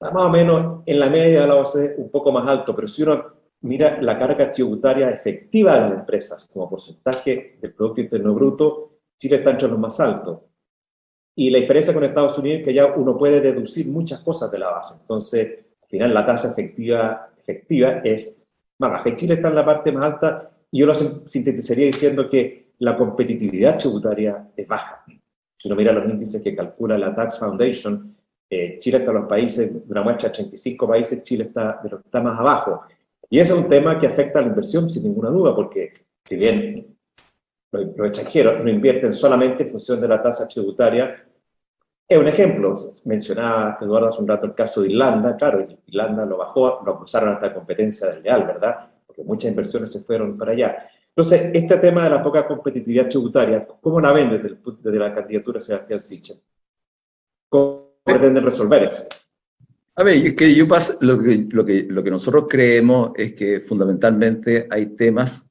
está 0.00 0.14
más 0.14 0.24
o 0.24 0.30
menos 0.30 0.82
en 0.86 1.00
la 1.00 1.10
media 1.10 1.40
de 1.40 1.46
la 1.48 1.56
OCDE, 1.56 1.96
un 1.98 2.12
poco 2.12 2.30
más 2.30 2.46
alto, 2.46 2.76
pero 2.76 2.86
si 2.86 3.02
uno 3.02 3.24
mira 3.62 4.00
la 4.00 4.16
carga 4.16 4.52
tributaria 4.52 5.10
efectiva 5.10 5.74
de 5.74 5.80
las 5.80 5.92
empresas 5.98 6.46
como 6.46 6.70
porcentaje 6.70 7.58
del 7.60 7.74
Producto 7.74 8.02
Interno 8.02 8.34
Bruto, 8.34 8.87
Chile 9.18 9.36
está 9.36 9.50
entre 9.50 9.68
los 9.68 9.78
más 9.78 9.98
altos. 10.00 10.40
Y 11.34 11.50
la 11.50 11.60
diferencia 11.60 11.94
con 11.94 12.04
Estados 12.04 12.38
Unidos 12.38 12.60
es 12.60 12.64
que 12.64 12.74
ya 12.74 12.86
uno 12.86 13.16
puede 13.16 13.40
deducir 13.40 13.86
muchas 13.86 14.20
cosas 14.20 14.50
de 14.50 14.58
la 14.58 14.70
base. 14.70 14.96
Entonces, 15.00 15.58
al 15.82 15.88
final 15.88 16.14
la 16.14 16.26
tasa 16.26 16.50
efectiva, 16.50 17.30
efectiva 17.36 18.00
es 18.04 18.40
más 18.78 18.90
baja. 18.90 19.14
Chile 19.14 19.34
está 19.34 19.48
en 19.48 19.54
la 19.54 19.64
parte 19.64 19.92
más 19.92 20.04
alta 20.04 20.50
y 20.70 20.80
yo 20.80 20.86
lo 20.86 20.94
sintetizaría 20.94 21.86
diciendo 21.86 22.28
que 22.28 22.72
la 22.78 22.96
competitividad 22.96 23.78
tributaria 23.78 24.48
es 24.56 24.66
baja. 24.66 25.04
Si 25.56 25.68
uno 25.68 25.76
mira 25.76 25.92
los 25.92 26.08
índices 26.08 26.42
que 26.42 26.54
calcula 26.54 26.96
la 26.98 27.14
Tax 27.14 27.38
Foundation, 27.38 28.16
eh, 28.50 28.78
Chile 28.80 28.98
está 28.98 29.10
en 29.10 29.18
los 29.18 29.28
países, 29.28 29.72
una 29.88 30.02
muestra 30.02 30.28
de 30.28 30.34
35 30.34 30.88
países, 30.88 31.22
Chile 31.22 31.44
está 31.44 31.80
está 31.82 32.20
más 32.20 32.38
abajo. 32.38 32.82
Y 33.30 33.40
eso 33.40 33.54
es 33.54 33.60
un 33.60 33.68
tema 33.68 33.98
que 33.98 34.06
afecta 34.06 34.38
a 34.38 34.42
la 34.42 34.48
inversión 34.48 34.88
sin 34.88 35.04
ninguna 35.04 35.30
duda, 35.30 35.54
porque 35.54 35.92
si 36.24 36.36
bien 36.36 36.97
los, 37.70 38.08
extranjeros 38.08 38.62
no 38.62 38.70
invierten 38.70 39.12
solamente 39.12 39.64
en 39.64 39.70
función 39.70 40.00
de 40.00 40.08
la 40.08 40.22
tasa 40.22 40.48
tributaria. 40.48 41.24
Es 42.08 42.18
un 42.18 42.28
ejemplo, 42.28 42.74
mencionaba 43.04 43.76
Eduardo 43.80 44.08
hace 44.08 44.22
un 44.22 44.28
rato 44.28 44.46
el 44.46 44.54
caso 44.54 44.80
de 44.80 44.88
Irlanda, 44.88 45.36
claro, 45.36 45.66
Irlanda 45.86 46.24
lo 46.24 46.38
bajó, 46.38 46.80
lo 46.84 46.92
acusaron 46.92 47.34
hasta 47.34 47.52
competencia 47.52 48.08
desleal, 48.08 48.46
¿verdad? 48.46 48.90
Porque 49.06 49.22
muchas 49.22 49.50
inversiones 49.50 49.92
se 49.92 50.00
fueron 50.00 50.38
para 50.38 50.52
allá. 50.52 50.88
Entonces, 51.08 51.50
este 51.52 51.76
tema 51.78 52.04
de 52.04 52.10
la 52.10 52.22
poca 52.22 52.46
competitividad 52.46 53.08
tributaria, 53.08 53.66
¿cómo 53.80 54.00
la 54.00 54.12
ven 54.12 54.30
desde, 54.30 54.56
desde 54.80 54.98
la 54.98 55.14
candidatura 55.14 55.60
Sebastián 55.60 56.00
Sicha? 56.00 56.34
¿Cómo 57.48 57.98
pretenden 58.04 58.44
resolver 58.44 58.84
eso? 58.84 59.04
A 59.96 60.04
ver, 60.04 60.14
es 60.14 60.34
que 60.36 60.54
yo 60.54 60.66
lo, 61.00 61.18
que, 61.20 61.48
lo, 61.50 61.64
que, 61.64 61.86
lo 61.90 62.04
que 62.04 62.10
nosotros 62.10 62.46
creemos 62.48 63.10
es 63.16 63.34
que 63.34 63.60
fundamentalmente 63.60 64.68
hay 64.70 64.86
temas 64.94 65.47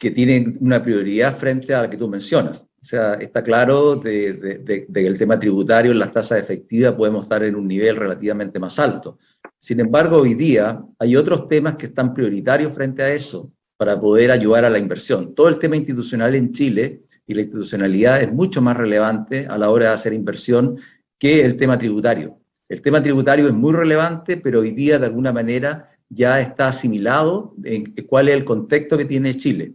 que 0.00 0.10
tienen 0.10 0.56
una 0.60 0.82
prioridad 0.82 1.36
frente 1.36 1.74
a 1.74 1.82
la 1.82 1.90
que 1.90 1.98
tú 1.98 2.08
mencionas. 2.08 2.62
O 2.62 2.82
sea, 2.82 3.14
está 3.14 3.42
claro 3.44 3.96
de, 3.96 4.64
que 4.64 5.06
el 5.06 5.18
tema 5.18 5.38
tributario 5.38 5.92
en 5.92 5.98
las 5.98 6.10
tasas 6.10 6.40
efectivas 6.40 6.94
podemos 6.94 7.24
estar 7.24 7.44
en 7.44 7.54
un 7.54 7.68
nivel 7.68 7.96
relativamente 7.96 8.58
más 8.58 8.78
alto. 8.78 9.18
Sin 9.58 9.78
embargo, 9.78 10.16
hoy 10.16 10.32
día 10.32 10.82
hay 10.98 11.16
otros 11.16 11.46
temas 11.46 11.76
que 11.76 11.86
están 11.86 12.14
prioritarios 12.14 12.72
frente 12.72 13.02
a 13.02 13.12
eso 13.12 13.52
para 13.76 14.00
poder 14.00 14.30
ayudar 14.30 14.64
a 14.64 14.70
la 14.70 14.78
inversión. 14.78 15.34
Todo 15.34 15.50
el 15.50 15.58
tema 15.58 15.76
institucional 15.76 16.34
en 16.34 16.50
Chile 16.52 17.02
y 17.26 17.34
la 17.34 17.42
institucionalidad 17.42 18.22
es 18.22 18.32
mucho 18.32 18.62
más 18.62 18.78
relevante 18.78 19.46
a 19.46 19.58
la 19.58 19.68
hora 19.68 19.88
de 19.88 19.92
hacer 19.92 20.14
inversión 20.14 20.78
que 21.18 21.44
el 21.44 21.58
tema 21.58 21.76
tributario. 21.76 22.38
El 22.70 22.80
tema 22.80 23.02
tributario 23.02 23.48
es 23.48 23.52
muy 23.52 23.74
relevante, 23.74 24.38
pero 24.38 24.60
hoy 24.60 24.70
día 24.70 24.98
de 24.98 25.06
alguna 25.06 25.30
manera 25.30 25.90
ya 26.08 26.40
está 26.40 26.68
asimilado 26.68 27.54
en 27.64 27.92
cuál 28.06 28.30
es 28.30 28.34
el 28.36 28.44
contexto 28.46 28.96
que 28.96 29.04
tiene 29.04 29.36
Chile. 29.36 29.74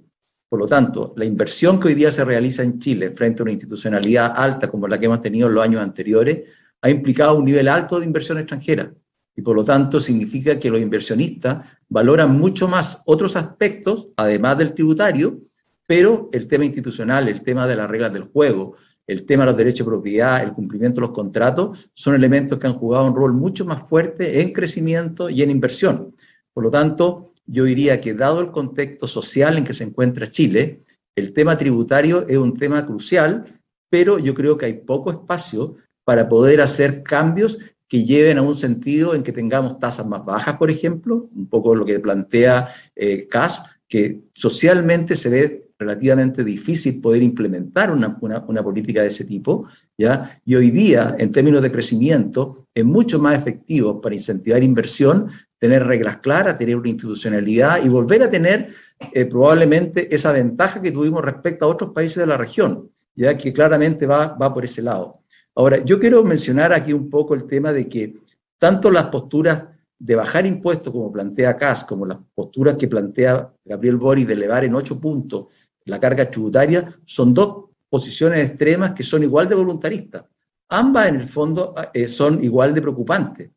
Por 0.56 0.62
lo 0.62 0.68
tanto, 0.70 1.14
la 1.18 1.26
inversión 1.26 1.78
que 1.78 1.90
hoy 1.90 1.96
día 1.96 2.10
se 2.10 2.24
realiza 2.24 2.64
en 2.64 2.80
Chile 2.80 3.12
frente 3.12 3.42
a 3.42 3.44
una 3.44 3.52
institucionalidad 3.52 4.32
alta 4.34 4.70
como 4.72 4.88
la 4.88 4.98
que 4.98 5.08
hemos 5.08 5.20
tenido 5.20 5.50
en 5.50 5.54
los 5.54 5.62
años 5.62 5.82
anteriores 5.82 6.50
ha 6.82 6.90
implicado 6.90 7.36
un 7.36 7.44
nivel 7.44 7.68
alto 7.68 8.00
de 8.00 8.06
inversión 8.06 8.38
extranjera. 8.38 8.90
Y 9.36 9.42
por 9.42 9.54
lo 9.54 9.66
tanto 9.66 10.00
significa 10.00 10.58
que 10.58 10.70
los 10.70 10.80
inversionistas 10.80 11.68
valoran 11.90 12.40
mucho 12.40 12.70
más 12.70 13.02
otros 13.06 13.36
aspectos, 13.36 14.14
además 14.16 14.58
del 14.58 14.74
tributario, 14.74 15.42
pero 15.86 16.30
el 16.32 16.48
tema 16.48 16.64
institucional, 16.64 17.28
el 17.28 17.42
tema 17.42 17.68
de 17.68 17.76
las 17.76 17.90
reglas 17.90 18.14
del 18.14 18.24
juego, 18.24 18.78
el 19.08 19.26
tema 19.26 19.44
de 19.44 19.52
los 19.52 19.58
derechos 19.58 19.86
de 19.86 19.92
propiedad, 19.92 20.42
el 20.42 20.54
cumplimiento 20.54 21.02
de 21.02 21.08
los 21.08 21.14
contratos, 21.14 21.92
son 21.94 22.16
elementos 22.16 22.58
que 22.58 22.68
han 22.68 22.76
jugado 22.76 23.06
un 23.08 23.14
rol 23.14 23.34
mucho 23.34 23.66
más 23.66 23.90
fuerte 23.90 24.40
en 24.40 24.54
crecimiento 24.54 25.30
y 25.30 25.42
en 25.42 25.52
inversión. 25.52 26.16
Por 26.54 26.64
lo 26.64 26.70
tanto, 26.70 27.34
yo 27.46 27.66
diría 27.66 28.02
que 28.02 28.14
dado 28.14 28.42
el 28.42 28.52
contexto 28.52 29.08
social 29.08 29.58
en 29.58 29.64
que 29.64 29.74
se 29.74 29.84
encuentra 29.84 30.28
Chile, 30.28 30.80
el 31.16 31.34
tema 31.34 31.58
tributario 31.58 32.28
es 32.28 32.38
un 32.38 32.54
tema 32.54 32.86
crucial, 32.86 33.46
pero 33.90 34.20
yo 34.20 34.34
creo 34.34 34.58
que 34.58 34.66
hay 34.66 34.74
poco 34.74 35.12
espacio 35.12 35.76
para 36.04 36.28
poder 36.28 36.62
hacer 36.62 37.04
cambios 37.04 37.58
que 37.88 38.04
lleven 38.04 38.38
a 38.38 38.42
un 38.42 38.56
sentido 38.56 39.14
en 39.14 39.24
que 39.24 39.32
tengamos 39.32 39.80
tasas 39.80 40.08
más 40.08 40.26
bajas, 40.26 40.58
por 40.58 40.72
ejemplo, 40.72 41.30
un 41.36 41.48
poco 41.48 41.76
lo 41.76 41.86
que 41.86 42.00
plantea 42.00 42.68
eh, 42.96 43.28
CAS, 43.28 43.82
que 43.88 44.22
socialmente 44.34 45.16
se 45.16 45.30
ve 45.30 45.65
relativamente 45.78 46.44
difícil 46.44 47.02
poder 47.02 47.22
implementar 47.24 47.92
una, 47.92 48.18
una, 48.22 48.64
política 48.64 49.02
de 49.02 49.10
ese 49.10 49.26
tipo, 49.26 49.68
¿ya? 49.98 50.40
Y 50.46 50.56
hoy 50.56 50.72
día, 50.72 51.16
en 51.20 51.32
términos 51.32 51.62
de 51.62 51.72
crecimiento, 51.72 52.68
es 52.74 52.86
mucho 52.86 53.20
más 53.20 53.38
efectivo 53.38 54.00
para 54.00 54.16
incentivar 54.16 54.64
inversión 54.64 55.30
tener 55.60 55.86
reglas 55.86 56.18
claras, 56.18 56.58
tener 56.58 56.78
una 56.78 56.90
institucionalidad 56.90 57.84
y 57.84 57.90
volver 57.90 58.24
a 58.24 58.30
tener 58.30 58.70
eh, 59.14 59.26
probablemente 59.26 60.14
esa 60.14 60.32
ventaja 60.32 60.82
que 60.82 60.92
tuvimos 60.92 61.24
respecto 61.24 61.66
a 61.66 61.70
otros 61.70 61.92
países 61.92 62.18
de 62.18 62.28
la 62.28 62.38
región, 62.38 62.90
ya 63.16 63.36
que 63.38 63.52
claramente 63.52 64.06
va, 64.06 64.28
va 64.28 64.54
por 64.54 64.64
ese 64.64 64.82
lado. 64.82 65.14
Ahora, 65.56 65.84
yo 65.84 66.00
quiero 66.00 66.24
mencionar 66.24 66.74
aquí 66.74 66.94
un 66.94 67.10
poco 67.10 67.34
el 67.34 67.46
tema 67.46 67.72
de 67.72 67.88
que 67.88 68.16
tanto 68.58 68.92
las 68.92 69.06
posturas 69.06 69.68
de 69.98 70.16
bajar 70.16 70.46
impuestos 70.46 70.92
como 70.92 71.12
plantea 71.12 71.56
CAS, 71.56 71.84
como 71.86 72.06
las 72.06 72.18
posturas 72.34 72.76
que 72.76 72.88
plantea 72.88 73.52
Gabriel 73.64 73.96
Bori 73.98 74.26
de 74.26 74.34
elevar 74.34 74.66
en 74.66 74.76
ocho 74.76 75.00
puntos 75.00 75.46
la 75.86 76.00
carga 76.00 76.30
tributaria, 76.30 76.84
son 77.06 77.34
dos 77.34 77.66
posiciones 77.90 78.50
extremas 78.50 78.92
que 78.92 79.04
son 79.04 79.24
igual 79.24 79.48
de 79.48 79.56
voluntaristas. 79.56 80.26
Ambas, 80.70 81.10
en 81.10 81.16
el 81.16 81.28
fondo, 81.28 81.76
eh, 81.94 82.08
son 82.08 82.44
igual 82.44 82.74
de 82.74 82.82
preocupantes. 82.82 83.52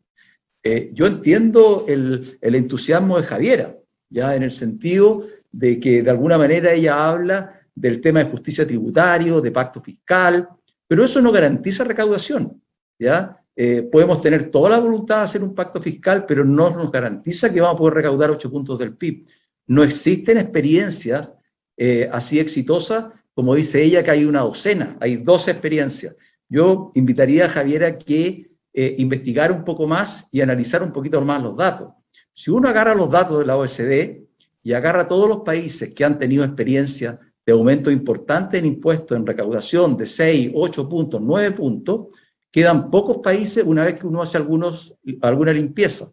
Eh, 0.62 0.91
yo 0.93 1.07
entiendo 1.07 1.87
el, 1.89 2.39
entusiasmo 2.43 3.18
de 3.18 3.26
Javiera, 3.26 3.76
ya 4.11 4.35
en 4.35 4.43
el 4.43 4.51
sentido 4.51 5.24
de 5.51 5.81
que 5.81 6.03
de 6.03 6.11
alguna 6.11 6.37
manera 6.37 6.72
ella 6.72 7.09
habla 7.09 7.61
del 7.74 8.01
tema 8.01 8.22
de 8.22 8.31
justicia 8.31 8.66
tributario, 8.66 9.41
de 9.41 9.51
pacto 9.51 9.81
fiscal, 9.81 10.49
pero 10.87 11.05
eso 11.05 11.22
no 11.22 11.33
garantiza 11.33 11.85
recaudación, 11.85 12.62
¿ya? 12.99 13.43
Eh, 13.55 13.83
podemos 13.83 14.20
tener 14.20 14.51
toda 14.51 14.70
la 14.70 14.79
voluntad 14.79 15.18
de 15.18 15.22
hacer 15.22 15.43
un 15.43 15.55
pacto 15.55 15.81
fiscal, 15.81 16.24
pero 16.26 16.45
no 16.45 16.70
nos 16.70 16.91
garantiza 16.93 17.53
que 17.53 17.61
vamos 17.61 17.74
a 17.74 17.79
poder 17.79 17.95
recaudar 17.95 18.31
8 18.31 18.51
puntos 18.51 18.79
del 18.79 18.97
PIB. 18.97 19.26
No 19.66 19.83
existen 19.83 20.39
experiencias 20.39 21.35
eh, 21.79 22.09
así 22.12 22.39
exitosas 22.39 23.07
como 23.39 23.55
dice 23.55 23.85
ella 23.85 24.03
que 24.03 24.11
hay 24.11 24.24
una 24.24 24.41
docena, 24.41 24.97
hay 24.99 25.14
dos 25.14 25.47
experiencias. 25.47 26.16
Yo 26.49 26.91
invitaría 26.97 27.45
a 27.45 27.49
Javier 27.49 27.85
a 27.85 27.97
que 27.97 28.51
eh, 28.72 28.97
investigara 28.99 29.55
un 29.55 29.62
poco 29.62 29.87
más 29.87 30.26
y 30.33 30.41
analizar 30.41 30.83
un 30.83 30.91
poquito 30.91 31.20
más 31.20 31.41
los 31.41 31.57
datos. 31.57 31.91
Si 32.35 32.51
uno 32.51 32.68
agarra 32.68 32.97
los 32.97 33.09
datos 33.09 33.39
de 33.39 33.47
la 33.47 33.57
OECD 33.57 34.24
y 34.61 34.72
agarra 34.72 35.07
todos 35.07 35.29
los 35.29 35.43
países 35.43 35.95
que 35.95 36.05
han 36.05 36.18
tenido 36.18 36.43
experiencia 36.43 37.20
de 37.47 37.53
aumento 37.53 37.93
importante 37.93 38.59
en 38.59 38.66
impuestos, 38.66 39.16
en 39.16 39.24
recaudación 39.24 39.97
de 39.97 40.07
6, 40.07 40.51
8 40.53 40.89
puntos, 40.89 41.20
9 41.22 41.53
puntos, 41.53 42.07
quedan 42.51 42.91
pocos 42.91 43.18
países 43.18 43.62
una 43.64 43.85
vez 43.85 44.01
que 44.01 44.07
uno 44.09 44.20
hace 44.20 44.37
algunos, 44.37 44.97
alguna 45.22 45.53
limpieza. 45.53 46.11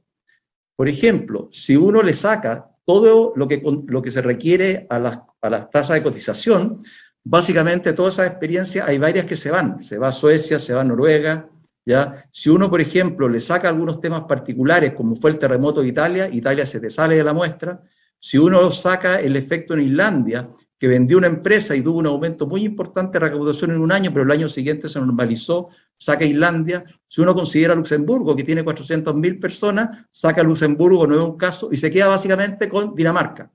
Por 0.75 0.87
ejemplo, 0.87 1.49
si 1.51 1.75
uno 1.75 2.03
le 2.03 2.13
saca 2.13 2.69
todo 2.85 3.33
lo 3.35 3.47
que, 3.47 3.61
lo 3.87 4.01
que 4.01 4.11
se 4.11 4.21
requiere 4.21 4.85
a 4.89 4.99
las, 4.99 5.19
a 5.41 5.49
las 5.49 5.69
tasas 5.69 5.95
de 5.95 6.03
cotización, 6.03 6.81
básicamente 7.23 7.93
todas 7.93 8.15
esas 8.15 8.27
experiencias 8.27 8.87
hay 8.87 8.97
varias 8.97 9.25
que 9.25 9.35
se 9.35 9.51
van. 9.51 9.81
Se 9.81 9.97
va 9.97 10.09
a 10.09 10.11
Suecia, 10.11 10.59
se 10.59 10.73
va 10.73 10.81
a 10.81 10.85
Noruega. 10.85 11.49
¿ya? 11.85 12.23
Si 12.31 12.49
uno, 12.49 12.69
por 12.69 12.79
ejemplo, 12.79 13.27
le 13.27 13.39
saca 13.39 13.67
algunos 13.67 13.99
temas 13.99 14.23
particulares, 14.27 14.93
como 14.93 15.15
fue 15.15 15.31
el 15.31 15.39
terremoto 15.39 15.81
de 15.81 15.87
Italia, 15.87 16.29
Italia 16.31 16.65
se 16.65 16.79
te 16.79 16.89
sale 16.89 17.17
de 17.17 17.23
la 17.23 17.33
muestra. 17.33 17.81
Si 18.19 18.37
uno 18.37 18.71
saca 18.71 19.19
el 19.19 19.35
efecto 19.35 19.73
en 19.73 19.81
Islandia, 19.81 20.49
que 20.77 20.87
vendió 20.87 21.17
una 21.17 21.27
empresa 21.27 21.75
y 21.75 21.81
tuvo 21.81 21.99
un 21.99 22.07
aumento 22.07 22.47
muy 22.47 22.65
importante 22.65 23.13
de 23.13 23.25
recaudación 23.25 23.71
en 23.71 23.79
un 23.79 23.91
año, 23.91 24.11
pero 24.11 24.23
el 24.25 24.31
año 24.31 24.49
siguiente 24.49 24.89
se 24.89 24.99
normalizó, 24.99 25.69
saca 25.97 26.25
Islandia. 26.25 26.83
Si 27.07 27.21
uno 27.21 27.33
considera 27.33 27.75
Luxemburgo, 27.75 28.35
que 28.35 28.43
tiene 28.43 28.63
400.000 28.63 29.39
personas, 29.39 30.05
saca 30.11 30.43
Luxemburgo, 30.43 31.07
no 31.07 31.15
es 31.15 31.21
un 31.21 31.37
caso, 31.37 31.69
y 31.71 31.77
se 31.77 31.89
queda 31.89 32.07
básicamente 32.07 32.67
con 32.67 32.93
Dinamarca. 32.93 33.49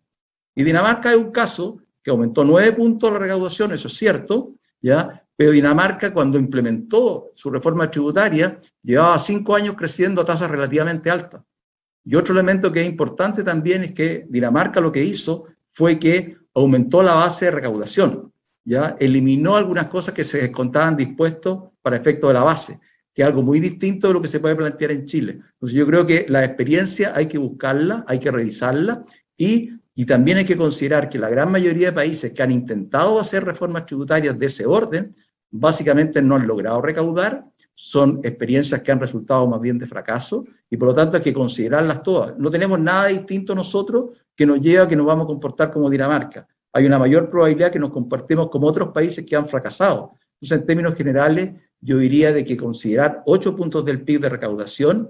Y 0.54 0.64
Dinamarca 0.64 1.10
es 1.10 1.18
un 1.18 1.30
caso 1.30 1.80
que 2.02 2.10
aumentó 2.10 2.44
nueve 2.44 2.72
puntos 2.72 3.12
la 3.12 3.18
recaudación, 3.18 3.72
eso 3.72 3.88
es 3.88 3.94
cierto, 3.94 4.54
¿ya? 4.80 5.22
Pero 5.36 5.52
Dinamarca, 5.52 6.12
cuando 6.12 6.38
implementó 6.38 7.30
su 7.34 7.50
reforma 7.50 7.90
tributaria, 7.90 8.58
llevaba 8.82 9.18
cinco 9.18 9.54
años 9.54 9.74
creciendo 9.76 10.22
a 10.22 10.24
tasas 10.24 10.50
relativamente 10.50 11.10
altas. 11.10 11.42
Y 12.04 12.14
otro 12.14 12.34
elemento 12.34 12.72
que 12.72 12.80
es 12.80 12.86
importante 12.86 13.42
también 13.42 13.84
es 13.84 13.92
que 13.92 14.26
Dinamarca 14.28 14.80
lo 14.80 14.90
que 14.90 15.04
hizo 15.04 15.46
fue 15.68 15.98
que 15.98 16.36
aumentó 16.60 17.02
la 17.02 17.14
base 17.14 17.46
de 17.46 17.50
recaudación, 17.52 18.32
¿ya? 18.64 18.96
Eliminó 18.98 19.56
algunas 19.56 19.86
cosas 19.86 20.14
que 20.14 20.24
se 20.24 20.38
descontaban 20.38 20.96
dispuestos 20.96 21.70
para 21.82 21.96
efecto 21.96 22.28
de 22.28 22.34
la 22.34 22.42
base, 22.42 22.80
que 23.14 23.22
es 23.22 23.26
algo 23.26 23.42
muy 23.42 23.60
distinto 23.60 24.08
de 24.08 24.14
lo 24.14 24.22
que 24.22 24.28
se 24.28 24.40
puede 24.40 24.56
plantear 24.56 24.92
en 24.92 25.04
Chile. 25.06 25.40
Entonces 25.52 25.76
yo 25.76 25.86
creo 25.86 26.06
que 26.06 26.26
la 26.28 26.44
experiencia 26.44 27.12
hay 27.14 27.26
que 27.26 27.38
buscarla, 27.38 28.04
hay 28.06 28.18
que 28.18 28.30
revisarla 28.30 29.04
y 29.36 29.70
y 30.00 30.06
también 30.06 30.38
hay 30.38 30.46
que 30.46 30.56
considerar 30.56 31.10
que 31.10 31.18
la 31.18 31.28
gran 31.28 31.52
mayoría 31.52 31.88
de 31.88 31.92
países 31.92 32.32
que 32.32 32.42
han 32.42 32.50
intentado 32.50 33.20
hacer 33.20 33.44
reformas 33.44 33.84
tributarias 33.84 34.38
de 34.38 34.46
ese 34.46 34.64
orden, 34.64 35.14
básicamente 35.50 36.22
no 36.22 36.36
han 36.36 36.46
logrado 36.46 36.80
recaudar, 36.80 37.44
son 37.82 38.20
experiencias 38.22 38.82
que 38.82 38.92
han 38.92 39.00
resultado 39.00 39.46
más 39.46 39.58
bien 39.58 39.78
de 39.78 39.86
fracaso 39.86 40.44
y 40.68 40.76
por 40.76 40.88
lo 40.88 40.94
tanto 40.94 41.16
hay 41.16 41.22
que 41.22 41.32
considerarlas 41.32 42.02
todas. 42.02 42.38
No 42.38 42.50
tenemos 42.50 42.78
nada 42.78 43.06
distinto 43.06 43.54
nosotros 43.54 44.08
que 44.36 44.44
nos 44.44 44.60
lleva 44.60 44.84
a 44.84 44.88
que 44.88 44.96
nos 44.96 45.06
vamos 45.06 45.24
a 45.24 45.28
comportar 45.28 45.72
como 45.72 45.88
Dinamarca. 45.88 46.46
Hay 46.74 46.84
una 46.84 46.98
mayor 46.98 47.30
probabilidad 47.30 47.72
que 47.72 47.78
nos 47.78 47.88
comportemos 47.90 48.50
como 48.50 48.66
otros 48.66 48.90
países 48.90 49.24
que 49.24 49.34
han 49.34 49.48
fracasado. 49.48 50.10
Entonces, 50.34 50.58
en 50.58 50.66
términos 50.66 50.94
generales, 50.94 51.52
yo 51.80 51.96
diría 51.96 52.34
de 52.34 52.44
que 52.44 52.54
considerar 52.54 53.22
ocho 53.24 53.56
puntos 53.56 53.82
del 53.82 54.02
PIB 54.02 54.20
de 54.20 54.28
recaudación 54.28 55.08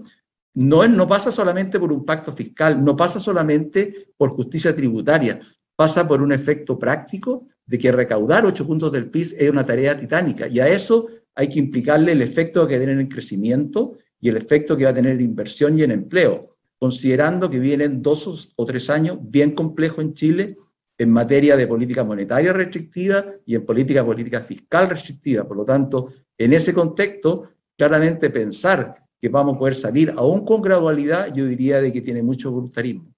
no, 0.55 0.87
no 0.87 1.09
pasa 1.09 1.33
solamente 1.33 1.81
por 1.81 1.93
un 1.93 2.05
pacto 2.05 2.31
fiscal, 2.31 2.85
no 2.85 2.97
pasa 2.97 3.19
solamente 3.19 4.13
por 4.17 4.31
justicia 4.31 4.77
tributaria, 4.77 5.41
pasa 5.75 6.07
por 6.07 6.23
un 6.23 6.31
efecto 6.31 6.79
práctico 6.79 7.49
de 7.67 7.79
que 7.79 7.91
recaudar 7.91 8.47
ocho 8.47 8.65
puntos 8.65 8.93
del 8.93 9.11
PIB 9.11 9.35
es 9.37 9.51
una 9.51 9.67
tarea 9.67 9.99
titánica 9.99 10.47
y 10.47 10.61
a 10.61 10.69
eso 10.69 11.09
hay 11.35 11.49
que 11.49 11.59
implicarle 11.59 12.13
el 12.13 12.23
efecto 12.23 12.67
que 12.67 12.75
va 12.75 12.83
a 12.83 12.87
tener 12.87 13.01
en 13.01 13.09
crecimiento 13.09 13.99
y 14.21 14.29
el 14.29 14.37
efecto 14.37 14.77
que 14.77 14.85
va 14.85 14.91
a 14.91 14.95
tener 14.95 15.13
en 15.17 15.23
inversión 15.23 15.79
y 15.79 15.83
en 15.83 15.91
empleo, 15.93 16.57
considerando 16.79 17.49
que 17.49 17.59
vienen 17.59 18.03
dos 18.03 18.53
o 18.57 18.67
tres 18.67 18.91
años 18.91 19.19
bien 19.21 19.53
complejos 19.55 20.05
en 20.05 20.15
Chile 20.15 20.57
en 21.01 21.11
materia 21.11 21.57
de 21.57 21.67
política 21.67 22.05
monetaria 22.05 22.53
restrictiva 22.53 23.25
y 23.47 23.55
en 23.55 23.65
política 23.65 24.05
política 24.05 24.43
fiscal 24.43 24.91
restrictiva. 24.91 25.49
Por 25.49 25.57
lo 25.57 25.65
tanto, 25.65 26.13
en 26.37 26.53
ese 26.53 26.75
contexto, 26.75 27.53
claramente 27.75 28.29
pensar 28.29 28.97
que 29.19 29.31
vamos 29.31 29.55
a 29.55 29.59
poder 29.59 29.75
salir, 29.75 30.13
aún 30.15 30.45
con 30.45 30.61
gradualidad, 30.61 31.33
yo 31.33 31.47
diría 31.47 31.81
de 31.81 31.91
que 31.91 32.03
tiene 32.03 32.23
mucho 32.23 32.51
voluntarismo. 32.51 33.15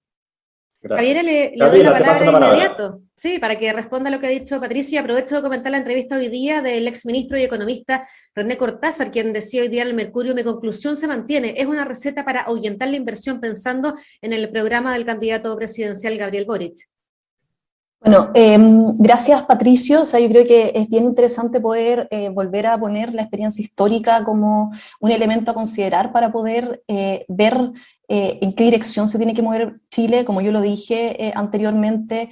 Javier, 0.89 1.25
le, 1.25 1.53
doy 1.57 1.83
la 1.83 1.93
palabra 1.93 2.19
de 2.19 2.31
inmediato, 2.31 3.01
sí, 3.15 3.39
para 3.39 3.57
que 3.57 3.73
responda 3.73 4.09
a 4.09 4.13
lo 4.13 4.19
que 4.19 4.27
ha 4.27 4.31
dicho 4.31 4.61
Patricia. 4.61 5.01
Aprovecho 5.01 5.37
de 5.37 5.43
comentar 5.43 5.71
la 5.71 5.79
entrevista 5.79 6.17
hoy 6.17 6.29
día 6.29 6.61
del 6.61 6.89
exministro 6.89 7.39
y 7.39 7.45
economista 7.45 8.09
René 8.35 8.57
Cortázar, 8.57 9.13
quien 9.13 9.33
decía 9.33 9.63
hoy 9.63 9.69
día 9.69 9.83
en 9.83 9.89
el 9.89 9.95
Mercurio, 9.95 10.35
mi 10.35 10.43
conclusión 10.43 10.97
se 10.97 11.07
mantiene, 11.07 11.55
es 11.57 11.67
una 11.67 11.85
receta 11.85 12.25
para 12.25 12.41
ahuyentar 12.43 12.89
la 12.89 12.97
inversión 12.97 13.41
pensando 13.41 13.95
en 14.21 14.33
el 14.33 14.51
programa 14.51 14.93
del 14.93 15.07
candidato 15.07 15.57
presidencial 15.57 16.19
Gabriel 16.19 16.47
Boric. 16.47 16.89
Bueno, 18.05 18.31
em, 18.35 18.99
gracias 18.99 19.45
Patricio. 19.45 20.03
O 20.03 20.07
sea, 20.07 20.19
yo 20.19 20.29
creo 20.29 20.45
que 20.45 20.73
es 20.75 20.89
bien 20.89 21.05
interesante 21.05 21.61
poder 21.61 22.09
eh, 22.11 22.31
volver 22.31 22.67
a 22.67 22.77
poner 22.77 23.15
la 23.15 23.23
experiencia 23.23 23.63
histórica 23.63 24.25
como 24.25 24.73
un 24.99 25.11
elemento 25.13 25.53
a 25.53 25.55
considerar 25.55 26.11
para 26.11 26.33
poder 26.33 26.83
eh, 26.89 27.25
ver 27.29 27.71
eh, 28.13 28.39
en 28.43 28.53
qué 28.53 28.65
dirección 28.65 29.09
se 29.09 29.17
tiene 29.17 29.35
que 29.35 29.43
mover 29.43 29.81
Chile. 29.91 30.25
Como 30.25 30.41
yo 30.43 30.53
lo 30.53 30.61
dije 30.61 31.33
anteriormente, 31.35 32.29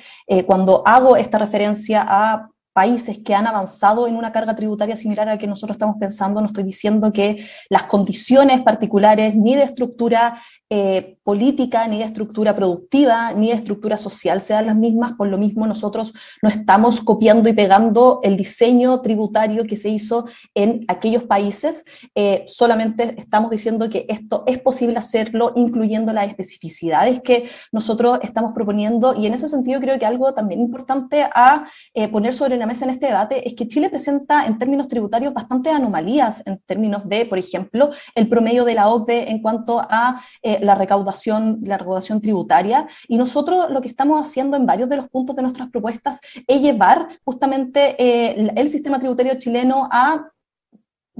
cuando 0.46 0.82
hago 0.86 1.16
esta 1.16 1.38
referencia 1.38 2.04
a 2.06 2.50
países 2.72 3.18
que 3.18 3.34
han 3.34 3.46
avanzado 3.46 4.06
en 4.06 4.16
una 4.16 4.32
carga 4.32 4.54
tributaria 4.54 4.96
similar 4.96 5.28
a 5.28 5.32
la 5.32 5.38
que 5.38 5.46
nosotros 5.46 5.74
estamos 5.74 5.96
pensando, 5.98 6.40
no 6.40 6.46
estoy 6.46 6.64
diciendo 6.64 7.12
que 7.12 7.44
las 7.68 7.84
condiciones 7.84 8.62
particulares 8.62 9.34
ni 9.34 9.54
de 9.56 9.64
estructura 9.64 10.40
eh, 10.72 11.16
política, 11.24 11.86
ni 11.88 11.98
de 11.98 12.04
estructura 12.04 12.54
productiva, 12.54 13.32
ni 13.32 13.48
de 13.48 13.54
estructura 13.54 13.96
social 13.96 14.40
sean 14.40 14.66
las 14.66 14.76
mismas, 14.76 15.14
por 15.14 15.26
lo 15.26 15.36
mismo 15.36 15.66
nosotros 15.66 16.12
no 16.42 16.48
estamos 16.48 17.00
copiando 17.00 17.48
y 17.48 17.52
pegando 17.52 18.20
el 18.22 18.36
diseño 18.36 19.00
tributario 19.00 19.64
que 19.64 19.76
se 19.76 19.88
hizo 19.88 20.26
en 20.54 20.84
aquellos 20.86 21.24
países, 21.24 21.84
eh, 22.14 22.44
solamente 22.46 23.16
estamos 23.18 23.50
diciendo 23.50 23.90
que 23.90 24.06
esto 24.08 24.44
es 24.46 24.60
posible 24.60 24.96
hacerlo 24.98 25.52
incluyendo 25.56 26.12
las 26.12 26.28
especificidades 26.28 27.20
que 27.20 27.48
nosotros 27.72 28.20
estamos 28.22 28.52
proponiendo. 28.52 29.14
Y 29.14 29.26
en 29.26 29.34
ese 29.34 29.48
sentido 29.48 29.80
creo 29.80 29.98
que 29.98 30.06
algo 30.06 30.34
también 30.34 30.60
importante 30.60 31.24
a 31.34 31.66
eh, 31.94 32.08
poner 32.08 32.32
sobre 32.32 32.56
la 32.56 32.66
mesa 32.66 32.84
en 32.84 32.90
este 32.92 33.06
debate 33.06 33.46
es 33.46 33.54
que 33.54 33.66
Chile 33.66 33.90
presenta 33.90 34.46
en 34.46 34.58
términos 34.58 34.86
tributarios 34.86 35.34
bastantes 35.34 35.72
anomalías 35.72 36.44
en 36.46 36.58
términos 36.64 37.08
de, 37.08 37.26
por 37.26 37.38
ejemplo, 37.38 37.90
el 38.14 38.28
promedio 38.28 38.64
de 38.64 38.74
la 38.74 38.88
OCDE 38.88 39.30
en 39.30 39.42
cuanto 39.42 39.80
a 39.80 40.20
la 40.60 40.74
recaudación, 40.74 41.60
la 41.62 41.78
recaudación 41.78 42.20
tributaria. 42.20 42.86
Y 43.08 43.18
nosotros 43.18 43.70
lo 43.70 43.80
que 43.80 43.88
estamos 43.88 44.20
haciendo 44.20 44.56
en 44.56 44.66
varios 44.66 44.88
de 44.88 44.96
los 44.96 45.08
puntos 45.08 45.36
de 45.36 45.42
nuestras 45.42 45.70
propuestas 45.70 46.20
es 46.46 46.60
llevar 46.60 47.08
justamente 47.24 47.96
eh, 47.98 48.52
el 48.54 48.68
sistema 48.68 48.98
tributario 48.98 49.38
chileno 49.38 49.88
a 49.90 50.30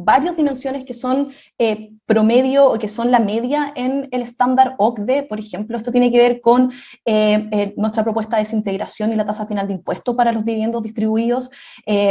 varias 0.05 0.37
dimensiones 0.37 0.85
que 0.85 0.95
son 0.95 1.31
eh, 1.59 1.91
promedio 2.07 2.71
o 2.71 2.79
que 2.79 2.89
son 2.89 3.11
la 3.11 3.21
media 3.21 3.73
en 3.75 4.09
el 4.11 4.23
estándar 4.23 4.75
OCDE, 4.79 5.23
por 5.25 5.39
ejemplo. 5.39 5.77
Esto 5.77 5.93
tiene 5.93 6.11
que 6.11 6.19
ver 6.19 6.41
con 6.41 6.73
eh, 7.05 7.49
eh, 7.53 7.75
nuestra 7.77 8.03
propuesta 8.03 8.37
de 8.37 8.45
desintegración 8.45 9.13
y 9.13 9.17
la 9.17 9.25
tasa 9.25 9.47
final 9.47 9.67
de 9.67 9.75
impuestos 9.75 10.15
para 10.17 10.33
los 10.33 10.45
dividendos 10.45 10.83
distribuidos. 10.83 11.51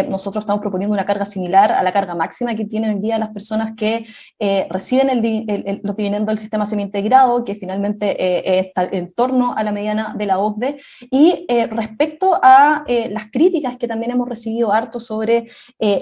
nosotros 0.10 0.44
estamos 0.44 0.62
proponiendo 0.62 0.94
una 0.94 1.06
carga 1.06 1.26
similar 1.26 1.72
a 1.72 1.84
la 1.84 1.92
carga 1.92 2.16
máxima 2.16 2.56
que 2.56 2.66
tienen 2.66 2.96
hoy 2.96 3.02
día 3.02 3.18
las 3.18 3.30
personas 3.30 3.74
que 3.76 4.06
reciben 4.70 5.08
los 5.84 5.96
dividendos 5.96 6.28
del 6.28 6.38
sistema 6.38 6.66
semi-integrado, 6.66 7.44
que 7.44 7.56
finalmente 7.56 8.60
está 8.60 8.84
en 8.86 9.12
torno 9.12 9.54
a 9.56 9.64
la 9.64 9.72
mediana 9.72 10.14
de 10.18 10.26
la 10.26 10.40
OCDE. 10.40 10.80
Y 11.12 11.46
respecto 11.70 12.40
a 12.42 12.84
las 12.88 13.32
críticas 13.32 13.78
que 13.78 13.88
también 13.88 14.12
hemos 14.12 14.28
recibido 14.28 14.72
harto 14.72 15.00
sobre 15.00 15.48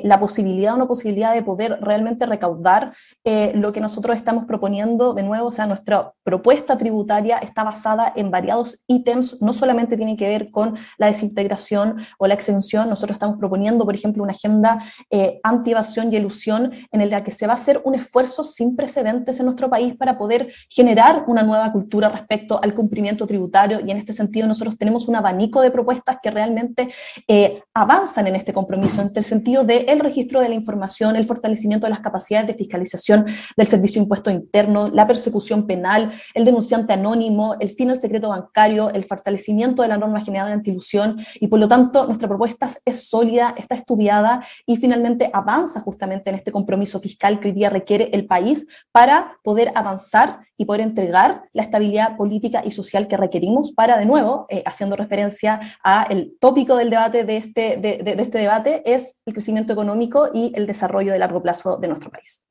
la 0.03 0.19
posibilidad 0.19 0.73
o 0.73 0.77
no 0.77 0.87
posibilidad 0.87 1.33
de 1.33 1.43
poder 1.43 1.76
realmente 1.81 2.25
recaudar 2.25 2.93
eh, 3.23 3.51
lo 3.55 3.71
que 3.71 3.81
nosotros 3.81 4.15
estamos 4.15 4.45
proponiendo 4.45 5.13
de 5.13 5.23
nuevo, 5.23 5.47
o 5.47 5.51
sea, 5.51 5.65
nuestra 5.65 6.13
propuesta 6.23 6.77
tributaria 6.77 7.37
está 7.37 7.63
basada 7.63 8.11
en 8.15 8.31
variados 8.31 8.83
ítems, 8.87 9.41
no 9.41 9.53
solamente 9.53 9.97
tiene 9.97 10.17
que 10.17 10.27
ver 10.27 10.51
con 10.51 10.75
la 10.97 11.07
desintegración 11.07 11.97
o 12.17 12.27
la 12.27 12.33
exención, 12.33 12.89
nosotros 12.89 13.15
estamos 13.15 13.37
proponiendo, 13.37 13.85
por 13.85 13.95
ejemplo, 13.95 14.23
una 14.23 14.33
agenda 14.33 14.83
eh, 15.09 15.39
anti-evasión 15.43 16.11
y 16.11 16.17
elusión 16.17 16.71
en 16.91 17.09
la 17.09 17.23
que 17.23 17.31
se 17.31 17.47
va 17.47 17.53
a 17.53 17.55
hacer 17.55 17.81
un 17.85 17.95
esfuerzo 17.95 18.43
sin 18.43 18.75
precedentes 18.75 19.39
en 19.39 19.45
nuestro 19.45 19.69
país 19.69 19.95
para 19.95 20.17
poder 20.17 20.51
generar 20.69 21.23
una 21.27 21.43
nueva 21.43 21.71
cultura 21.71 22.09
respecto 22.09 22.59
al 22.61 22.73
cumplimiento 22.73 23.25
tributario. 23.25 23.79
Y 23.85 23.91
en 23.91 23.97
este 23.97 24.13
sentido 24.13 24.47
nosotros 24.47 24.77
tenemos 24.77 25.07
un 25.07 25.15
abanico 25.15 25.61
de 25.61 25.71
propuestas 25.71 26.17
que 26.21 26.31
realmente 26.31 26.89
eh, 27.27 27.63
avanzan 27.73 28.27
en 28.27 28.35
este 28.35 28.53
compromiso, 28.53 29.01
en 29.01 29.11
el 29.13 29.23
sentido 29.23 29.63
del 29.63 29.99
registro 29.99 30.41
de 30.41 30.49
la 30.49 30.55
información, 30.55 31.15
el 31.15 31.25
fortalecimiento 31.25 31.56
de 31.85 31.89
las 31.89 31.99
capacidades 31.99 32.47
de 32.47 32.53
fiscalización 32.53 33.25
del 33.55 33.67
servicio 33.67 33.99
de 33.99 34.03
impuesto 34.03 34.29
interno, 34.29 34.89
la 34.89 35.07
persecución 35.07 35.67
penal, 35.67 36.11
el 36.33 36.45
denunciante 36.45 36.93
anónimo, 36.93 37.55
el 37.59 37.69
fin 37.69 37.89
al 37.89 37.99
secreto 37.99 38.29
bancario, 38.29 38.91
el 38.91 39.03
fortalecimiento 39.03 39.81
de 39.81 39.87
la 39.87 39.97
norma 39.97 40.23
general 40.23 40.47
de 40.47 40.53
antilusión. 40.53 41.19
Y 41.39 41.47
por 41.47 41.59
lo 41.59 41.67
tanto 41.67 42.05
nuestra 42.05 42.27
propuesta 42.27 42.69
es 42.85 43.09
sólida, 43.09 43.55
está 43.57 43.75
estudiada 43.75 44.45
y 44.65 44.77
finalmente 44.77 45.29
avanza 45.33 45.81
justamente 45.81 46.29
en 46.29 46.35
este 46.35 46.51
compromiso 46.51 46.99
fiscal 46.99 47.39
que 47.39 47.49
hoy 47.49 47.53
día 47.53 47.69
requiere 47.69 48.09
el 48.13 48.25
país 48.25 48.65
para 48.91 49.37
poder 49.43 49.71
avanzar 49.75 50.46
y 50.57 50.65
poder 50.65 50.81
entregar 50.81 51.43
la 51.53 51.63
estabilidad 51.63 52.17
política 52.17 52.63
y 52.65 52.71
social 52.71 53.07
que 53.07 53.15
requerimos 53.15 53.71
para, 53.71 53.97
de 53.97 54.05
nuevo, 54.05 54.47
eh, 54.49 54.63
haciendo 54.65 54.95
referencia 54.95 55.59
a 55.83 56.03
el 56.09 56.35
tópico 56.39 56.75
del 56.75 56.89
debate 56.89 57.23
de 57.23 57.37
este, 57.37 57.77
de, 57.77 58.15
de 58.15 58.23
este 58.23 58.39
debate, 58.39 58.81
es 58.85 59.21
el 59.25 59.33
crecimiento 59.33 59.73
económico 59.73 60.29
y 60.33 60.51
el 60.55 60.67
desarrollo 60.67 61.13
de 61.13 61.19
largo 61.19 61.41
plazo 61.41 61.77
de 61.77 61.87
nuestro 61.87 62.09
país. 62.09 62.43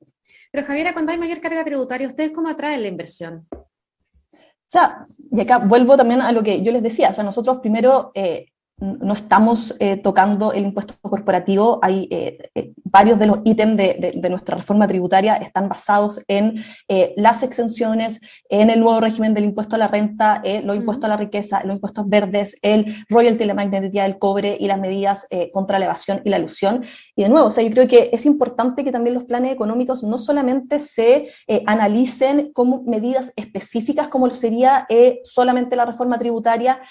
Pero 0.51 0.65
Javiera, 0.65 0.93
cuando 0.93 1.11
hay 1.11 1.17
mayor 1.17 1.41
carga 1.41 1.63
tributaria, 1.63 2.07
¿ustedes 2.07 2.31
cómo 2.31 2.47
atraen 2.49 2.81
la 2.81 2.87
inversión? 2.87 3.45
O 4.67 4.69
sea, 4.69 5.05
y 5.31 5.41
acá 5.41 5.59
vuelvo 5.59 5.95
también 5.95 6.21
a 6.21 6.31
lo 6.31 6.43
que 6.43 6.61
yo 6.61 6.71
les 6.71 6.83
decía, 6.83 7.09
o 7.09 7.13
sea, 7.13 7.23
nosotros 7.23 7.59
primero 7.59 8.11
eh, 8.15 8.47
no 8.79 9.13
estamos 9.13 9.75
eh, 9.79 9.97
tocando 9.97 10.53
el 10.53 10.65
impuesto 10.65 10.93
corporativo. 11.01 11.79
Hay 11.81 12.07
eh, 12.11 12.73
varios 12.91 13.19
de 13.19 13.27
los 13.27 13.39
ítems 13.43 13.77
de, 13.77 14.27
nuestra 14.29 14.57
reforma 14.57 14.87
tributaria 14.87 15.35
están 15.35 15.69
basados 15.69 16.23
en 16.27 16.63
las 17.15 17.43
exenciones, 17.43 18.19
en 18.49 18.69
el 18.69 18.79
nuevo 18.79 18.99
régimen 18.99 19.33
del 19.33 19.45
impuesto 19.45 19.75
a 19.75 19.79
la 19.79 19.87
renta, 19.87 20.41
los 20.63 20.75
impuestos 20.75 21.05
a 21.05 21.09
la 21.09 21.17
riqueza, 21.17 21.63
los 21.63 21.75
impuestos 21.75 22.07
verdes, 22.09 22.57
el 22.61 22.95
royalty, 23.09 23.45
la 23.45 23.53
magnetía 23.53 24.03
del 24.03 24.17
cobre 24.17 24.57
y 24.59 24.67
las 24.67 24.79
medidas 24.79 25.27
contra 25.53 25.79
la 25.79 25.85
evasión 25.85 26.21
y 26.25 26.29
la 26.29 26.39
ilusión. 26.39 26.83
Y 27.15 27.23
de 27.23 27.29
nuevo, 27.29 27.47
o 27.47 27.51
sea, 27.51 27.63
yo 27.63 27.71
creo 27.71 27.87
que 27.87 28.09
es 28.11 28.25
importante 28.25 28.83
que 28.83 28.91
también 28.91 29.13
los 29.13 29.23
planes 29.23 29.53
económicos 29.53 30.03
no 30.03 30.17
solamente 30.17 30.79
se 30.79 31.29
analicen 31.65 32.51
como 32.53 32.83
medidas 32.83 33.31
específicas, 33.35 34.09
como 34.09 34.27
lo 34.27 34.33
sería 34.33 34.87
solamente 35.23 35.75
la 35.75 35.85
reforma 35.85 36.19
tributaria, 36.19 36.81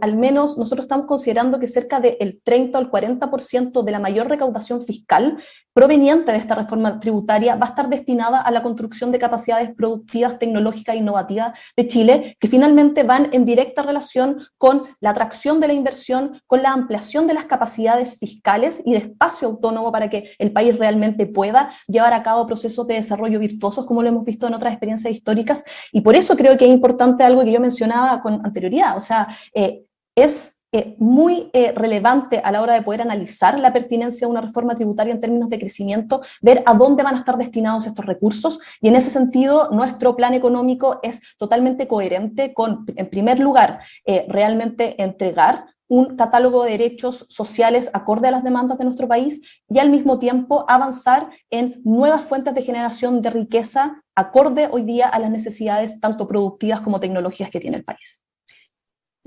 al 0.00 0.16
menos 0.16 0.56
nosotros 0.58 0.84
estamos 0.84 1.06
considerando 1.06 1.58
que 1.58 1.68
cerca 1.68 2.00
del 2.00 2.40
30 2.42 2.78
al 2.78 2.90
40% 2.90 3.82
de 3.82 3.92
la 3.92 3.98
mayor 3.98 4.28
recaudación 4.28 4.84
fiscal 4.84 5.38
proveniente 5.76 6.32
de 6.32 6.38
esta 6.38 6.54
reforma 6.54 6.98
tributaria 7.00 7.54
va 7.54 7.66
a 7.66 7.68
estar 7.68 7.90
destinada 7.90 8.40
a 8.40 8.50
la 8.50 8.62
construcción 8.62 9.12
de 9.12 9.18
capacidades 9.18 9.74
productivas, 9.74 10.38
tecnológicas 10.38 10.94
e 10.94 11.00
innovativas 11.00 11.52
de 11.76 11.86
Chile, 11.86 12.36
que 12.40 12.48
finalmente 12.48 13.02
van 13.02 13.28
en 13.32 13.44
directa 13.44 13.82
relación 13.82 14.38
con 14.56 14.84
la 15.00 15.10
atracción 15.10 15.60
de 15.60 15.66
la 15.66 15.74
inversión, 15.74 16.40
con 16.46 16.62
la 16.62 16.72
ampliación 16.72 17.26
de 17.26 17.34
las 17.34 17.44
capacidades 17.44 18.18
fiscales 18.18 18.80
y 18.86 18.92
de 18.92 19.00
espacio 19.00 19.48
autónomo 19.48 19.92
para 19.92 20.08
que 20.08 20.30
el 20.38 20.50
país 20.50 20.78
realmente 20.78 21.26
pueda 21.26 21.70
llevar 21.86 22.14
a 22.14 22.22
cabo 22.22 22.46
procesos 22.46 22.86
de 22.86 22.94
desarrollo 22.94 23.38
virtuosos, 23.38 23.84
como 23.84 24.02
lo 24.02 24.08
hemos 24.08 24.24
visto 24.24 24.46
en 24.46 24.54
otras 24.54 24.72
experiencias 24.72 25.12
históricas. 25.12 25.62
Y 25.92 26.00
por 26.00 26.16
eso 26.16 26.38
creo 26.38 26.56
que 26.56 26.64
es 26.64 26.72
importante 26.72 27.22
algo 27.22 27.44
que 27.44 27.52
yo 27.52 27.60
mencionaba 27.60 28.22
con 28.22 28.40
anterioridad, 28.46 28.96
o 28.96 29.00
sea, 29.00 29.28
eh, 29.52 29.82
es 30.16 30.55
eh, 30.72 30.96
muy 30.98 31.48
eh, 31.52 31.72
relevante 31.72 32.40
a 32.44 32.50
la 32.50 32.60
hora 32.60 32.74
de 32.74 32.82
poder 32.82 33.02
analizar 33.02 33.58
la 33.60 33.72
pertinencia 33.72 34.26
de 34.26 34.30
una 34.30 34.40
reforma 34.40 34.74
tributaria 34.74 35.14
en 35.14 35.20
términos 35.20 35.48
de 35.48 35.58
crecimiento, 35.58 36.22
ver 36.42 36.62
a 36.66 36.74
dónde 36.74 37.02
van 37.02 37.14
a 37.14 37.18
estar 37.18 37.38
destinados 37.38 37.86
estos 37.86 38.04
recursos 38.04 38.58
y 38.80 38.88
en 38.88 38.96
ese 38.96 39.10
sentido 39.10 39.70
nuestro 39.70 40.16
plan 40.16 40.34
económico 40.34 40.98
es 41.02 41.22
totalmente 41.38 41.86
coherente 41.86 42.52
con, 42.52 42.84
en 42.96 43.08
primer 43.08 43.38
lugar, 43.38 43.80
eh, 44.04 44.26
realmente 44.28 45.00
entregar 45.02 45.66
un 45.88 46.16
catálogo 46.16 46.64
de 46.64 46.72
derechos 46.72 47.26
sociales 47.28 47.90
acorde 47.92 48.28
a 48.28 48.32
las 48.32 48.42
demandas 48.42 48.78
de 48.78 48.84
nuestro 48.84 49.06
país 49.06 49.40
y 49.68 49.78
al 49.78 49.90
mismo 49.90 50.18
tiempo 50.18 50.64
avanzar 50.68 51.30
en 51.48 51.80
nuevas 51.84 52.22
fuentes 52.22 52.54
de 52.54 52.62
generación 52.62 53.22
de 53.22 53.30
riqueza 53.30 54.02
acorde 54.16 54.68
hoy 54.70 54.82
día 54.82 55.08
a 55.08 55.20
las 55.20 55.30
necesidades 55.30 56.00
tanto 56.00 56.26
productivas 56.26 56.80
como 56.80 56.98
tecnologías 56.98 57.50
que 57.50 57.60
tiene 57.60 57.76
el 57.76 57.84
país. 57.84 58.25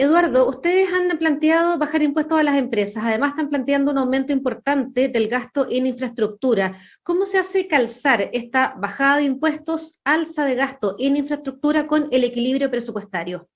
Eduardo, 0.02 0.48
ustedes 0.48 0.88
han 0.94 1.18
planteado 1.18 1.78
bajar 1.78 2.02
impuestos 2.02 2.40
a 2.40 2.44
las 2.44 2.56
empresas, 2.56 3.04
además 3.06 3.32
están 3.32 3.50
planteando 3.50 3.92
un 3.92 3.98
aumento 3.98 4.32
importante 4.32 5.10
del 5.10 5.28
gasto 5.28 5.68
en 5.70 5.88
infraestructura. 5.88 6.72
¿Cómo 7.04 7.26
se 7.26 7.38
hace 7.38 7.68
calzar 7.68 8.30
esta 8.32 8.76
bajada 8.78 9.18
de 9.18 9.26
impuestos, 9.26 10.00
alza 10.06 10.46
de 10.46 10.56
gasto 10.56 10.96
en 11.00 11.18
infraestructura 11.18 11.86
con 11.86 12.08
el 12.12 12.24
equilibrio 12.24 12.72
presupuestario? 12.72 13.50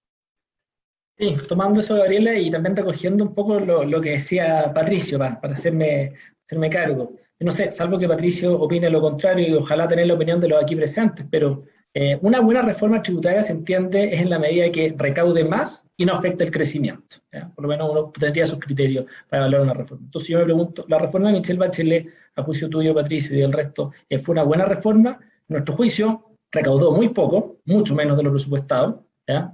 Sí, 1.17 1.33
tomando 1.47 1.79
eso, 1.79 1.95
Gabriela, 1.95 2.37
y 2.37 2.51
también 2.51 2.75
recogiendo 2.75 3.23
un 3.23 3.33
poco 3.33 3.61
lo, 3.61 4.01
que 4.01 4.09
decía 4.09 4.69
Patricio, 4.73 5.17
para, 5.17 5.39
hacerme, 5.43 6.13
hacerme 6.45 6.69
cargo. 6.69 7.13
no 7.39 7.53
sé, 7.53 7.71
salvo 7.71 7.97
que 7.97 8.09
Patricio 8.09 8.59
opine 8.59 8.89
lo 8.89 8.99
contrario 8.99 9.47
y 9.47 9.53
ojalá 9.53 9.87
tener 9.87 10.07
la 10.07 10.15
opinión 10.15 10.41
de 10.41 10.49
los 10.49 10.61
aquí 10.61 10.75
presentes, 10.75 11.25
pero 11.31 11.63
eh, 11.93 12.17
una 12.21 12.39
buena 12.39 12.61
reforma 12.61 13.01
tributaria 13.01 13.43
se 13.43 13.51
entiende 13.51 14.13
es 14.13 14.21
en 14.21 14.29
la 14.29 14.39
medida 14.39 14.71
que 14.71 14.95
recaude 14.97 15.43
más 15.43 15.85
y 15.95 16.05
no 16.05 16.13
afecta 16.13 16.43
el 16.43 16.51
crecimiento. 16.51 17.17
Por 17.55 17.63
lo 17.63 17.69
menos 17.69 17.89
uno 17.91 18.11
tendría 18.19 18.45
sus 18.45 18.59
criterios 18.59 19.05
para 19.29 19.43
valorar 19.43 19.65
una 19.65 19.73
reforma. 19.73 20.05
Entonces 20.05 20.29
yo 20.29 20.39
me 20.39 20.45
pregunto, 20.45 20.85
¿la 20.87 20.99
reforma 20.99 21.27
de 21.27 21.33
Michelle 21.39 21.59
Bachelet, 21.59 22.07
a 22.35 22.43
juicio 22.43 22.69
tuyo, 22.69 22.93
Patricio, 22.95 23.35
y 23.35 23.41
del 23.41 23.53
resto, 23.53 23.91
eh, 24.09 24.19
fue 24.19 24.33
una 24.33 24.43
buena 24.43 24.65
reforma? 24.65 25.19
nuestro 25.47 25.75
juicio, 25.75 26.37
recaudó 26.51 26.91
muy 26.91 27.09
poco, 27.09 27.57
mucho 27.65 27.95
menos 27.95 28.17
de 28.17 28.23
lo 28.23 28.31
presupuestado, 28.31 29.05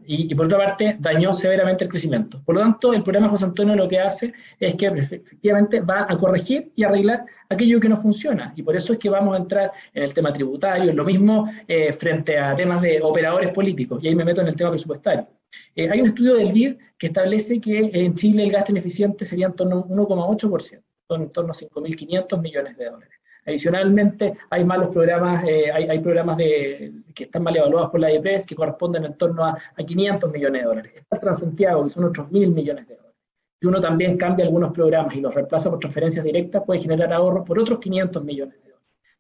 y, 0.06 0.34
por 0.34 0.48
otra 0.48 0.58
parte 0.58 0.98
dañó 1.00 1.34
severamente 1.34 1.84
el 1.84 1.90
crecimiento. 1.90 2.42
Por 2.44 2.56
lo 2.56 2.62
tanto, 2.62 2.92
el 2.94 3.04
programa 3.04 3.30
José 3.30 3.46
Antonio 3.46 3.76
lo 3.76 3.88
que 3.88 4.00
hace 4.00 4.34
es 4.60 4.76
que 4.76 4.88
efectivamente 4.88 5.82
va 5.82 6.08
a 6.10 6.18
corregir 6.18 6.72
y 6.76 6.84
arreglar 6.84 7.26
aquello 7.50 7.80
que 7.80 7.90
no 7.90 7.98
funciona. 7.98 8.52
Y 8.56 8.64
por 8.64 8.76
eso 8.76 8.94
es 8.94 9.00
que 9.00 9.10
vamos 9.10 9.36
a 9.36 9.42
entrar 9.42 9.72
en 9.94 10.04
el 10.04 10.14
tema 10.14 10.34
tributario, 10.34 10.92
lo 10.94 11.06
mismo 11.06 11.52
eh, 11.68 11.94
frente 11.94 12.40
a 12.40 12.56
temas 12.56 12.82
de 12.82 13.00
operadores 13.02 13.52
políticos, 13.52 14.04
y 14.04 14.08
ahí 14.08 14.16
me 14.16 14.26
meto 14.26 14.42
en 14.42 14.48
el 14.48 14.56
tema 14.56 14.72
presupuestario. 14.72 15.28
Eh, 15.76 15.90
hay 15.90 16.02
un 16.02 16.08
estudio 16.08 16.36
del 16.36 16.52
BID 16.52 16.76
que 16.98 17.08
establece 17.08 17.62
que 17.62 17.92
en 17.94 18.16
Chile 18.16 18.44
el 18.44 18.52
gasto 18.52 18.72
ineficiente 18.72 19.24
sería 19.26 19.48
en 19.48 19.54
torno 19.54 19.78
a 19.78 19.86
1,8%, 19.86 20.82
en 21.10 21.30
torno 21.32 21.52
a 21.52 21.56
5.500 21.56 22.42
millones 22.42 22.78
de 22.78 22.86
dólares. 22.86 23.19
Adicionalmente, 23.46 24.38
hay 24.50 24.64
malos 24.64 24.90
programas, 24.90 25.44
eh, 25.48 25.72
hay, 25.72 26.00
programas 26.00 26.38
que 26.38 27.24
están 27.24 27.44
mal 27.44 27.56
evaluados 27.56 27.90
por 27.90 28.00
la 28.00 28.12
IEPS 28.12 28.46
que 28.46 28.56
corresponden 28.56 29.06
en 29.06 29.18
torno 29.18 29.46
a, 29.46 29.58
500 29.76 30.32
millones 30.32 30.62
de 30.62 30.68
dólares. 30.68 30.94
Está 30.96 31.16
el 31.16 31.22
Transantiago, 31.22 31.84
que 31.84 31.90
son 31.90 32.04
otros 32.06 32.32
mil 32.32 32.50
millones 32.50 32.88
de 32.88 32.96
dólares. 32.96 33.18
Si 33.60 33.68
uno 33.68 33.82
también 33.82 34.18
cambia 34.18 34.46
algunos 34.46 34.72
programas 34.72 35.16
y 35.16 35.22
los 35.22 35.34
reemplaza 35.34 35.70
por 35.70 35.80
transferencias 35.80 36.24
directas, 36.24 36.64
puede 36.66 36.80
generar 36.80 37.12
ahorros 37.12 37.46
por 37.46 37.60
otros 37.60 37.80
500 37.80 38.24
millones 38.24 38.54
de 38.56 38.60
dólares. 38.60 38.70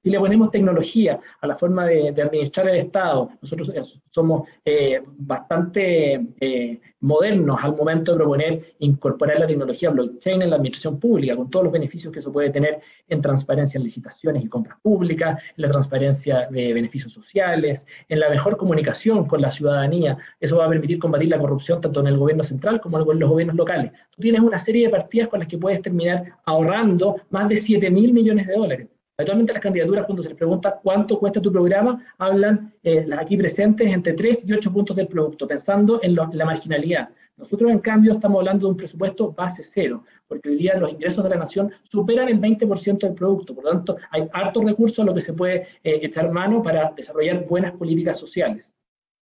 Si 0.01 0.09
le 0.09 0.19
ponemos 0.19 0.49
tecnología 0.51 1.19
a 1.41 1.47
la 1.47 1.55
forma 1.57 1.85
de, 1.85 2.09
administrar 2.09 2.69
el 2.69 2.77
Estado, 2.77 3.31
nosotros 3.41 3.71
somos 4.11 4.47
eh, 4.63 5.01
bastante 5.05 6.25
eh, 6.39 6.79
modernos 7.01 7.59
al 7.63 7.75
momento 7.75 8.11
de 8.11 8.17
proponer 8.17 8.73
incorporar 8.79 9.39
la 9.39 9.47
tecnología 9.47 9.89
blockchain 9.89 10.41
en 10.41 10.49
la 10.49 10.57
administración 10.57 10.99
pública, 10.99 11.35
con 11.35 11.49
todos 11.49 11.63
los 11.65 11.73
beneficios 11.73 12.11
que 12.11 12.19
eso 12.19 12.31
puede 12.31 12.49
tener 12.49 12.79
en 13.07 13.21
transparencia 13.21 13.77
en 13.77 13.83
licitaciones 13.83 14.43
y 14.43 14.47
compras 14.47 14.77
públicas, 14.81 15.41
en 15.57 15.61
la 15.61 15.69
transparencia 15.69 16.47
de 16.49 16.73
beneficios 16.73 17.13
sociales, 17.13 17.81
en 18.07 18.19
la 18.19 18.29
mejor 18.29 18.57
comunicación 18.57 19.25
con 19.25 19.41
la 19.41 19.51
ciudadanía. 19.51 20.17
Eso 20.39 20.57
va 20.57 20.65
a 20.65 20.69
permitir 20.69 20.99
combatir 20.99 21.29
la 21.29 21.39
corrupción 21.39 21.81
tanto 21.81 22.01
en 22.01 22.07
el 22.07 22.17
gobierno 22.17 22.43
central 22.43 22.81
como 22.81 22.99
en 22.99 23.19
los 23.19 23.29
gobiernos 23.29 23.55
locales. 23.55 23.91
Tú 24.11 24.21
tienes 24.21 24.41
una 24.41 24.59
serie 24.59 24.87
de 24.87 24.91
partidas 24.91 25.29
con 25.29 25.39
las 25.39 25.47
que 25.47 25.57
puedes 25.57 25.81
terminar 25.81 26.33
ahorrando 26.45 27.21
más 27.29 27.47
de 27.49 27.57
7 27.57 27.89
mil 27.89 28.13
millones 28.13 28.47
de 28.47 28.53
dólares. 28.53 28.87
Actualmente 29.19 29.51
las 29.51 29.61
candidaturas, 29.61 30.05
cuando 30.05 30.23
se 30.23 30.29
les 30.29 30.37
pregunta 30.37 30.79
cuánto 30.81 31.19
cuesta 31.19 31.41
tu 31.41 31.51
programa, 31.51 32.01
hablan 32.17 32.73
eh, 32.83 33.03
las 33.05 33.19
aquí 33.19 33.35
presentes 33.35 33.85
entre 33.91 34.13
3 34.13 34.45
y 34.47 34.53
8 34.53 34.71
puntos 34.71 34.95
del 34.95 35.09
producto, 35.09 35.45
pensando 35.45 35.99
en, 36.01 36.15
la 36.15 36.45
marginalidad. 36.45 37.09
Nosotros, 37.35 37.69
en 37.69 37.79
cambio, 37.79 38.13
estamos 38.13 38.39
hablando 38.39 38.65
de 38.65 38.71
un 38.71 38.77
presupuesto 38.77 39.33
base 39.33 39.61
cero, 39.61 40.05
porque 40.25 40.47
hoy 40.47 40.55
día 40.55 40.77
los 40.77 40.91
ingresos 40.91 41.21
de 41.21 41.31
la 41.31 41.35
nación 41.35 41.69
superan 41.91 42.29
el 42.29 42.39
20% 42.39 42.99
del 42.99 43.13
producto. 43.13 43.53
Por 43.53 43.65
lo 43.65 43.71
tanto, 43.71 43.97
hay 44.09 44.25
hartos 44.31 44.63
recursos 44.63 44.99
a 44.99 45.03
lo 45.03 45.13
que 45.13 45.21
se 45.21 45.33
puede 45.33 45.67
eh, 45.83 45.99
echar 46.01 46.31
mano 46.31 46.63
para 46.63 46.93
desarrollar 46.95 47.45
buenas 47.45 47.73
políticas 47.73 48.17
sociales. 48.17 48.65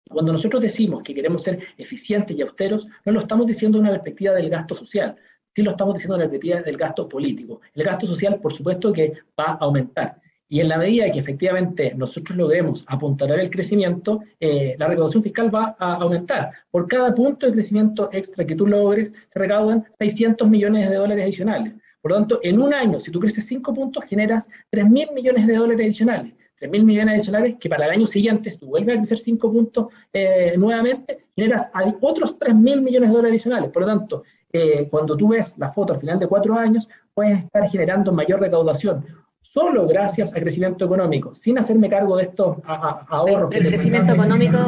Cuando 0.09 0.31
nosotros 0.31 0.63
decimos 0.63 1.03
que 1.03 1.15
queremos 1.15 1.43
ser 1.43 1.59
eficientes 1.77 2.37
y 2.37 2.43
austeros, 2.43 2.87
no 3.05 3.13
lo 3.13 3.21
estamos 3.21 3.45
diciendo 3.45 3.79
de 3.79 3.83
una 3.83 3.91
perspectiva 3.91 4.35
del 4.35 4.51
gasto 4.51 4.77
social, 4.77 5.17
sí 5.55 5.63
lo 5.63 5.73
estamos 5.73 5.95
diciendo 5.95 6.19
perspectiva 6.19 6.63
del 6.63 6.77
gasto 6.77 7.09
político. 7.09 7.61
El 7.75 7.85
gasto 7.85 8.07
social, 8.07 8.41
por 8.41 8.55
supuesto, 8.55 8.93
que 8.93 9.13
va 9.39 9.53
a 9.53 9.59
aumentar. 9.61 10.21
Y 10.53 10.59
en 10.59 10.69
la 10.69 10.79
medida 10.79 11.09
que 11.13 11.21
efectivamente 11.21 11.95
nosotros 11.97 12.37
logremos 12.37 12.85
apuntalar 12.89 13.39
el 13.39 13.51
crecimiento, 13.51 14.21
eh, 14.41 14.75
la 14.79 14.89
recaudación 14.89 15.23
fiscal 15.23 15.55
va 15.55 15.77
a 15.79 15.95
aumentar. 15.95 16.51
Por 16.73 16.89
cada 16.89 17.15
punto 17.15 17.47
de 17.47 17.53
crecimiento 17.53 18.11
extra 18.13 18.45
que 18.45 18.57
tú 18.57 18.67
logres, 18.67 19.13
se 19.33 19.39
recaudan 19.39 19.85
600 20.01 20.49
millones 20.49 20.91
de 20.91 20.97
dólares 20.97 21.23
adicionales. 21.23 21.75
Por 22.03 22.11
lo 22.11 22.17
tanto, 22.19 22.41
en 22.43 22.61
un 22.61 22.75
año, 22.75 22.99
si 22.99 23.13
tú 23.13 23.21
creces 23.21 23.47
5 23.47 23.73
puntos, 23.73 24.05
generas 24.07 24.49
3 24.71 24.91
mil 24.91 25.13
millones 25.13 25.47
de 25.47 25.55
dólares 25.55 25.85
adicionales. 25.85 26.35
3 26.59 26.69
mil 26.69 26.85
millones 26.85 27.15
adicionales 27.15 27.57
que 27.61 27.69
para 27.69 27.87
el 27.87 27.93
año 27.93 28.07
siguiente, 28.09 28.51
si 28.51 28.59
tú 28.59 28.67
vuelves 28.67 28.97
a 28.97 28.99
crecer 28.99 29.19
5 29.19 29.53
puntos 29.53 29.87
eh, 30.13 30.55
nuevamente, 30.59 31.27
generas 31.37 31.69
otros 32.01 32.39
3 32.41 32.57
mil 32.57 32.81
millones 32.83 33.11
de 33.11 33.15
dólares 33.15 33.35
adicionales. 33.35 33.71
Por 33.71 33.83
lo 33.83 33.89
tanto, 33.89 34.25
eh, 34.53 34.89
cuando 34.91 35.17
tú 35.17 35.29
ves 35.29 35.55
la 35.59 35.73
foto 35.73 35.93
al 35.93 36.01
final 36.01 36.19
de 36.19 36.27
cuatro 36.27 36.55
años, 36.55 36.89
puedes 37.15 37.45
estar 37.45 37.69
generando 37.69 38.13
mayor 38.13 38.41
recaudación 38.41 39.05
solo 39.53 39.87
gracias 39.87 40.33
al 40.33 40.43
crecimiento 40.43 40.85
económico, 40.85 41.35
sin 41.35 41.59
hacerme 41.59 41.89
cargo 41.89 42.17
de 42.17 42.25
estos 42.25 42.59
ahorros. 42.65 43.53
El, 43.53 43.67
crecimiento 43.67 44.13
económico 44.13 44.59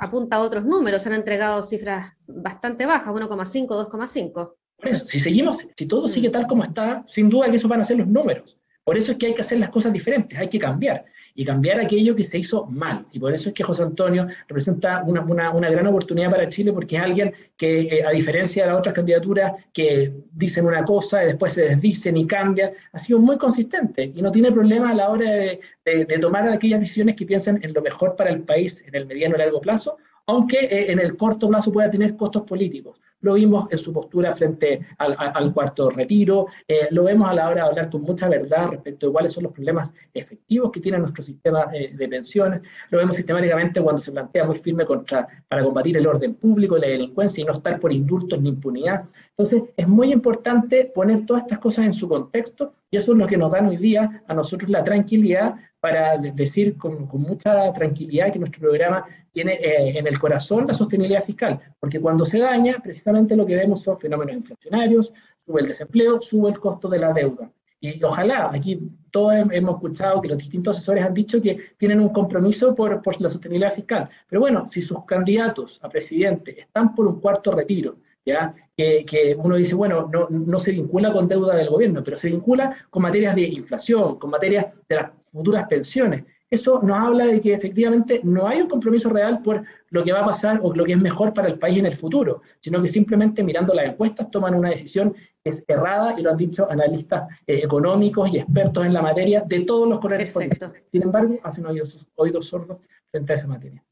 apunta 0.00 0.36
a 0.36 0.40
otros 0.40 0.64
números, 0.64 1.02
se 1.02 1.10
han 1.10 1.16
entregado 1.16 1.62
cifras 1.62 2.12
bastante 2.26 2.86
bajas, 2.86 3.14
1,5, 3.14 3.66
2,5. 3.66 4.54
Por 4.76 4.88
eso, 4.88 5.06
si 5.06 5.20
seguimos, 5.20 5.66
si 5.76 5.86
todo 5.86 6.06
mm. 6.06 6.08
sigue 6.08 6.30
tal 6.30 6.46
como 6.46 6.62
está, 6.62 7.04
sin 7.06 7.28
duda 7.28 7.50
que 7.50 7.56
esos 7.56 7.68
van 7.68 7.80
a 7.80 7.84
ser 7.84 7.98
los 7.98 8.06
números. 8.06 8.56
Por 8.84 8.96
eso 8.96 9.12
es 9.12 9.18
que 9.18 9.26
hay 9.26 9.34
que 9.34 9.42
hacer 9.42 9.58
las 9.58 9.70
cosas 9.70 9.92
diferentes, 9.92 10.38
hay 10.38 10.48
que 10.48 10.58
cambiar 10.58 11.04
y 11.38 11.44
cambiar 11.44 11.78
aquello 11.78 12.16
que 12.16 12.24
se 12.24 12.36
hizo 12.36 12.66
mal. 12.66 13.06
Y 13.12 13.20
por 13.20 13.32
eso 13.32 13.50
es 13.50 13.54
que 13.54 13.62
José 13.62 13.84
Antonio 13.84 14.26
representa 14.48 15.04
una, 15.04 15.20
una, 15.22 15.70
gran 15.70 15.86
oportunidad 15.86 16.32
para 16.32 16.48
Chile 16.48 16.72
porque 16.72 16.96
es 16.96 17.02
alguien 17.02 17.32
que, 17.56 17.82
eh, 17.82 18.04
a 18.04 18.10
diferencia 18.10 18.64
de 18.64 18.70
las 18.70 18.80
otras 18.80 18.92
candidaturas 18.92 19.52
que 19.72 20.12
dicen 20.32 20.66
una 20.66 20.84
cosa 20.84 21.22
y 21.22 21.26
después 21.26 21.52
se 21.52 21.62
desdicen 21.62 22.16
y 22.16 22.26
cambian, 22.26 22.72
ha 22.92 22.98
sido 22.98 23.20
muy 23.20 23.38
consistente 23.38 24.10
y 24.12 24.20
no 24.20 24.32
tiene 24.32 24.50
problema 24.50 24.90
a 24.90 24.94
la 24.94 25.10
hora 25.10 25.30
de, 25.30 25.60
tomar 26.20 26.48
aquellas 26.48 26.80
decisiones 26.80 27.14
que 27.14 27.24
piensen 27.24 27.60
en 27.62 27.72
lo 27.72 27.82
mejor 27.82 28.16
para 28.16 28.30
el 28.30 28.40
país 28.40 28.82
en 28.84 28.96
el 28.96 29.06
mediano 29.06 29.36
y 29.36 29.38
largo 29.38 29.60
plazo, 29.60 29.96
aunque 30.26 30.58
eh, 30.58 30.90
en 30.90 30.98
el 30.98 31.16
corto 31.16 31.48
plazo 31.48 31.72
pueda 31.72 31.88
tener 31.88 32.16
costos 32.16 32.42
políticos. 32.42 33.00
Lo 33.20 33.34
vimos 33.34 33.66
en 33.70 33.78
su 33.78 33.92
postura 33.92 34.34
frente 34.34 34.86
al, 34.98 35.52
cuarto 35.52 35.90
retiro, 35.90 36.46
eh, 36.66 36.88
lo 36.90 37.04
vemos 37.04 37.28
a 37.28 37.34
la 37.34 37.48
hora 37.48 37.64
de 37.64 37.68
hablar 37.68 37.90
con 37.90 38.02
mucha 38.02 38.28
verdad 38.28 38.68
respecto 38.70 39.06
de 39.06 39.12
cuáles 39.12 39.32
son 39.32 39.44
los 39.44 39.52
problemas 39.52 39.92
efectivos 40.14 40.70
que 40.70 40.80
tiene 40.80 40.98
nuestro 40.98 41.24
sistema 41.24 41.66
eh, 41.72 41.92
de 41.94 42.08
pensiones, 42.08 42.62
lo 42.90 42.98
vemos 42.98 43.16
sistemáticamente 43.16 43.80
cuando 43.80 44.00
se 44.00 44.12
plantea 44.12 44.44
muy 44.44 44.58
firme 44.58 44.86
contra, 44.86 45.26
para 45.48 45.64
combatir 45.64 45.96
el 45.96 46.06
orden 46.06 46.34
público 46.34 46.76
y 46.76 46.80
la 46.80 46.88
delincuencia 46.88 47.42
y 47.42 47.44
no 47.44 47.54
estar 47.54 47.80
por 47.80 47.92
indultos 47.92 48.40
ni 48.40 48.50
impunidad. 48.50 49.04
Entonces, 49.36 49.62
es 49.76 49.88
muy 49.88 50.12
importante 50.12 50.84
poner 50.94 51.26
todas 51.26 51.42
estas 51.42 51.58
cosas 51.58 51.86
en 51.86 51.94
su 51.94 52.08
contexto 52.08 52.72
y 52.90 52.96
eso 52.96 53.12
es 53.12 53.18
lo 53.18 53.26
que 53.26 53.36
nos 53.36 53.52
da 53.52 53.66
hoy 53.66 53.76
día 53.76 54.22
a 54.26 54.34
nosotros 54.34 54.70
la 54.70 54.84
tranquilidad 54.84 55.56
para 55.80 56.18
decir 56.18 56.76
con, 56.76 57.08
mucha 57.12 57.72
tranquilidad 57.72 58.32
que 58.32 58.38
nuestro 58.38 58.60
programa 58.60 59.04
tiene 59.32 59.54
eh, 59.54 59.98
en 59.98 60.06
el 60.06 60.18
corazón 60.18 60.66
la 60.66 60.74
sostenibilidad 60.74 61.24
fiscal, 61.24 61.60
porque 61.78 62.00
cuando 62.00 62.26
se 62.26 62.38
daña, 62.38 62.78
precisamente 62.82 63.36
lo 63.36 63.46
que 63.46 63.56
vemos 63.56 63.82
son 63.82 63.98
fenómenos 63.98 64.36
inflacionarios, 64.36 65.12
sube 65.46 65.60
el 65.60 65.68
desempleo, 65.68 66.20
sube 66.20 66.50
el 66.50 66.58
costo 66.58 66.88
de 66.88 66.98
la 66.98 67.12
deuda. 67.12 67.50
Y 67.80 68.02
ojalá, 68.02 68.50
aquí 68.52 68.80
todos 69.12 69.34
hemos 69.52 69.76
escuchado 69.76 70.20
que 70.20 70.28
los 70.28 70.38
distintos 70.38 70.76
asesores 70.76 71.04
han 71.04 71.14
dicho 71.14 71.40
que 71.40 71.58
tienen 71.78 72.00
un 72.00 72.08
compromiso 72.08 72.74
por, 72.74 73.00
por 73.02 73.20
la 73.20 73.30
sostenibilidad 73.30 73.74
fiscal. 73.74 74.08
Pero 74.28 74.40
bueno, 74.40 74.66
si 74.68 74.82
sus 74.82 75.04
candidatos 75.04 75.78
a 75.82 75.88
presidente 75.88 76.60
están 76.60 76.94
por 76.94 77.06
un 77.06 77.20
cuarto 77.20 77.52
retiro, 77.52 77.98
¿ya? 78.26 78.52
Que, 78.76 79.04
que, 79.06 79.36
uno 79.36 79.54
dice, 79.54 79.74
bueno, 79.74 80.10
no, 80.12 80.26
no 80.28 80.58
se 80.58 80.72
vincula 80.72 81.12
con 81.12 81.28
deuda 81.28 81.54
del 81.54 81.70
gobierno, 81.70 82.02
pero 82.02 82.16
se 82.16 82.28
vincula 82.28 82.76
con 82.90 83.02
materias 83.02 83.36
de 83.36 83.42
inflación, 83.42 84.18
con 84.18 84.30
materias 84.30 84.66
de 84.88 84.96
las 84.96 85.12
futuras 85.38 85.66
pensiones 85.68 86.24
eso 86.50 86.80
nos 86.82 86.98
habla 86.98 87.26
de 87.26 87.40
que 87.42 87.52
efectivamente 87.52 88.20
no 88.24 88.48
hay 88.48 88.62
un 88.62 88.68
compromiso 88.68 89.10
real 89.10 89.42
por 89.42 89.64
lo 89.90 90.02
que 90.02 90.12
va 90.12 90.20
a 90.20 90.26
pasar 90.26 90.60
o 90.62 90.72
lo 90.72 90.84
que 90.84 90.92
es 90.92 90.98
mejor 90.98 91.34
para 91.34 91.48
el 91.48 91.58
país 91.58 91.78
en 91.78 91.86
el 91.86 91.96
futuro, 91.96 92.40
sino 92.60 92.80
que 92.80 92.88
simplemente 92.88 93.42
mirando 93.42 93.74
las 93.74 93.86
encuestas 93.86 94.30
toman 94.30 94.54
una 94.54 94.70
decisión 94.70 95.14
que 95.44 95.50
es 95.50 95.64
errada 95.68 96.18
y 96.18 96.22
lo 96.22 96.30
han 96.30 96.38
dicho 96.38 96.70
analistas 96.70 97.28
eh, 97.46 97.60
económicos 97.62 98.30
y 98.32 98.38
expertos 98.38 98.86
en 98.86 98.94
la 98.94 99.02
materia 99.02 99.42
de 99.46 99.60
todos 99.60 99.86
los 99.86 100.00
colores 100.00 100.30
políticos. 100.30 100.70
Sin 100.90 101.02
embargo, 101.02 101.38
hacen 101.42 101.66
oídos, 101.66 102.06
oídos 102.14 102.48
sordos 102.48 102.78
frente 103.10 103.32
a 103.34 103.36
esa 103.36 103.46
materia. 103.46 103.84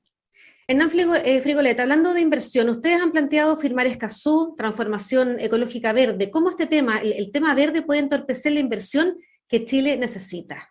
Hernán 0.67 0.91
eh, 1.25 1.41
Frigoleta, 1.43 1.83
hablando 1.83 2.15
de 2.15 2.23
inversión, 2.23 2.71
ustedes 2.71 3.01
han 3.01 3.13
planteado 3.13 3.57
firmar 3.57 3.87
Escazú, 3.87 4.55
transformación 4.57 5.39
ecológica 5.39 5.93
verde. 5.93 6.31
¿Cómo 6.31 6.51
este 6.51 6.67
tema, 6.67 6.99
el 6.99 7.31
tema 7.31 7.55
verde, 7.55 7.83
puede 7.83 8.01
entorpecer 8.01 8.53
la 8.53 8.61
inversión 8.61 9.17
que 9.47 9.65
Chile 9.65 9.97
necesita? 9.97 10.71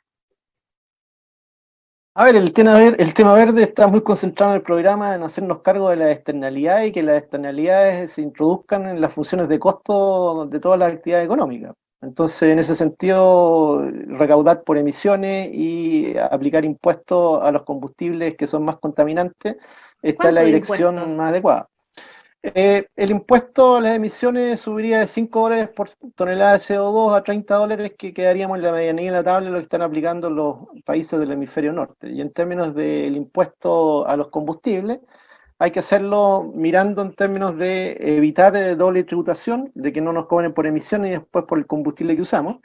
A 2.17 2.23
ver, 2.23 2.37
el 2.37 2.53
tema, 2.53 2.75
verde, 2.75 3.03
el 3.03 3.13
tema 3.13 3.33
verde 3.33 3.61
está 3.63 3.87
muy 3.87 4.01
concentrado 4.01 4.53
en 4.53 4.57
el 4.59 4.63
programa 4.63 5.15
en 5.15 5.23
hacernos 5.23 5.59
cargo 5.61 5.89
de 5.89 5.97
las 5.97 6.11
externalidades 6.11 6.87
y 6.87 6.91
que 6.93 7.03
las 7.03 7.21
externalidades 7.21 8.13
se 8.13 8.21
introduzcan 8.21 8.85
en 8.87 9.01
las 9.01 9.11
funciones 9.11 9.49
de 9.49 9.59
costo 9.59 10.45
de 10.45 10.61
todas 10.61 10.79
las 10.79 10.93
actividades 10.93 11.25
económicas. 11.25 11.75
Entonces, 12.01 12.43
en 12.43 12.59
ese 12.59 12.73
sentido, 12.73 13.81
recaudar 14.07 14.63
por 14.63 14.77
emisiones 14.77 15.49
y 15.53 16.17
aplicar 16.17 16.63
impuestos 16.63 17.43
a 17.43 17.51
los 17.51 17.63
combustibles 17.63 18.37
que 18.37 18.47
son 18.47 18.63
más 18.63 18.77
contaminantes 18.77 19.57
está 20.01 20.29
en 20.29 20.35
la 20.35 20.43
dirección 20.43 21.17
más 21.17 21.31
adecuada. 21.31 21.67
Eh, 22.53 22.89
el 22.95 23.09
impuesto 23.09 23.77
a 23.77 23.81
las 23.81 23.95
emisiones 23.95 24.59
subiría 24.59 24.99
de 24.99 25.07
5 25.07 25.41
dólares 25.41 25.69
por 25.69 25.89
tonelada 26.13 26.53
de 26.53 26.59
CO2 26.59 27.17
a 27.17 27.23
30 27.23 27.55
dólares, 27.55 27.93
que 27.97 28.13
quedaríamos 28.13 28.57
en 28.57 28.63
la 28.63 28.71
medianía 28.71 29.07
en 29.07 29.13
la 29.13 29.23
tabla 29.23 29.47
de 29.47 29.51
lo 29.51 29.57
que 29.57 29.63
están 29.63 29.81
aplicando 29.81 30.29
los 30.29 30.57
países 30.85 31.19
del 31.19 31.31
hemisferio 31.31 31.73
norte. 31.73 32.11
Y 32.11 32.21
en 32.21 32.31
términos 32.31 32.75
del 32.75 33.15
impuesto 33.15 34.07
a 34.07 34.15
los 34.15 34.29
combustibles, 34.29 34.99
hay 35.57 35.71
que 35.71 35.79
hacerlo 35.79 36.51
mirando 36.53 37.01
en 37.01 37.15
términos 37.15 37.57
de 37.57 37.97
evitar 37.99 38.55
eh, 38.55 38.75
doble 38.75 39.03
tributación, 39.05 39.71
de 39.73 39.91
que 39.91 40.01
no 40.01 40.13
nos 40.13 40.27
cobren 40.27 40.53
por 40.53 40.67
emisiones 40.67 41.09
y 41.09 41.13
después 41.19 41.45
por 41.45 41.57
el 41.57 41.65
combustible 41.65 42.15
que 42.15 42.21
usamos, 42.21 42.57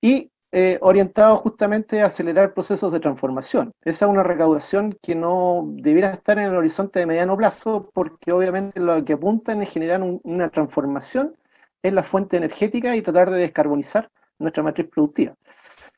y 0.00 0.30
eh, 0.50 0.78
orientado 0.80 1.36
justamente 1.36 2.00
a 2.00 2.06
acelerar 2.06 2.54
procesos 2.54 2.90
de 2.92 3.00
transformación. 3.00 3.72
Esa 3.84 4.06
es 4.06 4.10
una 4.10 4.22
recaudación 4.22 4.96
que 5.02 5.14
no 5.14 5.66
debiera 5.72 6.14
estar 6.14 6.38
en 6.38 6.46
el 6.46 6.56
horizonte 6.56 7.00
de 7.00 7.06
mediano 7.06 7.36
plazo 7.36 7.90
porque 7.92 8.32
obviamente 8.32 8.80
lo 8.80 9.04
que 9.04 9.12
apuntan 9.12 9.62
es 9.62 9.70
generar 9.70 10.02
una 10.02 10.48
transformación 10.48 11.36
en 11.82 11.94
la 11.94 12.02
fuente 12.02 12.38
energética 12.38 12.96
y 12.96 13.02
tratar 13.02 13.30
de 13.30 13.38
descarbonizar 13.38 14.10
nuestra 14.38 14.62
matriz 14.62 14.88
productiva. 14.88 15.34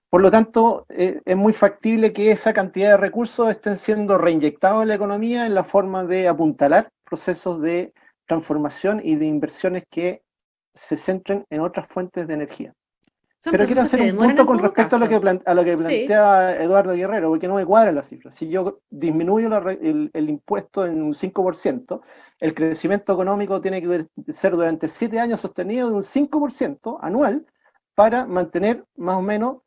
Por 0.08 0.22
lo 0.22 0.30
tanto, 0.32 0.86
eh, 0.88 1.20
es 1.24 1.36
muy 1.36 1.52
factible 1.52 2.12
que 2.12 2.32
esa 2.32 2.52
cantidad 2.52 2.90
de 2.90 2.96
recursos 2.96 3.48
estén 3.48 3.76
siendo 3.76 4.18
reinyectados 4.18 4.82
en 4.82 4.88
la 4.88 4.96
economía 4.96 5.46
en 5.46 5.54
la 5.54 5.62
forma 5.62 6.04
de 6.04 6.26
apuntalar 6.26 6.90
procesos 7.04 7.62
de 7.62 7.92
transformación 8.26 9.00
y 9.04 9.14
de 9.14 9.26
inversiones 9.26 9.84
que 9.88 10.22
se 10.74 10.96
centren 10.96 11.44
en 11.50 11.60
otras 11.60 11.86
fuentes 11.88 12.26
de 12.26 12.34
energía. 12.34 12.74
Pero 13.42 13.64
quiero 13.64 13.80
hacer 13.80 14.12
un 14.12 14.18
punto 14.18 14.44
con 14.44 14.58
respecto 14.58 14.96
a 14.96 14.98
lo 14.98 15.08
que, 15.08 15.40
a 15.44 15.54
lo 15.54 15.64
que 15.64 15.76
plantea 15.76 16.62
Eduardo 16.62 16.94
Guerrero, 16.94 17.30
porque 17.30 17.48
no 17.48 17.54
me 17.54 17.64
cuadran 17.64 17.94
las 17.94 18.08
cifras. 18.08 18.34
Si 18.34 18.48
yo 18.48 18.80
disminuyo 18.90 19.48
el, 19.68 20.10
el, 20.12 20.28
impuesto 20.28 20.84
en 20.84 21.02
un 21.02 21.14
5%, 21.14 22.00
el 22.38 22.54
crecimiento 22.54 23.14
económico 23.14 23.60
tiene 23.60 23.80
que 23.80 24.06
ser 24.32 24.52
durante 24.52 24.88
7 24.88 25.18
años 25.18 25.40
sostenido 25.40 25.88
de 25.88 25.94
un 25.94 26.02
5% 26.02 26.98
anual 27.00 27.46
para 27.94 28.26
mantener 28.26 28.84
más 28.96 29.16
o 29.16 29.22
menos, 29.22 29.58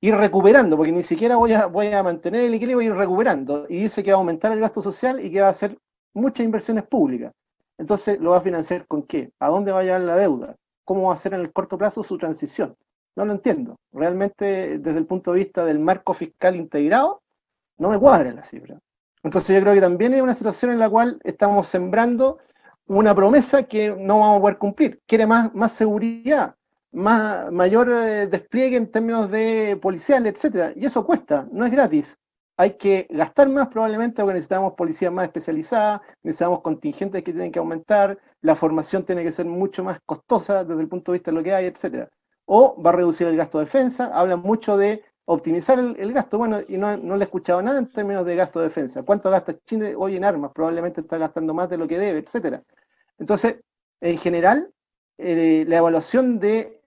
ir 0.00 0.14
recuperando, 0.14 0.76
porque 0.76 0.92
ni 0.92 1.02
siquiera 1.02 1.36
voy 1.36 1.52
a, 1.52 1.66
voy 1.66 1.88
a 1.88 2.02
mantener 2.02 2.44
el 2.44 2.54
equilibrio, 2.54 2.80
a 2.80 2.94
ir 2.94 2.98
recuperando. 2.98 3.66
Y 3.68 3.82
dice 3.82 4.02
que 4.02 4.10
va 4.10 4.16
a 4.16 4.20
aumentar 4.20 4.52
el 4.52 4.60
gasto 4.60 4.80
social 4.80 5.22
y 5.22 5.30
que 5.30 5.42
va 5.42 5.48
a 5.48 5.50
hacer 5.50 5.76
muchas 6.14 6.44
inversiones 6.46 6.84
públicas. 6.84 7.32
Entonces, 7.76 8.18
¿lo 8.20 8.30
va 8.30 8.38
a 8.38 8.40
financiar 8.40 8.86
con 8.86 9.02
qué? 9.02 9.32
¿A 9.38 9.48
dónde 9.48 9.70
va 9.70 9.80
a 9.80 9.82
llevar 9.82 10.00
la 10.00 10.16
deuda? 10.16 10.56
¿Cómo 10.84 11.08
va 11.08 11.14
a 11.14 11.18
ser 11.18 11.34
en 11.34 11.40
el 11.40 11.52
corto 11.52 11.76
plazo 11.76 12.02
su 12.02 12.16
transición? 12.16 12.74
No 13.18 13.24
lo 13.24 13.32
entiendo. 13.32 13.80
Realmente, 13.90 14.78
desde 14.78 15.00
el 15.00 15.06
punto 15.06 15.32
de 15.32 15.40
vista 15.40 15.64
del 15.64 15.80
marco 15.80 16.14
fiscal 16.14 16.54
integrado, 16.54 17.20
no 17.76 17.90
me 17.90 17.98
cuadra 17.98 18.30
la 18.30 18.44
cifra. 18.44 18.78
Entonces 19.24 19.56
yo 19.56 19.60
creo 19.60 19.74
que 19.74 19.80
también 19.80 20.14
hay 20.14 20.20
una 20.20 20.34
situación 20.34 20.70
en 20.70 20.78
la 20.78 20.88
cual 20.88 21.18
estamos 21.24 21.66
sembrando 21.66 22.38
una 22.86 23.16
promesa 23.16 23.64
que 23.64 23.90
no 23.90 24.20
vamos 24.20 24.38
a 24.38 24.40
poder 24.40 24.58
cumplir. 24.58 25.00
Quiere 25.04 25.26
más, 25.26 25.52
más 25.52 25.72
seguridad, 25.72 26.54
más, 26.92 27.50
mayor 27.50 27.90
eh, 27.90 28.28
despliegue 28.28 28.76
en 28.76 28.88
términos 28.88 29.28
de 29.32 29.76
policiales, 29.82 30.34
etcétera. 30.34 30.72
Y 30.76 30.86
eso 30.86 31.04
cuesta, 31.04 31.48
no 31.50 31.66
es 31.66 31.72
gratis. 31.72 32.16
Hay 32.56 32.76
que 32.76 33.08
gastar 33.10 33.48
más 33.48 33.66
probablemente 33.66 34.22
porque 34.22 34.34
necesitamos 34.34 34.74
policías 34.74 35.10
más 35.10 35.24
especializadas, 35.24 36.02
necesitamos 36.22 36.60
contingentes 36.60 37.24
que 37.24 37.32
tienen 37.32 37.50
que 37.50 37.58
aumentar, 37.58 38.16
la 38.42 38.54
formación 38.54 39.04
tiene 39.04 39.24
que 39.24 39.32
ser 39.32 39.46
mucho 39.46 39.82
más 39.82 39.98
costosa 40.06 40.62
desde 40.62 40.82
el 40.82 40.88
punto 40.88 41.10
de 41.10 41.18
vista 41.18 41.32
de 41.32 41.36
lo 41.36 41.42
que 41.42 41.52
hay, 41.52 41.66
etcétera 41.66 42.08
o 42.50 42.80
va 42.82 42.90
a 42.90 42.94
reducir 42.94 43.26
el 43.26 43.36
gasto 43.36 43.58
de 43.58 43.66
defensa. 43.66 44.10
Hablan 44.12 44.40
mucho 44.40 44.76
de 44.76 45.04
optimizar 45.26 45.78
el, 45.78 46.12
gasto. 46.14 46.38
Bueno, 46.38 46.60
y 46.66 46.78
no, 46.78 46.96
le 46.96 47.18
he 47.18 47.24
escuchado 47.24 47.60
nada 47.60 47.78
en 47.78 47.88
términos 47.90 48.24
de 48.24 48.36
gasto 48.36 48.58
de 48.58 48.66
defensa. 48.66 49.02
¿Cuánto 49.02 49.30
gasta 49.30 49.54
Chile 49.66 49.94
hoy 49.96 50.16
en 50.16 50.24
armas? 50.24 50.52
Probablemente 50.54 51.02
está 51.02 51.18
gastando 51.18 51.52
más 51.52 51.68
de 51.68 51.76
lo 51.76 51.86
que 51.86 51.98
debe, 51.98 52.20
etcétera. 52.20 52.62
Entonces, 53.18 53.56
en 54.00 54.16
general, 54.16 54.70
eh, 55.18 55.66
la 55.68 55.76
evaluación 55.76 56.38
de 56.38 56.80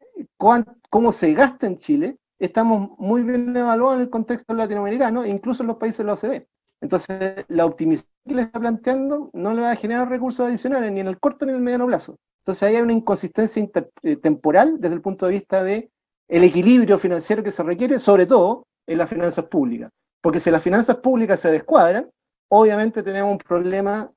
cómo 0.90 1.12
se 1.12 1.34
gasta 1.34 1.68
en 1.68 1.78
Chile 1.78 2.18
estamos 2.40 2.98
muy 2.98 3.22
bien 3.22 3.56
evaluados 3.56 3.98
en 3.98 4.02
el 4.02 4.10
contexto 4.10 4.56
latinoamericano, 4.56 5.26
incluso 5.28 5.62
en 5.62 5.68
los 5.68 5.78
países 5.78 6.00
de 6.00 6.06
la 6.06 6.14
OCDE. 6.14 6.48
Entonces, 6.82 7.46
la 7.50 7.68
optimización 7.68 8.12
que 8.28 8.34
le 8.34 8.42
está 8.42 8.60
planteando 8.60 9.30
no 9.34 9.54
le 9.54 9.62
va 9.62 9.72
a 9.72 9.76
generar 9.76 10.10
recursos 10.10 10.48
adicionales 10.48 10.92
ni 10.92 11.02
en 11.02 11.08
el 11.08 11.20
corto 11.20 11.46
ni 11.46 11.52
en 11.52 11.58
el 11.58 11.64
mediano 11.64 11.86
plazo. 11.86 12.18
Entonces, 12.42 12.64
ahí 12.64 12.76
hay 12.76 12.82
una 12.82 12.94
inconsistencia 12.94 13.68
eh, 14.04 14.16
temporal 14.18 14.78
desde 14.80 14.96
el 14.96 15.02
punto 15.02 15.26
de 15.28 15.34
vista 15.34 15.64
de 15.64 15.92
el 16.28 16.44
equilibrio 16.44 16.98
financiero 16.98 17.44
que 17.44 17.52
se 17.52 17.62
requiere, 17.62 18.00
sobre 18.00 18.26
todo 18.26 18.66
en 18.88 18.98
las 18.98 19.10
finanzas 19.10 19.46
públicas. 19.46 19.92
Porque 20.22 20.40
si 20.40 20.50
las 20.50 20.64
finanzas 20.64 20.98
públicas 20.98 21.40
se 21.40 21.52
descuadran, 21.52 22.10
obviamente 22.50 23.04
tenemos 23.04 23.32
un 23.32 23.38
problema 23.38 24.12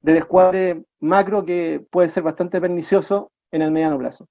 de 0.00 0.12
descuadre 0.14 0.84
macro 1.00 1.44
que 1.44 1.84
puede 1.90 2.08
ser 2.08 2.22
bastante 2.22 2.60
pernicioso 2.60 3.32
en 3.50 3.62
el 3.62 3.70
mediano 3.70 3.98
plazo. 3.98 4.26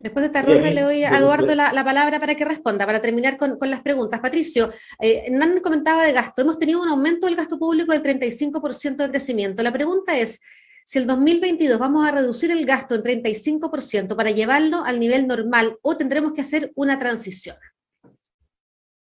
Después 0.00 0.22
de 0.22 0.26
esta 0.28 0.40
ronda 0.40 0.70
le 0.70 0.80
doy 0.80 1.04
a 1.04 1.18
Eduardo 1.18 1.54
la, 1.54 1.84
palabra 1.84 2.18
para 2.18 2.34
que 2.34 2.46
responda, 2.46 2.86
para 2.86 3.02
terminar 3.02 3.36
con, 3.36 3.58
las 3.60 3.82
preguntas. 3.82 4.20
Patricio, 4.20 4.70
eh, 4.98 5.30
Nan 5.30 5.60
comentaba 5.60 6.04
de 6.04 6.12
gasto. 6.12 6.40
Hemos 6.40 6.58
tenido 6.58 6.80
un 6.80 6.88
aumento 6.88 7.26
del 7.26 7.36
gasto 7.36 7.58
público 7.58 7.92
del 7.92 8.02
35% 8.02 8.96
de 8.96 9.10
crecimiento. 9.10 9.62
La 9.62 9.72
pregunta 9.72 10.16
es, 10.16 10.40
si 10.90 10.98
el 10.98 11.06
2022 11.06 11.78
vamos 11.78 12.04
a 12.04 12.10
reducir 12.10 12.50
el 12.50 12.66
gasto 12.66 12.96
en 12.96 13.22
35% 13.22 14.16
para 14.16 14.32
llevarlo 14.32 14.82
al 14.84 14.98
nivel 14.98 15.28
normal 15.28 15.78
o 15.82 15.96
tendremos 15.96 16.32
que 16.32 16.40
hacer 16.40 16.72
una 16.74 16.98
transición. 16.98 17.54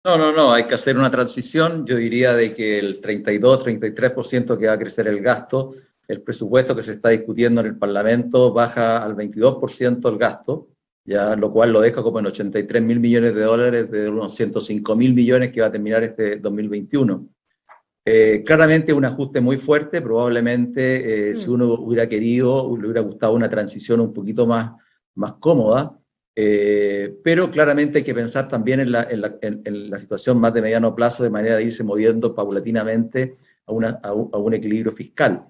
No, 0.05 0.19
no, 0.19 0.31
no, 0.31 0.53
hay 0.53 0.67
que 0.67 0.75
hacer 0.75 0.99
una 0.99 1.11
transición. 1.11 1.87
Yo 1.87 1.97
diría 1.97 2.35
de 2.35 2.53
que 2.53 2.79
el 2.79 3.01
32-33% 3.01 4.59
que 4.59 4.67
va 4.67 4.75
a 4.75 4.79
crecer 4.79 5.09
el 5.09 5.23
gasto, 5.23 5.73
el 6.07 6.21
presupuesto 6.21 6.77
que 6.77 6.83
se 6.83 6.93
está 6.93 7.09
discutiendo 7.09 7.63
en 7.63 7.69
el 7.69 7.79
Parlamento 7.79 8.53
baja 8.53 9.03
al 9.03 9.17
22% 9.17 10.11
el 10.11 10.19
gasto, 10.19 10.69
ya 11.07 11.37
lo 11.37 11.51
cual 11.51 11.73
lo 11.73 11.81
deja 11.81 12.03
como 12.03 12.19
en 12.19 12.27
83 12.27 12.83
mil 12.83 13.01
millones 13.01 13.35
de 13.35 13.43
dólares 13.45 13.91
de 13.91 14.11
unos 14.11 14.35
105 14.35 14.95
mil 14.95 15.15
millones 15.15 15.51
que 15.51 15.63
va 15.63 15.69
a 15.69 15.73
terminar 15.73 16.05
este 16.05 16.37
2021. 16.37 17.31
Eh, 18.11 18.43
claramente 18.43 18.95
un 18.95 19.05
ajuste 19.05 19.39
muy 19.39 19.59
fuerte, 19.59 20.01
probablemente 20.01 21.31
eh, 21.31 21.35
si 21.35 21.51
mm. 21.51 21.53
uno 21.53 21.75
hubiera 21.75 22.09
querido, 22.09 22.75
le 22.75 22.87
hubiera 22.87 23.03
gustado 23.03 23.35
una 23.35 23.51
transición 23.51 24.01
un 24.01 24.15
poquito 24.15 24.47
más, 24.47 24.73
más 25.17 25.35
cómoda, 25.35 26.01
eh, 26.35 27.19
pero 27.23 27.51
claramente 27.51 27.99
hay 27.99 28.05
que 28.05 28.15
pensar 28.15 28.49
también 28.49 28.81
en 28.81 28.93
la, 28.93 29.07
en, 29.11 29.91
la, 29.91 29.99
situación 29.99 30.41
más 30.41 30.55
de 30.55 30.63
mediano 30.63 30.95
plazo, 30.95 31.23
de 31.23 31.29
manera 31.29 31.57
de 31.57 31.65
irse 31.65 31.85
moviendo 31.85 32.35
paulatinamente 32.35 33.35
a, 33.67 33.73
una, 33.73 34.01
a, 34.03 34.15
un, 34.15 34.55
equilibrio 34.55 34.91
fiscal. 34.91 35.45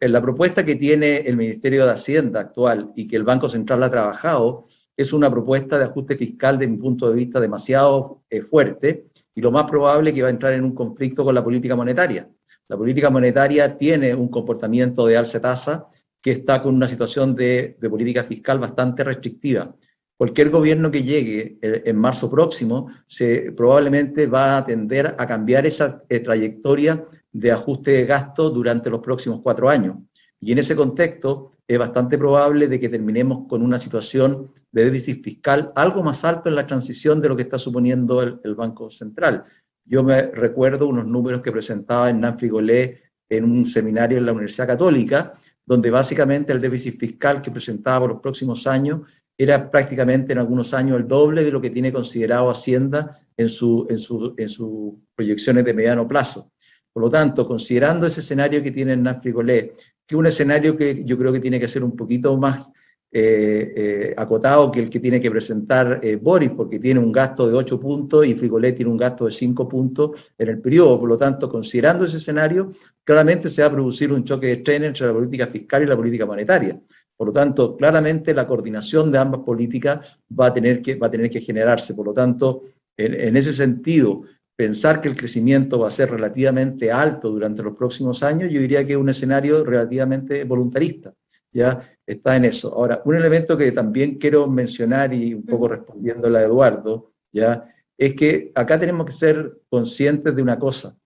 la 0.00 0.22
propuesta 0.22 0.64
que 0.64 0.76
tiene 0.76 1.16
el 1.16 1.36
Ministerio 1.36 1.86
de 1.86 1.92
Hacienda 1.92 2.38
actual 2.38 2.92
y 2.94 3.08
que 3.08 3.16
el 3.16 3.24
Banco 3.24 3.48
Central 3.48 3.82
ha 3.82 3.90
trabajado 3.90 4.62
es 4.96 5.12
una 5.12 5.28
propuesta 5.28 5.76
de 5.76 5.86
ajuste 5.86 6.16
fiscal, 6.16 6.56
de 6.56 6.68
mi 6.68 6.76
punto 6.76 7.10
de 7.10 7.16
vista, 7.16 7.40
demasiado 7.40 8.22
eh, 8.30 8.42
fuerte 8.42 9.06
y 9.36 9.42
lo 9.42 9.52
más 9.52 9.64
probable 9.64 10.10
es 10.10 10.14
que 10.14 10.22
va 10.22 10.28
a 10.28 10.30
entrar 10.30 10.54
en 10.54 10.64
un 10.64 10.74
conflicto 10.74 11.22
con 11.22 11.34
la 11.34 11.44
política 11.44 11.76
monetaria. 11.76 12.28
La 12.68 12.76
política 12.76 13.10
monetaria 13.10 13.76
tiene 13.76 14.14
un 14.14 14.28
comportamiento 14.28 15.06
de 15.06 15.16
alza 15.18 15.40
tasa 15.40 15.88
que 16.22 16.30
está 16.32 16.62
con 16.62 16.74
una 16.74 16.88
situación 16.88 17.36
de, 17.36 17.76
política 17.88 18.24
fiscal 18.24 18.58
bastante 18.58 19.04
restrictiva. 19.04 19.76
Cualquier 20.16 20.48
gobierno 20.48 20.90
que 20.90 21.02
llegue 21.02 21.58
eh, 21.60 21.82
en 21.84 21.96
marzo 21.96 22.30
próximo 22.30 22.90
se, 23.06 23.52
probablemente 23.52 24.26
va 24.26 24.56
a 24.56 24.64
tender 24.64 25.14
a 25.18 25.26
cambiar 25.26 25.66
esa 25.66 26.02
eh, 26.08 26.20
trayectoria 26.20 27.04
de 27.30 27.52
ajuste 27.52 27.90
de 27.90 28.06
gasto 28.06 28.48
durante 28.48 28.88
los 28.88 29.00
próximos 29.00 29.40
cuatro 29.42 29.68
años. 29.68 29.98
Y 30.46 30.52
en 30.52 30.58
ese 30.58 30.76
contexto 30.76 31.50
es 31.66 31.76
bastante 31.76 32.16
probable 32.16 32.68
de 32.68 32.78
que 32.78 32.88
terminemos 32.88 33.48
con 33.48 33.62
una 33.62 33.78
situación 33.78 34.52
de 34.70 34.84
déficit 34.84 35.20
fiscal 35.20 35.72
algo 35.74 36.04
más 36.04 36.24
alto 36.24 36.48
en 36.48 36.54
la 36.54 36.68
transición 36.68 37.20
de 37.20 37.28
lo 37.28 37.34
que 37.34 37.42
está 37.42 37.58
suponiendo 37.58 38.22
el, 38.22 38.38
el 38.44 38.54
Banco 38.54 38.88
Central. 38.88 39.42
Yo 39.84 40.04
me 40.04 40.22
recuerdo 40.22 40.86
unos 40.86 41.04
números 41.04 41.40
que 41.40 41.50
presentaba 41.50 42.10
en 42.10 42.20
Golé 42.48 43.00
en 43.28 43.42
un 43.42 43.66
seminario 43.66 44.18
en 44.18 44.26
la 44.26 44.30
Universidad 44.30 44.68
Católica, 44.68 45.32
donde 45.64 45.90
básicamente 45.90 46.52
el 46.52 46.60
déficit 46.60 46.96
fiscal 46.96 47.40
que 47.40 47.50
presentaba 47.50 48.02
por 48.02 48.10
los 48.10 48.20
próximos 48.20 48.68
años 48.68 49.00
era 49.36 49.68
prácticamente 49.68 50.30
en 50.30 50.38
algunos 50.38 50.72
años 50.74 50.96
el 50.96 51.08
doble 51.08 51.42
de 51.42 51.50
lo 51.50 51.60
que 51.60 51.70
tiene 51.70 51.92
considerado 51.92 52.50
Hacienda 52.50 53.18
en, 53.36 53.48
su, 53.48 53.84
en, 53.90 53.98
su, 53.98 54.32
en 54.38 54.48
sus 54.48 54.94
proyecciones 55.16 55.64
de 55.64 55.74
mediano 55.74 56.06
plazo. 56.06 56.52
Por 56.92 57.02
lo 57.02 57.10
tanto, 57.10 57.44
considerando 57.46 58.06
ese 58.06 58.20
escenario 58.20 58.62
que 58.62 58.70
tiene 58.70 58.92
Hernán 58.92 59.20
Frigolé, 59.20 59.74
que 60.06 60.16
un 60.16 60.26
escenario 60.26 60.76
que 60.76 61.04
yo 61.04 61.18
creo 61.18 61.32
que 61.32 61.40
tiene 61.40 61.58
que 61.58 61.68
ser 61.68 61.82
un 61.82 61.96
poquito 61.96 62.36
más 62.36 62.72
eh, 63.18 63.72
eh, 63.76 64.14
acotado 64.16 64.70
que 64.70 64.80
el 64.80 64.90
que 64.90 65.00
tiene 65.00 65.20
que 65.20 65.30
presentar 65.30 66.00
eh, 66.02 66.16
Boris, 66.16 66.50
porque 66.50 66.78
tiene 66.78 67.00
un 67.00 67.10
gasto 67.10 67.48
de 67.48 67.54
8 67.54 67.80
puntos 67.80 68.26
y 68.26 68.34
Frigolet 68.34 68.76
tiene 68.76 68.90
un 68.90 68.98
gasto 68.98 69.24
de 69.24 69.30
5 69.30 69.68
puntos 69.68 70.10
en 70.36 70.48
el 70.48 70.60
periodo. 70.60 71.00
Por 71.00 71.08
lo 71.08 71.16
tanto, 71.16 71.48
considerando 71.48 72.04
ese 72.04 72.18
escenario, 72.18 72.70
claramente 73.04 73.48
se 73.48 73.62
va 73.62 73.68
a 73.68 73.72
producir 73.72 74.12
un 74.12 74.24
choque 74.24 74.48
de 74.48 74.56
tren 74.58 74.84
entre 74.84 75.06
la 75.06 75.12
política 75.12 75.46
fiscal 75.46 75.84
y 75.84 75.86
la 75.86 75.96
política 75.96 76.26
monetaria. 76.26 76.78
Por 77.16 77.28
lo 77.28 77.32
tanto, 77.32 77.76
claramente 77.76 78.34
la 78.34 78.46
coordinación 78.46 79.10
de 79.10 79.18
ambas 79.18 79.40
políticas 79.40 80.18
va 80.38 80.46
a 80.46 80.52
tener 80.52 80.82
que, 80.82 80.96
va 80.96 81.06
a 81.06 81.10
tener 81.10 81.30
que 81.30 81.40
generarse. 81.40 81.94
Por 81.94 82.06
lo 82.06 82.12
tanto, 82.12 82.64
en 82.98 83.36
ese 83.36 83.52
sentido, 83.54 84.24
pensar 84.56 85.00
que 85.00 85.08
el 85.08 85.16
crecimiento 85.16 85.78
va 85.78 85.88
a 85.88 85.90
ser 85.90 86.10
relativamente 86.10 86.90
alto 86.90 87.30
durante 87.30 87.62
los 87.62 87.76
próximos 87.76 88.22
años, 88.22 88.50
yo 88.50 88.60
diría 88.60 88.84
que 88.84 88.92
es 88.92 88.98
un 88.98 89.10
escenario 89.10 89.62
relativamente 89.62 90.44
voluntarista 90.44 91.14
ya 91.56 91.82
está 92.06 92.36
en 92.36 92.44
eso. 92.44 92.72
Ahora, 92.74 93.00
un 93.04 93.16
elemento 93.16 93.56
que 93.56 93.72
también 93.72 94.16
quiero 94.16 94.46
mencionar 94.46 95.14
y 95.14 95.32
un 95.32 95.44
poco 95.44 95.68
respondiéndole 95.68 96.38
a 96.38 96.42
Eduardo, 96.42 97.12
ya, 97.32 97.66
es 97.96 98.14
que 98.14 98.52
acá 98.54 98.78
tenemos 98.78 99.06
que 99.06 99.12
ser 99.12 99.60
conscientes 99.68 100.36
de 100.36 100.42
una 100.42 100.58
cosa. 100.58 100.96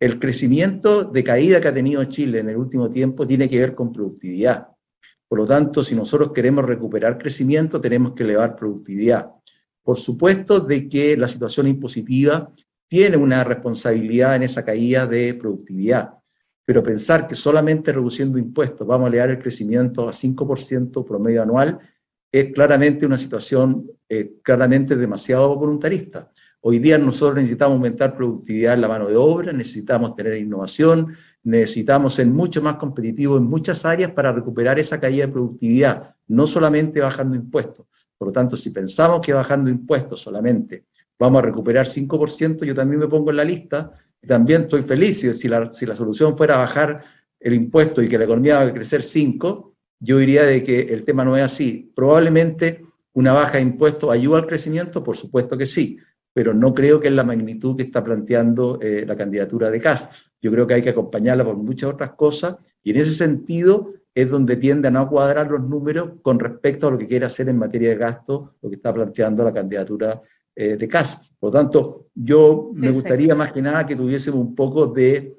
El 0.00 0.18
crecimiento 0.18 1.04
de 1.04 1.22
caída 1.22 1.60
que 1.60 1.68
ha 1.68 1.74
tenido 1.74 2.02
Chile 2.04 2.38
en 2.38 2.48
el 2.48 2.56
último 2.56 2.88
tiempo 2.88 3.26
tiene 3.26 3.48
que 3.50 3.58
ver 3.58 3.74
con 3.74 3.92
productividad. 3.92 4.68
Por 5.28 5.40
lo 5.40 5.44
tanto, 5.44 5.84
si 5.84 5.94
nosotros 5.94 6.32
queremos 6.32 6.64
recuperar 6.64 7.18
crecimiento, 7.18 7.78
tenemos 7.80 8.12
que 8.12 8.22
elevar 8.22 8.56
productividad. 8.56 9.30
Por 9.82 9.98
supuesto 9.98 10.60
de 10.60 10.88
que 10.88 11.16
la 11.16 11.28
situación 11.28 11.66
impositiva 11.66 12.50
tiene 12.88 13.16
una 13.16 13.44
responsabilidad 13.44 14.36
en 14.36 14.42
esa 14.42 14.64
caída 14.64 15.06
de 15.06 15.34
productividad 15.34 16.18
pero 16.68 16.82
pensar 16.82 17.26
que 17.26 17.34
solamente 17.34 17.90
reduciendo 17.92 18.36
impuestos 18.36 18.86
vamos 18.86 19.06
a 19.06 19.08
elevar 19.08 19.30
el 19.30 19.38
crecimiento 19.38 20.06
a 20.06 20.12
5% 20.12 21.02
promedio 21.02 21.42
anual 21.42 21.78
es 22.30 22.52
claramente 22.52 23.06
una 23.06 23.16
situación 23.16 23.90
eh, 24.06 24.34
claramente 24.42 24.94
demasiado 24.94 25.56
voluntarista. 25.56 26.30
Hoy 26.60 26.78
día 26.78 26.98
nosotros 26.98 27.36
necesitamos 27.36 27.76
aumentar 27.76 28.14
productividad 28.14 28.74
en 28.74 28.82
la 28.82 28.88
mano 28.88 29.08
de 29.08 29.16
obra, 29.16 29.50
necesitamos 29.50 30.14
tener 30.14 30.36
innovación, 30.36 31.14
necesitamos 31.42 32.12
ser 32.12 32.26
mucho 32.26 32.60
más 32.60 32.76
competitivos 32.76 33.40
en 33.40 33.46
muchas 33.46 33.86
áreas 33.86 34.12
para 34.12 34.30
recuperar 34.30 34.78
esa 34.78 35.00
caída 35.00 35.24
de 35.24 35.32
productividad, 35.32 36.16
no 36.26 36.46
solamente 36.46 37.00
bajando 37.00 37.34
impuestos. 37.34 37.86
Por 38.18 38.28
lo 38.28 38.32
tanto, 38.32 38.58
si 38.58 38.68
pensamos 38.68 39.24
que 39.24 39.32
bajando 39.32 39.70
impuestos 39.70 40.20
solamente 40.20 40.84
vamos 41.18 41.42
a 41.42 41.46
recuperar 41.46 41.86
5%, 41.86 42.64
yo 42.64 42.74
también 42.74 43.00
me 43.00 43.08
pongo 43.08 43.30
en 43.30 43.36
la 43.36 43.44
lista 43.44 43.92
también 44.26 44.62
estoy 44.62 44.82
feliz. 44.82 45.20
Si 45.32 45.48
la, 45.48 45.72
si 45.72 45.86
la 45.86 45.94
solución 45.94 46.36
fuera 46.36 46.56
bajar 46.56 47.02
el 47.38 47.54
impuesto 47.54 48.02
y 48.02 48.08
que 48.08 48.18
la 48.18 48.24
economía 48.24 48.56
va 48.56 48.62
a 48.62 48.74
crecer 48.74 49.02
5, 49.02 49.74
yo 50.00 50.18
diría 50.18 50.44
de 50.44 50.62
que 50.62 50.80
el 50.80 51.04
tema 51.04 51.24
no 51.24 51.36
es 51.36 51.44
así. 51.44 51.92
Probablemente 51.94 52.82
una 53.12 53.32
baja 53.32 53.58
de 53.58 53.62
impuestos 53.62 54.10
ayuda 54.10 54.38
al 54.38 54.46
crecimiento, 54.46 55.02
por 55.02 55.16
supuesto 55.16 55.56
que 55.56 55.66
sí, 55.66 55.98
pero 56.32 56.54
no 56.54 56.74
creo 56.74 57.00
que 57.00 57.08
es 57.08 57.14
la 57.14 57.24
magnitud 57.24 57.76
que 57.76 57.82
está 57.82 58.02
planteando 58.02 58.78
eh, 58.80 59.04
la 59.06 59.16
candidatura 59.16 59.70
de 59.70 59.80
CAS. 59.80 60.08
Yo 60.40 60.52
creo 60.52 60.66
que 60.66 60.74
hay 60.74 60.82
que 60.82 60.90
acompañarla 60.90 61.44
por 61.44 61.56
muchas 61.56 61.90
otras 61.90 62.12
cosas 62.12 62.56
y 62.82 62.90
en 62.90 62.98
ese 62.98 63.14
sentido 63.14 63.90
es 64.14 64.30
donde 64.30 64.56
tienden 64.56 64.96
a 64.96 65.00
no 65.00 65.08
cuadrar 65.08 65.50
los 65.50 65.62
números 65.62 66.12
con 66.22 66.38
respecto 66.38 66.88
a 66.88 66.90
lo 66.90 66.98
que 66.98 67.06
quiere 67.06 67.26
hacer 67.26 67.48
en 67.48 67.58
materia 67.58 67.90
de 67.90 67.96
gasto, 67.96 68.54
lo 68.62 68.68
que 68.68 68.76
está 68.76 68.92
planteando 68.92 69.44
la 69.44 69.52
candidatura 69.52 70.20
eh, 70.60 70.76
de 70.76 70.88
casa. 70.88 71.22
Por 71.38 71.54
lo 71.54 71.60
tanto, 71.60 72.08
yo 72.12 72.72
me 72.74 72.90
gustaría 72.90 73.32
más 73.36 73.52
que 73.52 73.62
nada 73.62 73.86
que 73.86 73.94
tuviésemos 73.94 74.40
un 74.40 74.56
poco 74.56 74.88
de, 74.88 75.38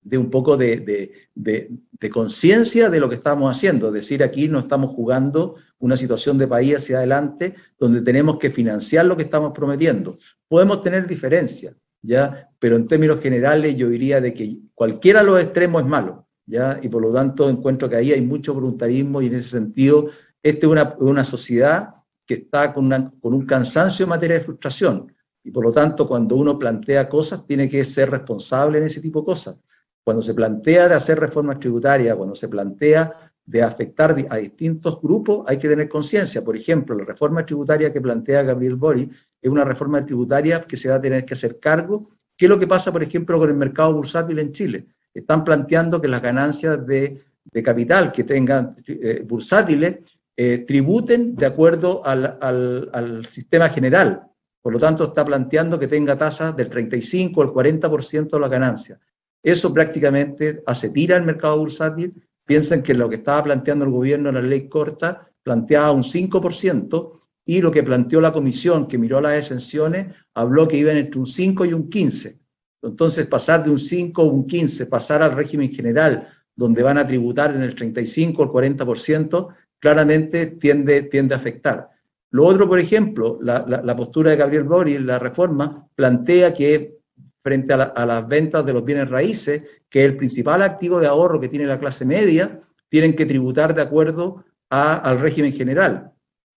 de 0.00 0.16
un 0.16 0.30
poco 0.30 0.56
de, 0.56 1.12
de, 1.34 2.10
conciencia 2.10 2.88
de 2.88 2.98
lo 2.98 3.10
que 3.10 3.16
estamos 3.16 3.54
haciendo. 3.54 3.88
Es 3.88 3.92
decir, 3.92 4.22
aquí 4.22 4.48
no 4.48 4.60
estamos 4.60 4.94
jugando 4.94 5.56
una 5.80 5.98
situación 5.98 6.38
de 6.38 6.48
país 6.48 6.76
hacia 6.76 6.96
adelante 6.96 7.56
donde 7.78 8.00
tenemos 8.00 8.38
que 8.38 8.48
financiar 8.48 9.04
lo 9.04 9.18
que 9.18 9.24
estamos 9.24 9.52
prometiendo. 9.52 10.14
Podemos 10.48 10.80
tener 10.80 11.06
diferencias, 11.06 11.74
¿ya? 12.00 12.48
Pero 12.58 12.76
en 12.76 12.88
términos 12.88 13.20
generales 13.20 13.76
yo 13.76 13.90
diría 13.90 14.18
de 14.22 14.32
que 14.32 14.60
cualquiera 14.74 15.20
de 15.20 15.26
los 15.26 15.42
extremos 15.42 15.82
es 15.82 15.88
malo, 15.88 16.26
¿ya? 16.46 16.80
Y 16.82 16.88
por 16.88 17.02
lo 17.02 17.12
tanto 17.12 17.50
encuentro 17.50 17.86
que 17.90 17.96
ahí 17.96 18.12
hay 18.12 18.22
mucho 18.22 18.54
voluntarismo 18.54 19.20
y 19.20 19.26
en 19.26 19.34
ese 19.34 19.50
sentido, 19.50 20.08
esta 20.42 20.66
es 20.66 20.72
una, 20.72 20.96
una 21.00 21.22
sociedad 21.22 21.97
que 22.28 22.34
está 22.34 22.74
con, 22.74 22.90
con 23.20 23.32
un 23.32 23.46
cansancio 23.46 24.04
en 24.04 24.10
materia 24.10 24.38
de 24.38 24.44
frustración. 24.44 25.10
Y 25.42 25.50
por 25.50 25.64
lo 25.64 25.72
tanto, 25.72 26.06
cuando 26.06 26.36
uno 26.36 26.58
plantea 26.58 27.08
cosas, 27.08 27.46
tiene 27.46 27.70
que 27.70 27.82
ser 27.86 28.10
responsable 28.10 28.76
en 28.76 28.84
ese 28.84 29.00
tipo 29.00 29.20
de 29.20 29.24
cosas. 29.24 29.56
Cuando 30.04 30.22
se 30.22 30.34
plantea 30.34 30.88
de 30.88 30.94
hacer 30.94 31.18
reformas 31.18 31.58
tributarias, 31.58 32.14
cuando 32.16 32.34
se 32.34 32.48
plantea 32.48 33.32
de 33.46 33.62
afectar 33.62 34.14
a 34.28 34.36
distintos 34.36 35.00
grupos, 35.00 35.46
hay 35.48 35.56
que 35.56 35.70
tener 35.70 35.88
conciencia. 35.88 36.44
Por 36.44 36.54
ejemplo, 36.54 36.94
la 36.94 37.06
reforma 37.06 37.46
tributaria 37.46 37.90
que 37.90 38.02
plantea 38.02 38.42
Gabriel 38.42 38.76
Bori 38.76 39.08
es 39.40 39.50
una 39.50 39.64
reforma 39.64 40.04
tributaria 40.04 40.60
que 40.60 40.76
se 40.76 40.90
va 40.90 40.96
a 40.96 41.00
tener 41.00 41.24
que 41.24 41.32
hacer 41.32 41.58
cargo. 41.58 42.08
¿Qué 42.36 42.44
es 42.44 42.48
lo 42.50 42.58
que 42.58 42.66
pasa, 42.66 42.92
por 42.92 43.02
ejemplo, 43.02 43.38
con 43.38 43.48
el 43.48 43.56
mercado 43.56 43.94
bursátil 43.94 44.38
en 44.38 44.52
Chile? 44.52 44.86
Están 45.14 45.44
planteando 45.44 45.98
que 45.98 46.08
las 46.08 46.20
ganancias 46.20 46.86
de, 46.86 47.22
capital 47.64 48.12
que 48.12 48.24
tengan 48.24 48.76
eh, 48.86 49.24
bursátiles 49.26 50.17
eh, 50.40 50.58
tributen 50.60 51.34
de 51.34 51.46
acuerdo 51.46 52.00
al, 52.06 52.38
al, 52.40 53.26
sistema 53.26 53.68
general. 53.68 54.22
Por 54.62 54.72
lo 54.72 54.78
tanto, 54.78 55.04
está 55.04 55.24
planteando 55.24 55.78
que 55.78 55.88
tenga 55.88 56.16
tasas 56.16 56.56
del 56.56 56.68
35 56.68 57.42
al 57.42 57.48
40% 57.48 58.30
de 58.30 58.40
la 58.40 58.48
ganancia. 58.48 58.98
Eso 59.42 59.74
prácticamente 59.74 60.62
hace 60.64 60.90
tira 60.90 61.16
al 61.16 61.24
mercado 61.24 61.58
bursátil 61.58 62.28
Piensen 62.48 62.82
que 62.82 62.94
lo 62.94 63.10
que 63.10 63.16
estaba 63.16 63.42
planteando 63.42 63.84
el 63.84 63.90
gobierno 63.90 64.30
en 64.30 64.36
la 64.36 64.40
ley 64.40 64.70
corta 64.70 65.30
planteaba 65.42 65.92
un 65.92 66.02
5% 66.02 67.12
y 67.44 67.60
lo 67.60 67.70
que 67.70 67.82
planteó 67.82 68.22
la 68.22 68.32
comisión 68.32 68.88
que 68.88 68.96
miró 68.96 69.20
las 69.20 69.36
exenciones 69.36 70.14
habló 70.32 70.66
que 70.66 70.78
iban 70.78 70.96
entre 70.96 71.20
un 71.20 71.26
5 71.26 71.66
y 71.66 71.74
un 71.74 71.90
15. 71.90 72.40
Entonces, 72.84 73.26
pasar 73.26 73.64
de 73.64 73.70
un 73.70 73.78
5 73.78 74.22
a 74.22 74.24
un 74.24 74.46
15, 74.46 74.86
pasar 74.86 75.22
al 75.22 75.32
régimen 75.32 75.70
general, 75.70 76.26
donde 76.56 76.82
van 76.82 76.96
a 76.96 77.06
tributar 77.06 77.54
en 77.54 77.60
el 77.60 77.74
35 77.74 78.42
o 78.42 78.44
el 78.62 78.76
40%, 78.78 79.48
claramente 79.78 80.46
tiende, 80.46 81.02
tiende 81.02 81.34
a 81.34 81.38
afectar. 81.38 81.88
Lo 82.30 82.44
otro, 82.44 82.68
por 82.68 82.78
ejemplo, 82.78 83.38
la, 83.40 83.96
postura 83.96 84.30
de 84.30 84.36
Gabriel 84.36 84.64
Boris, 84.64 85.00
la 85.00 85.18
reforma, 85.18 85.88
plantea 85.94 86.52
que 86.52 86.98
frente 87.42 87.72
a, 87.72 88.06
las 88.06 88.28
ventas 88.28 88.66
de 88.66 88.74
los 88.74 88.84
bienes 88.84 89.08
raíces, 89.08 89.62
que 89.88 90.04
el 90.04 90.16
principal 90.16 90.62
activo 90.62 91.00
de 91.00 91.06
ahorro 91.06 91.40
que 91.40 91.48
tiene 91.48 91.66
la 91.66 91.78
clase 91.78 92.04
media, 92.04 92.58
tienen 92.90 93.16
que 93.16 93.24
tributar 93.24 93.74
de 93.74 93.82
acuerdo 93.82 94.44
al 94.68 95.20
régimen 95.20 95.52
general. 95.52 96.12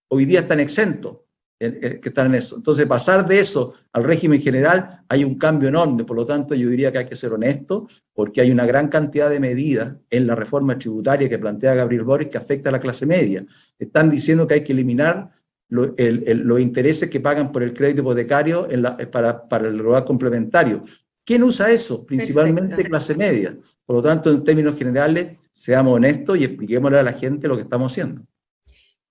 Hoy 0.10 0.26
día 0.26 0.42
están 0.42 0.60
exentos, 0.60 1.20
que 1.62 2.10
están 2.10 2.28
en 2.28 2.36
eso. 2.36 2.56
Entonces, 2.56 2.88
pasar 2.88 3.28
de 3.28 3.40
eso 3.40 3.76
al 3.92 4.04
régimen 4.04 4.42
general 4.42 5.04
hay 5.08 5.24
un 5.24 5.38
cambio 5.38 5.70
enorme. 5.70 6.04
Por 6.04 6.18
lo 6.18 6.26
tanto, 6.26 6.56
yo 6.56 6.70
diría 6.70 6.92
que 6.92 6.98
hay 6.98 7.06
que 7.06 7.16
ser 7.16 7.34
honesto, 7.34 7.88
porque 8.14 8.42
hay 8.42 8.50
una 8.50 8.66
gran 8.66 8.88
cantidad 8.88 9.30
de 9.30 9.40
medidas 9.40 9.94
en 10.10 10.26
la 10.26 10.34
reforma 10.34 10.78
tributaria 10.78 11.30
que 11.30 11.38
plantea 11.38 11.76
Gabriel 11.76 12.04
Boris 12.04 12.30
que 12.30 12.38
afecta 12.40 12.70
a 12.70 12.72
la 12.72 12.80
clase 12.80 13.06
media. 13.06 13.46
Están 13.78 14.10
diciendo 14.10 14.48
que 14.48 14.56
hay 14.56 14.64
que 14.64 14.74
eliminar 14.74 15.30
los 15.70 16.60
intereses 16.60 17.10
que 17.10 17.20
pagan 17.20 17.52
por 17.52 17.64
el 17.64 17.74
crédito 17.74 18.02
hipotecario 18.02 18.68
para, 19.12 19.48
para, 19.48 19.68
el 19.68 19.78
lugar 19.78 20.04
complementario. 20.04 20.82
¿Quién 21.24 21.44
usa 21.44 21.70
eso? 21.70 22.06
Principalmente 22.06 22.84
clase 22.84 23.16
media. 23.16 23.56
Por 23.86 23.98
lo 23.98 24.02
tanto, 24.02 24.32
en 24.32 24.44
términos 24.44 24.78
generales, 24.78 25.38
seamos 25.52 25.94
honestos 25.94 26.38
y 26.40 26.44
expliquémosle 26.44 27.00
a 27.00 27.04
la 27.04 27.14
gente 27.14 27.48
lo 27.48 27.56
que 27.56 27.62
estamos 27.62 27.92
haciendo. 27.92 28.24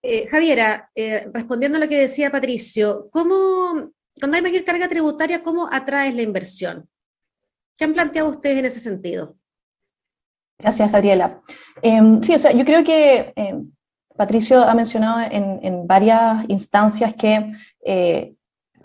Eh, 0.02 0.26
Javiera, 0.28 0.90
eh, 0.94 1.28
respondiendo 1.32 1.76
a 1.76 1.80
lo 1.80 1.88
que 1.88 1.98
decía 1.98 2.30
Patricio, 2.30 3.08
¿cómo, 3.10 3.90
cuando 4.18 4.36
hay 4.36 4.42
mayor 4.42 4.64
carga 4.64 4.88
tributaria, 4.88 5.42
cómo 5.42 5.68
atraes 5.70 6.14
la 6.14 6.22
inversión? 6.22 6.88
¿Qué 7.76 7.84
han 7.84 7.92
planteado 7.92 8.30
ustedes 8.30 8.58
en 8.58 8.64
ese 8.64 8.80
sentido? 8.80 9.36
Gracias, 10.58 10.90
Gabriela. 10.90 11.40
Em, 11.82 12.22
sí, 12.22 12.34
o 12.34 12.38
sea, 12.38 12.52
yo 12.52 12.64
creo 12.64 12.84
que 12.84 13.32
em, 13.36 13.70
Patricio 14.16 14.62
ha 14.62 14.74
mencionado 14.74 15.20
en, 15.30 15.86
varias 15.86 16.44
instancias 16.48 17.14
que 17.14 17.52
eh, 17.84 18.34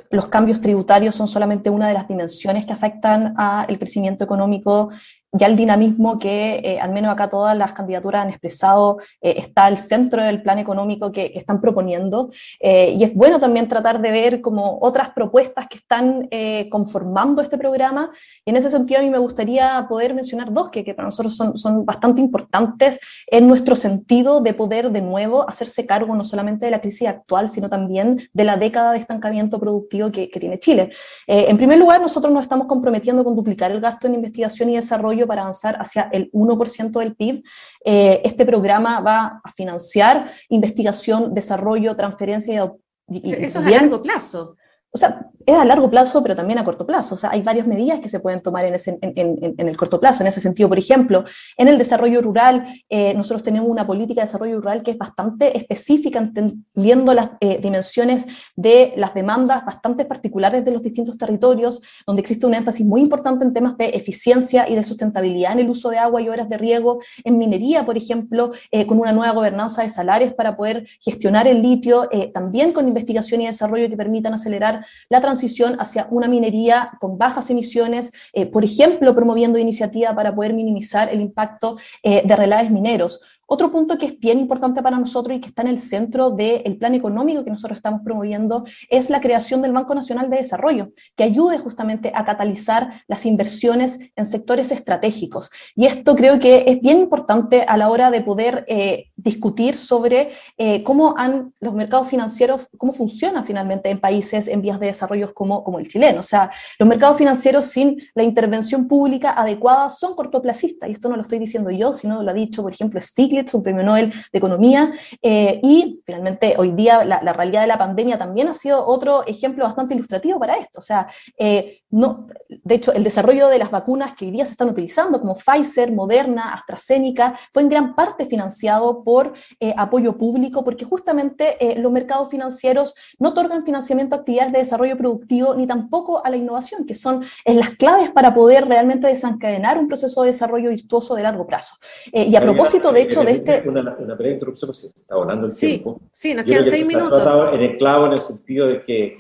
los 0.10 0.28
cambios 0.28 0.62
tributarios 0.62 1.16
son 1.16 1.28
solamente 1.28 1.70
una 1.70 1.88
de 1.88 1.94
las 1.94 2.08
dimensiones 2.08 2.66
que 2.66 2.74
afectan 2.74 3.34
al 3.38 3.78
crecimiento 3.78 4.24
económico 4.24 4.92
ya 5.38 5.48
el 5.48 5.56
dinamismo 5.56 6.18
que 6.18 6.62
eh, 6.64 6.80
al 6.80 6.92
menos 6.92 7.12
acá 7.12 7.30
todas 7.30 7.58
las 7.58 7.74
candidaturas 7.74 8.24
han 8.24 8.30
expresado 8.30 9.00
eh, 9.22 9.36
está 9.38 9.66
al 9.66 9.78
centro 9.78 10.24
del 10.24 10.42
plan 10.42 10.60
económico 10.60 11.12
que, 11.12 11.34
están 11.36 11.60
proponiendo. 11.60 12.32
Eh, 12.60 12.96
y 12.98 13.04
es 13.04 13.14
bueno 13.14 13.40
también 13.40 13.68
tratar 13.68 14.02
de 14.02 14.10
ver 14.12 14.42
como 14.42 14.80
otras 14.82 15.10
propuestas 15.10 15.68
que 15.68 15.78
están 15.78 16.30
conformando 16.70 17.42
este 17.42 17.58
programa. 17.58 18.12
Y 18.46 18.52
en 18.52 18.58
ese 18.58 18.70
sentido 18.70 19.00
a 19.00 19.04
mí 19.04 19.10
me 19.10 19.18
gustaría 19.18 19.86
poder 19.90 20.14
mencionar 20.14 20.54
dos 20.54 20.70
que, 20.70 20.84
que 20.84 20.94
para 20.94 21.08
nosotros 21.08 21.36
son, 21.36 21.58
son, 21.58 21.86
bastante 21.86 22.22
importantes 22.22 23.00
en 23.28 23.48
nuestro 23.48 23.76
sentido 23.76 24.40
de 24.40 24.54
poder 24.54 24.92
de 24.92 25.02
nuevo 25.02 25.48
hacerse 25.50 25.86
cargo 25.86 26.16
no 26.16 26.24
solamente 26.24 26.66
de 26.66 26.72
la 26.72 26.80
crisis 26.80 27.08
actual, 27.08 27.50
sino 27.50 27.70
también 27.70 28.30
de 28.32 28.44
la 28.44 28.56
década 28.56 28.94
de 28.94 29.00
estancamiento 29.00 29.60
productivo 29.60 30.12
que, 30.12 30.30
que 30.30 30.40
tiene 30.40 30.60
Chile. 30.60 30.92
en 31.28 31.58
primer 31.58 31.78
lugar, 31.78 32.00
nosotros 32.00 32.34
nos 32.34 32.44
estamos 32.44 32.68
comprometiendo 32.68 33.24
con 33.24 33.36
duplicar 33.36 33.72
el 33.72 33.82
gasto 33.82 34.08
en 34.08 34.14
investigación 34.16 34.70
y 34.70 34.76
desarrollo 34.76 35.25
para 35.28 35.42
avanzar 35.42 35.76
hacia 35.80 36.10
el 36.12 36.32
1% 36.32 37.00
del 37.00 37.16
PIB. 37.16 37.44
Eh, 37.84 38.22
este 38.24 38.46
programa 38.46 39.00
va 39.00 39.42
a 39.44 39.52
financiar 39.52 40.32
investigación, 40.50 41.34
desarrollo, 41.34 41.96
transferencia 41.96 42.74
y... 43.08 43.34
Eso 43.34 43.60
es 43.60 43.68
a 43.68 43.70
largo 43.70 44.02
plazo. 44.02 44.56
O 44.92 44.98
sea, 44.98 45.30
es 45.46 45.56
a 45.56 45.66
largo 45.66 45.90
plazo, 45.90 46.24
pero 46.24 46.36
también 46.36 46.60
a 46.60 46.66
corto 46.66 46.86
plazo. 46.86 47.16
O 47.16 47.18
sea, 47.18 47.32
hay 47.32 47.42
varias 47.42 47.68
medidas 47.68 48.00
que 48.00 48.10
se 48.10 48.20
pueden 48.20 48.42
tomar 48.42 48.66
en, 48.66 48.74
ese, 48.74 48.98
en, 49.02 49.54
el 49.58 49.78
corto 49.78 50.00
plazo. 50.00 50.24
En 50.24 50.28
ese 50.28 50.42
sentido, 50.42 50.68
por 50.70 50.80
ejemplo, 50.80 51.24
en 51.58 51.68
el 51.68 51.78
desarrollo 51.78 52.22
rural, 52.22 52.66
eh, 52.90 53.14
nosotros 53.14 53.44
tenemos 53.44 53.70
una 53.70 53.86
política 53.86 54.22
de 54.22 54.28
desarrollo 54.28 54.60
rural 54.60 54.82
que 54.82 54.92
es 54.92 54.98
bastante 54.98 55.56
específica, 55.58 56.20
entendiendo 56.20 57.14
las 57.14 57.32
eh, 57.40 57.60
dimensiones 57.62 58.26
de 58.56 58.94
las 58.98 59.14
demandas 59.14 59.64
bastante 59.66 60.06
particulares 60.06 60.66
de 60.66 60.72
los 60.72 60.82
distintos 60.82 61.18
territorios, 61.18 61.82
donde 62.08 62.22
existe 62.22 62.46
un 62.46 62.56
énfasis 62.56 62.86
muy 62.86 63.02
importante 63.02 63.46
en 63.46 63.54
temas 63.54 63.78
de 63.78 63.90
eficiencia 63.90 64.68
y 64.68 64.76
de 64.76 64.84
sustentabilidad 64.84 65.54
en 65.54 65.60
el 65.60 65.70
uso 65.70 65.90
de 65.90 66.00
agua 66.00 66.22
y 66.22 66.30
horas 66.30 66.50
de 66.50 66.58
riego, 66.58 67.00
en 67.24 67.38
minería, 67.38 67.86
por 67.86 67.98
ejemplo, 67.98 68.52
eh, 68.72 68.88
con 68.88 69.00
una 69.00 69.12
nueva 69.12 69.34
gobernanza 69.34 69.84
de 69.84 69.90
salarios 69.90 70.34
para 70.34 70.58
poder 70.58 70.88
gestionar 71.00 71.48
el 71.48 71.62
litio, 71.62 72.10
también 72.34 72.72
con 72.72 72.88
investigación 72.88 73.42
y 73.42 73.48
desarrollo 73.48 73.90
que 73.90 73.98
permitan 73.98 74.34
acelerar 74.34 74.86
la 75.10 75.22
transición 75.22 75.35
hacia 75.80 76.08
una 76.12 76.28
minería 76.28 76.92
con 77.00 77.18
bajas 77.18 77.50
emisiones, 77.50 78.12
eh, 78.34 78.46
por 78.46 78.64
ejemplo, 78.64 79.14
promoviendo 79.16 79.60
iniciativa 79.60 80.14
para 80.16 80.34
poder 80.34 80.54
minimizar 80.54 81.10
el 81.12 81.22
impacto 81.22 81.78
eh, 82.04 82.24
de 82.26 82.36
relaves 82.36 82.72
mineros. 82.72 83.22
Otro 83.48 83.72
punto 83.72 83.98
que 83.98 84.08
es 84.08 84.20
bien 84.20 84.40
importante 84.40 84.82
para 84.82 84.98
nosotros 84.98 85.38
y 85.38 85.40
que 85.40 85.50
está 85.50 85.62
en 85.62 85.68
el 85.68 85.78
centro 85.78 86.32
del 86.32 86.78
plan 86.78 86.96
económico 86.96 87.44
que 87.44 87.52
nosotros 87.52 87.78
estamos 87.78 88.02
promoviendo 88.04 88.66
es 88.90 89.10
la 89.12 89.22
creación 89.22 89.62
del 89.62 89.72
Banco 89.72 89.94
Nacional 89.94 90.30
de 90.30 90.38
Desarrollo, 90.38 90.92
que 91.16 91.24
ayude 91.24 91.60
justamente 91.60 92.12
a 92.16 92.26
catalizar 92.26 93.04
las 93.08 93.26
inversiones 93.26 94.00
en 94.16 94.26
sectores 94.26 94.72
estratégicos. 94.72 95.52
Y 95.76 95.86
esto 95.86 96.16
creo 96.16 96.40
que 96.40 96.64
es 96.68 96.82
bien 96.82 97.00
importante 97.00 97.66
a 97.68 97.78
la 97.78 97.90
hora 97.90 98.10
de 98.10 98.22
poder 98.22 98.66
eh, 98.68 99.12
discutir 99.26 99.76
sobre 99.76 100.32
eh, 100.58 100.84
cómo 100.84 101.16
han 101.18 101.52
los 101.60 101.74
mercados 101.74 102.08
financieros, 102.08 102.62
cómo 102.78 102.94
funcionan 102.94 103.44
finalmente 103.44 103.90
en 103.90 104.00
países 104.00 104.48
en 104.48 104.62
vías 104.62 104.80
de 104.80 104.86
desarrollo 104.86 105.34
como, 105.34 105.64
como 105.64 105.80
el 105.80 105.88
chileno. 105.88 106.20
O 106.20 106.24
sea, 106.24 106.52
los 106.78 106.88
mercados 106.88 107.18
financieros 107.18 107.66
sin 107.66 107.98
la 108.14 108.24
intervención 108.24 108.88
pública 108.88 109.32
adecuada 109.32 109.90
son 109.90 110.16
cortoplacistas. 110.16 110.88
Y 110.88 110.94
esto 110.94 111.10
no 111.10 111.16
lo 111.16 111.24
estoy 111.24 111.40
diciendo 111.40 111.72
yo, 111.72 111.92
sino 111.92 112.22
lo 112.22 112.30
ha 112.30 112.34
dicho, 112.34 112.62
por 112.62 112.72
ejemplo, 112.72 113.02
Stiglitz 113.02 113.56
un 113.56 113.64
premio 113.64 113.84
Nobel 113.84 114.12
de 114.12 114.38
Economía, 114.38 114.94
eh, 115.22 115.60
y 115.64 116.02
finalmente 116.06 116.56
hoy 116.58 116.72
día 116.72 117.04
la, 117.04 117.34
realidad 117.34 117.62
de 117.62 117.68
la 117.68 117.78
pandemia 117.78 118.18
también 118.18 118.48
ha 118.48 118.54
sido 118.54 118.86
otro 118.86 119.26
ejemplo 119.26 119.64
bastante 119.64 119.96
ilustrativo 119.96 120.40
para 120.40 120.56
esto. 120.56 120.80
O 120.80 120.82
sea, 120.84 121.08
eh, 121.38 121.82
no, 121.90 122.28
de 122.50 122.76
hecho, 122.76 122.94
el 122.94 123.04
desarrollo 123.04 123.48
de 123.48 123.58
las 123.58 123.72
vacunas 123.72 124.14
que 124.16 124.26
hoy 124.26 124.32
día 124.32 124.46
se 124.46 124.52
están 124.52 124.70
utilizando, 124.70 125.20
como 125.20 125.36
Pfizer, 125.36 125.92
Moderna, 125.92 126.54
AstraZeneca, 126.54 127.40
fue 127.52 127.64
en 127.64 127.70
gran 127.70 127.96
parte 127.96 128.28
financiado 128.28 129.04
por 129.04 129.15
eh, 129.60 129.74
apoyo 129.78 130.18
público, 130.18 130.64
porque 130.64 130.86
justamente 130.86 131.58
los 131.78 131.92
mercados 131.92 132.30
financieros 132.30 132.96
no 133.20 133.30
otorgan 133.30 133.66
financiamiento 133.66 134.16
a 134.16 134.20
actividades 134.20 134.52
de 134.52 134.60
desarrollo 134.60 134.98
productivo 134.98 135.56
ni 135.56 135.68
tampoco 135.68 136.26
a 136.26 136.30
la 136.30 136.38
innovación, 136.38 136.86
que 136.86 136.96
son 136.96 137.24
las 137.46 137.72
claves 137.72 138.12
para 138.12 138.34
poder 138.34 138.68
realmente 138.68 139.08
desencadenar 139.08 139.78
un 139.78 139.88
proceso 139.88 140.22
de 140.22 140.28
desarrollo 140.28 140.70
virtuoso 140.70 141.16
de 141.16 141.24
largo 141.24 141.46
plazo. 141.46 141.76
y 142.12 142.36
a 142.36 142.42
propósito, 142.42 142.92
de 142.92 143.02
hecho, 143.02 143.22
este 143.22 143.64
una, 143.68 143.96
una 143.98 144.16
breve 144.16 144.34
interrupción 144.34 144.68
porque 144.68 144.80
se 144.80 144.88
está 144.88 145.16
volando 145.16 145.48
el 145.48 145.52
sí, 145.52 145.68
tiempo. 145.68 146.02
Sí, 146.12 146.34
nos 146.34 146.46
quedan 146.46 146.64
seis 146.64 146.86
minutos. 146.86 147.22
en 147.54 147.62
el 147.62 147.78
clavo 147.78 148.08
en 148.08 148.14
el 148.14 148.20
sentido 148.20 148.68
de 148.68 148.84
que 148.84 149.20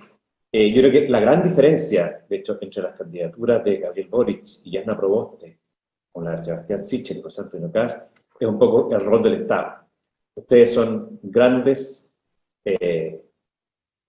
eh, 0.51 0.71
yo 0.71 0.81
creo 0.81 0.91
que 0.91 1.09
la 1.09 1.19
gran 1.19 1.43
diferencia, 1.43 2.23
de 2.29 2.37
hecho, 2.37 2.57
entre 2.61 2.81
las 2.81 2.95
candidaturas 2.95 3.63
de 3.63 3.77
Gabriel 3.77 4.07
Boric 4.09 4.43
y 4.63 4.77
Jasna 4.77 4.97
Proboste 4.97 5.59
con 6.11 6.23
la 6.23 6.31
de 6.31 6.39
Sebastián 6.39 6.83
Sichel 6.83 7.17
y 7.17 7.21
José 7.21 7.41
Antonio 7.41 7.71
Cast 7.71 8.17
es 8.39 8.47
un 8.47 8.57
poco 8.57 8.93
el 8.93 9.01
rol 9.01 9.21
del 9.21 9.33
Estado. 9.33 9.84
Ustedes 10.35 10.73
son 10.73 11.19
grandes 11.23 12.13
eh, 12.63 13.23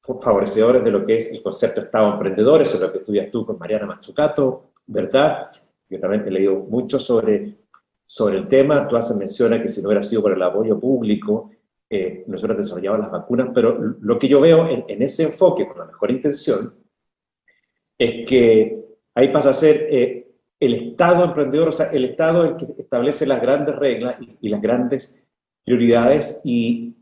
favorecedores 0.02 0.84
de 0.84 0.90
lo 0.90 1.06
que 1.06 1.16
es 1.16 1.32
el 1.32 1.42
concepto 1.42 1.80
de 1.80 1.86
Estado 1.86 2.12
emprendedor, 2.12 2.62
eso 2.62 2.76
es 2.76 2.82
lo 2.82 2.92
que 2.92 2.98
estudias 2.98 3.30
tú 3.30 3.46
con 3.46 3.58
Mariana 3.58 3.86
Mazzucato, 3.86 4.72
¿verdad? 4.86 5.50
Yo 5.88 6.00
también 6.00 6.26
he 6.26 6.30
leído 6.30 6.56
mucho 6.56 6.98
sobre 6.98 7.56
sobre 8.06 8.38
el 8.38 8.48
tema. 8.48 8.86
Tú 8.88 8.96
haces 8.96 9.16
mención 9.16 9.52
a 9.52 9.62
que 9.62 9.68
si 9.68 9.82
no 9.82 9.88
hubiera 9.88 10.02
sido 10.02 10.22
por 10.22 10.32
el 10.32 10.42
apoyo 10.42 10.78
público, 10.78 11.50
eh, 11.90 12.24
nosotros 12.26 12.58
desarrollábamos 12.58 13.06
las 13.06 13.12
vacunas, 13.12 13.48
pero 13.54 13.76
lo 14.00 14.18
que 14.18 14.28
yo 14.28 14.40
veo 14.40 14.68
en, 14.68 15.02
ese 15.02 15.24
enfoque, 15.24 15.66
con 15.66 15.78
la 15.78 15.86
mejor 15.86 16.10
intención, 16.10 16.74
es 17.98 18.26
que 18.28 18.84
ahí 19.14 19.28
pasa 19.28 19.50
a 19.50 19.54
ser 19.54 19.86
eh, 19.90 20.28
el 20.58 20.74
Estado 20.74 21.24
emprendedor, 21.24 21.68
o 21.68 21.72
sea, 21.72 21.86
el 21.86 22.04
Estado 22.04 22.44
el 22.44 22.56
que 22.56 22.66
establece 22.78 23.26
las 23.26 23.40
grandes 23.40 23.76
reglas 23.76 24.16
y, 24.40 24.48
las 24.48 24.60
grandes 24.60 25.22
prioridades 25.66 26.40
y 26.44 26.94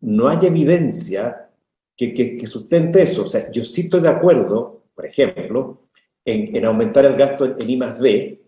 no 0.00 0.28
hay 0.28 0.38
evidencia 0.42 1.50
que, 1.96 2.46
sustente 2.46 3.02
eso. 3.02 3.24
O 3.24 3.26
sea, 3.26 3.50
yo 3.50 3.64
sí 3.64 3.82
estoy 3.82 4.02
de 4.02 4.08
acuerdo, 4.08 4.84
por 4.94 5.06
ejemplo, 5.06 5.88
en, 6.24 6.54
en 6.54 6.64
aumentar 6.64 7.06
el 7.06 7.16
gasto 7.16 7.46
en, 7.46 7.56
en 7.60 7.70
I 7.70 7.76
D, 7.76 8.42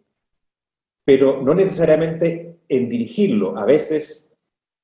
pero 1.05 1.43
no 1.43 1.55
necesariamente 1.55 2.61
en 2.69 2.89
dirigirlo. 2.89 3.57
A 3.57 3.65
veces 3.65 4.33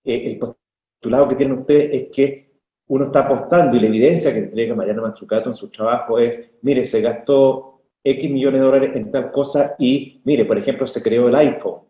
eh, 0.05 0.23
el 0.27 0.39
postulado 0.39 1.29
que 1.29 1.37
tiene 1.37 1.55
usted 1.55 1.91
es 1.93 2.09
que 2.11 2.49
uno 2.89 3.07
está 3.07 3.21
apostando 3.21 3.77
y 3.77 3.81
la 3.81 3.87
evidencia 3.87 4.33
que 4.33 4.39
entrega 4.39 4.75
Mariana 4.75 5.03
Machucato 5.03 5.51
en 5.51 5.55
su 5.55 5.69
trabajo 5.69 6.19
es, 6.19 6.41
mire, 6.63 6.87
se 6.87 7.03
gastó 7.03 7.83
X 8.03 8.31
millones 8.31 8.61
de 8.61 8.67
dólares 8.67 8.91
en 8.95 9.11
tal 9.11 9.31
cosa 9.31 9.77
y, 9.79 10.23
mire, 10.25 10.47
por 10.47 10.57
ejemplo, 10.57 10.87
se 10.87 11.03
creó 11.03 11.29
el 11.29 11.35
iPhone. 11.35 11.83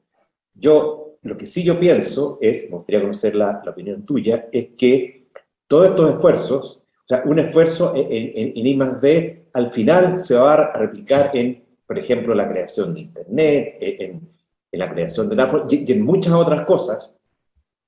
Yo, 0.54 1.07
lo 1.22 1.36
que 1.36 1.46
sí 1.46 1.62
yo 1.64 1.78
pienso 1.78 2.38
es, 2.40 2.70
me 2.70 2.76
gustaría 2.76 3.00
conocer 3.00 3.34
la, 3.34 3.60
la 3.64 3.70
opinión 3.70 4.04
tuya, 4.04 4.48
es 4.52 4.68
que 4.76 5.28
todos 5.66 5.90
estos 5.90 6.14
esfuerzos, 6.14 6.82
o 6.82 7.06
sea, 7.06 7.22
un 7.24 7.38
esfuerzo 7.38 7.94
en, 7.94 8.06
en, 8.10 8.52
en 8.56 8.66
I 8.66 8.76
más 8.76 9.00
D, 9.00 9.46
al 9.52 9.70
final 9.70 10.18
se 10.18 10.34
va 10.34 10.54
a 10.54 10.72
replicar 10.74 11.30
en 11.34 11.68
por 11.88 11.98
ejemplo, 11.98 12.34
la 12.34 12.46
creación 12.46 12.92
de 12.92 13.00
Internet, 13.00 13.76
eh, 13.80 13.96
en, 14.00 14.28
la 14.72 14.92
creación 14.92 15.30
de 15.30 15.36
la 15.36 15.66
y, 15.70 15.90
en 15.90 16.02
muchas 16.02 16.34
otras 16.34 16.66
cosas. 16.66 17.16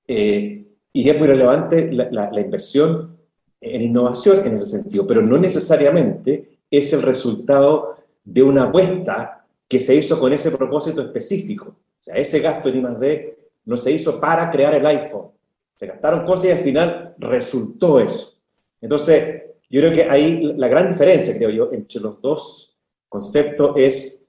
Eh, 0.08 0.64
y 0.90 1.08
es 1.08 1.18
muy 1.18 1.28
relevante 1.28 1.92
la, 1.92 2.40
inversión 2.40 3.18
en 3.60 3.82
innovación 3.82 4.40
en 4.46 4.54
ese 4.54 4.64
sentido, 4.64 5.06
pero 5.06 5.20
no 5.20 5.36
necesariamente 5.36 6.60
es 6.70 6.92
el 6.94 7.02
resultado 7.02 7.96
de 8.24 8.42
una 8.42 8.64
apuesta 8.64 9.44
que 9.68 9.80
se 9.80 9.94
hizo 9.94 10.18
con 10.18 10.32
ese 10.32 10.50
propósito 10.50 11.02
específico. 11.02 11.76
O 12.00 12.02
sea, 12.02 12.14
ese 12.14 12.40
gasto 12.40 12.68
en 12.68 12.78
I+.D. 12.78 13.38
no 13.66 13.76
se 13.76 13.92
hizo 13.92 14.20
para 14.20 14.50
crear 14.50 14.74
el 14.74 14.86
iPhone. 14.86 15.32
Se 15.74 15.86
gastaron 15.86 16.24
cosas 16.24 16.46
y 16.46 16.50
al 16.52 16.58
final 16.58 17.14
resultó 17.18 18.00
eso. 18.00 18.38
Entonces, 18.80 19.42
yo 19.68 19.80
creo 19.80 19.92
que 19.92 20.10
ahí 20.10 20.42
la 20.56 20.68
gran 20.68 20.88
diferencia, 20.88 21.36
creo 21.36 21.50
yo, 21.50 21.72
entre 21.72 22.00
los 22.00 22.20
dos 22.20 22.76
concepto 23.08 23.76
es 23.76 24.24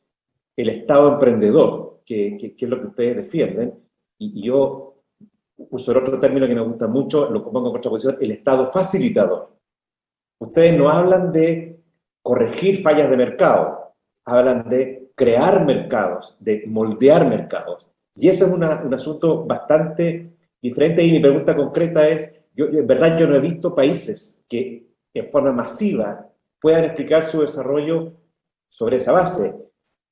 el 0.58 0.70
Estado 0.70 1.14
emprendedor, 1.14 2.02
que, 2.06 2.56
es 2.58 2.70
lo 2.70 2.80
que 2.80 2.88
ustedes 2.88 3.16
defienden, 3.18 3.80
y, 4.18 4.44
yo 4.46 4.96
uso 5.58 5.98
otro 5.98 6.20
término 6.20 6.48
que 6.48 6.56
me 6.56 6.62
gusta 6.62 6.88
mucho, 6.88 7.30
lo 7.30 7.44
pongo 7.44 7.60
en 7.60 7.72
contraposición, 7.72 8.18
el 8.20 8.32
Estado 8.32 8.68
facilitador. 8.68 9.56
Ustedes 10.40 10.78
no 10.78 10.90
hablan 10.90 11.32
de 11.32 11.80
corregir 12.22 12.82
fallas 12.82 13.10
de 13.10 13.18
mercado, 13.18 13.94
hablan 14.26 14.68
de 14.68 15.01
crear 15.16 15.66
mercados, 15.66 16.38
de 16.40 16.64
moldear 16.68 17.28
mercados. 17.28 17.88
Y 18.16 18.28
ese 18.28 18.46
es 18.46 18.52
un 18.52 18.64
asunto 18.64 19.46
bastante 19.46 20.32
diferente 20.62 21.04
y 21.04 21.12
mi 21.12 21.20
pregunta 21.20 21.56
concreta 21.56 22.08
es, 22.08 22.34
yo, 22.54 22.66
en 22.66 22.86
verdad 22.86 23.18
yo 23.18 23.28
no 23.28 23.36
he 23.36 23.40
visto 23.40 23.74
países 23.74 24.44
que 24.48 24.88
en 25.14 25.30
forma 25.32 25.52
masiva 25.52 26.30
puedan 26.60 26.86
explicar 26.86 27.24
su 27.24 27.42
desarrollo 27.42 28.14
sobre 28.68 28.98
esa 28.98 29.12
base. 29.12 29.56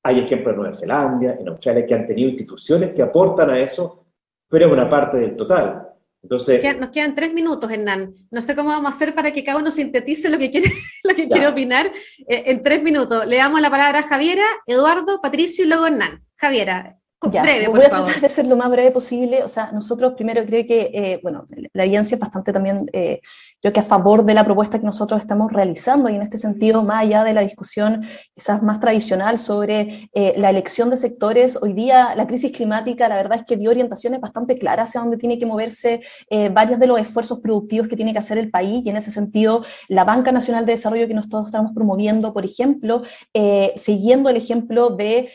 Hay 0.02 0.18
ejemplos 0.18 0.52
en 0.52 0.60
Nueva 0.60 0.74
Zelanda, 0.74 1.34
en 1.34 1.48
Australia, 1.48 1.86
que 1.86 1.94
han 1.94 2.06
tenido 2.06 2.30
instituciones 2.30 2.92
que 2.92 3.02
aportan 3.02 3.50
a 3.50 3.58
eso, 3.58 4.04
pero 4.48 4.66
es 4.66 4.72
una 4.72 4.88
parte 4.88 5.18
del 5.18 5.36
total. 5.36 5.89
Entonces, 6.22 6.78
nos 6.78 6.90
quedan 6.90 7.14
tres 7.14 7.32
minutos, 7.32 7.70
Hernán. 7.70 8.12
No 8.30 8.42
sé 8.42 8.54
cómo 8.54 8.68
vamos 8.68 8.92
a 8.92 8.94
hacer 8.94 9.14
para 9.14 9.32
que 9.32 9.42
cada 9.42 9.58
uno 9.58 9.70
sintetice 9.70 10.28
lo 10.28 10.38
que 10.38 10.50
quiere, 10.50 10.70
lo 11.02 11.14
que 11.14 11.28
quiere 11.28 11.48
opinar 11.48 11.92
eh, 12.28 12.42
en 12.46 12.62
tres 12.62 12.82
minutos. 12.82 13.26
Le 13.26 13.36
damos 13.36 13.60
la 13.60 13.70
palabra 13.70 14.00
a 14.00 14.02
Javiera, 14.02 14.44
Eduardo, 14.66 15.20
Patricio 15.20 15.64
y 15.64 15.68
luego 15.68 15.86
Hernán. 15.86 16.22
Javiera, 16.36 17.00
ya, 17.30 17.42
voy 17.68 17.84
a 17.84 17.90
tratar 17.90 18.20
de 18.20 18.30
ser 18.30 18.46
lo 18.46 18.56
más 18.56 18.70
breve 18.70 18.90
posible. 18.92 19.42
O 19.44 19.48
sea, 19.48 19.70
nosotros 19.72 20.14
primero 20.14 20.44
creo 20.46 20.66
que, 20.66 20.90
eh, 20.92 21.20
bueno, 21.22 21.46
la 21.74 21.84
evidencia 21.84 22.14
es 22.14 22.20
bastante 22.20 22.52
también 22.52 22.88
eh, 22.94 23.20
creo 23.60 23.72
que 23.72 23.80
a 23.80 23.84
favor 23.84 24.24
de 24.24 24.34
la 24.34 24.44
propuesta 24.44 24.78
que 24.78 24.86
nosotros 24.86 25.20
estamos 25.20 25.52
realizando 25.52 26.08
y 26.08 26.14
en 26.14 26.22
este 26.22 26.38
sentido, 26.38 26.82
más 26.82 27.02
allá 27.02 27.24
de 27.24 27.34
la 27.34 27.42
discusión 27.42 28.02
quizás 28.34 28.62
más 28.62 28.80
tradicional 28.80 29.38
sobre 29.38 30.10
eh, 30.14 30.34
la 30.36 30.50
elección 30.50 30.90
de 30.90 30.96
sectores, 30.96 31.58
hoy 31.60 31.74
día 31.74 32.14
la 32.16 32.26
crisis 32.26 32.52
climática 32.52 33.08
la 33.08 33.16
verdad 33.16 33.38
es 33.38 33.44
que 33.44 33.56
dio 33.56 33.70
orientaciones 33.70 34.20
bastante 34.20 34.58
claras 34.58 34.90
hacia 34.90 35.02
dónde 35.02 35.18
tiene 35.18 35.38
que 35.38 35.46
moverse 35.46 36.00
eh, 36.30 36.48
varios 36.48 36.78
de 36.78 36.86
los 36.86 36.98
esfuerzos 36.98 37.40
productivos 37.40 37.88
que 37.88 37.96
tiene 37.96 38.12
que 38.12 38.18
hacer 38.18 38.38
el 38.38 38.50
país 38.50 38.82
y 38.84 38.88
en 38.88 38.96
ese 38.96 39.10
sentido 39.10 39.62
la 39.88 40.04
Banca 40.04 40.32
Nacional 40.32 40.64
de 40.64 40.72
Desarrollo 40.72 41.06
que 41.06 41.14
nosotros 41.14 41.46
estamos 41.46 41.72
promoviendo, 41.74 42.32
por 42.32 42.44
ejemplo, 42.44 43.02
eh, 43.34 43.72
siguiendo 43.76 44.30
el 44.30 44.36
ejemplo 44.36 44.90
de 44.90 45.30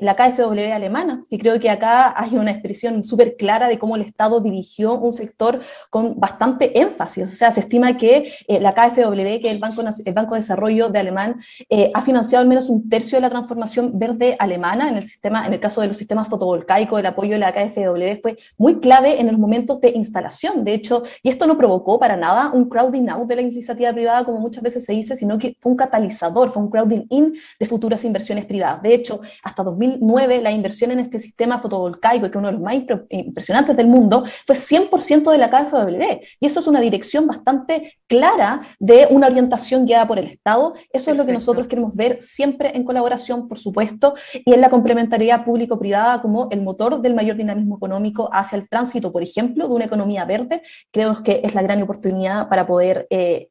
la 0.00 0.14
KfW 0.14 0.72
alemana, 0.72 1.24
que 1.30 1.38
creo 1.38 1.58
que 1.58 1.70
acá 1.70 2.12
hay 2.16 2.36
una 2.36 2.50
expresión 2.50 3.02
súper 3.04 3.36
clara 3.36 3.68
de 3.68 3.78
cómo 3.78 3.96
el 3.96 4.02
Estado 4.02 4.40
dirigió 4.40 4.98
un 4.98 5.12
sector 5.12 5.60
con 5.88 6.18
bastante 6.18 6.80
énfasis, 6.80 7.24
o 7.24 7.36
sea, 7.36 7.50
se 7.50 7.60
estima 7.70 7.96
que 7.96 8.32
eh, 8.48 8.60
la 8.60 8.74
KfW, 8.74 9.40
que 9.40 9.46
es 9.46 9.52
el 9.52 9.58
Banco, 9.60 9.82
el 10.04 10.12
Banco 10.12 10.34
de 10.34 10.40
Desarrollo 10.40 10.88
de 10.88 10.98
Alemán, 10.98 11.40
eh, 11.68 11.92
ha 11.94 12.02
financiado 12.02 12.42
al 12.42 12.48
menos 12.48 12.68
un 12.68 12.88
tercio 12.88 13.16
de 13.16 13.22
la 13.22 13.30
transformación 13.30 13.96
verde 13.96 14.34
alemana 14.40 14.88
en 14.88 14.96
el 14.96 15.04
sistema, 15.04 15.46
en 15.46 15.52
el 15.52 15.60
caso 15.60 15.80
de 15.80 15.86
los 15.86 15.96
sistemas 15.96 16.28
fotovoltaicos, 16.28 16.98
el 16.98 17.06
apoyo 17.06 17.32
de 17.32 17.38
la 17.38 17.52
KfW 17.52 18.20
fue 18.20 18.36
muy 18.58 18.80
clave 18.80 19.20
en 19.20 19.28
los 19.28 19.38
momentos 19.38 19.80
de 19.80 19.90
instalación. 19.90 20.64
De 20.64 20.74
hecho, 20.74 21.04
y 21.22 21.28
esto 21.28 21.46
no 21.46 21.56
provocó 21.56 21.98
para 22.00 22.16
nada 22.16 22.50
un 22.52 22.68
crowding 22.68 23.08
out 23.08 23.28
de 23.28 23.36
la 23.36 23.42
iniciativa 23.42 23.92
privada, 23.92 24.24
como 24.24 24.40
muchas 24.40 24.64
veces 24.64 24.84
se 24.84 24.92
dice, 24.92 25.14
sino 25.14 25.38
que 25.38 25.56
fue 25.60 25.70
un 25.70 25.76
catalizador, 25.76 26.52
fue 26.52 26.62
un 26.62 26.70
crowding 26.70 27.06
in 27.10 27.34
de 27.58 27.66
futuras 27.66 28.04
inversiones 28.04 28.46
privadas. 28.46 28.82
De 28.82 28.94
hecho, 28.94 29.20
hasta 29.44 29.62
2009 29.62 30.42
la 30.42 30.50
inversión 30.50 30.90
en 30.90 30.98
este 30.98 31.20
sistema 31.20 31.60
fotovoltaico, 31.60 32.22
que 32.22 32.30
es 32.30 32.36
uno 32.36 32.48
de 32.48 32.54
los 32.54 32.62
más 32.62 32.74
impresionantes 33.10 33.76
del 33.76 33.86
mundo, 33.86 34.24
fue 34.44 34.56
100% 34.56 35.30
de 35.30 35.38
la 35.38 35.50
KfW. 35.50 36.20
Y 36.40 36.46
eso 36.46 36.58
es 36.58 36.66
una 36.66 36.80
dirección 36.80 37.26
bastante 37.26 37.59
clara 38.06 38.62
de 38.78 39.06
una 39.10 39.26
orientación 39.26 39.86
guiada 39.86 40.06
por 40.06 40.18
el 40.18 40.26
Estado. 40.26 40.74
Eso 40.92 41.10
es 41.10 41.16
lo 41.16 41.26
que 41.26 41.32
nosotros 41.32 41.66
queremos 41.66 41.94
ver 41.94 42.22
siempre 42.22 42.76
en 42.76 42.84
colaboración, 42.84 43.48
por 43.48 43.58
supuesto, 43.58 44.14
y 44.44 44.52
en 44.52 44.60
la 44.60 44.70
complementariedad 44.70 45.44
público-privada 45.44 46.22
como 46.22 46.48
el 46.50 46.62
motor 46.62 47.00
del 47.00 47.14
mayor 47.14 47.36
dinamismo 47.36 47.76
económico 47.76 48.28
hacia 48.32 48.58
el 48.58 48.68
tránsito, 48.68 49.12
por 49.12 49.22
ejemplo, 49.22 49.68
de 49.68 49.74
una 49.74 49.84
economía 49.84 50.24
verde. 50.24 50.62
Creo 50.90 51.22
que 51.22 51.40
es 51.44 51.54
la 51.54 51.62
gran 51.62 51.80
oportunidad 51.82 52.48
para 52.48 52.66
poder 52.66 53.06
eh, 53.10 53.48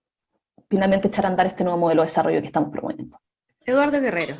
finalmente 0.69 1.07
echar 1.07 1.25
a 1.25 1.29
andar 1.29 1.47
este 1.47 1.63
nuevo 1.63 1.79
modelo 1.79 2.01
de 2.01 2.07
desarrollo 2.07 2.41
que 2.41 2.47
estamos 2.47 2.69
promoviendo. 2.69 3.19
Eduardo 3.65 3.99
Guerrero. 3.99 4.35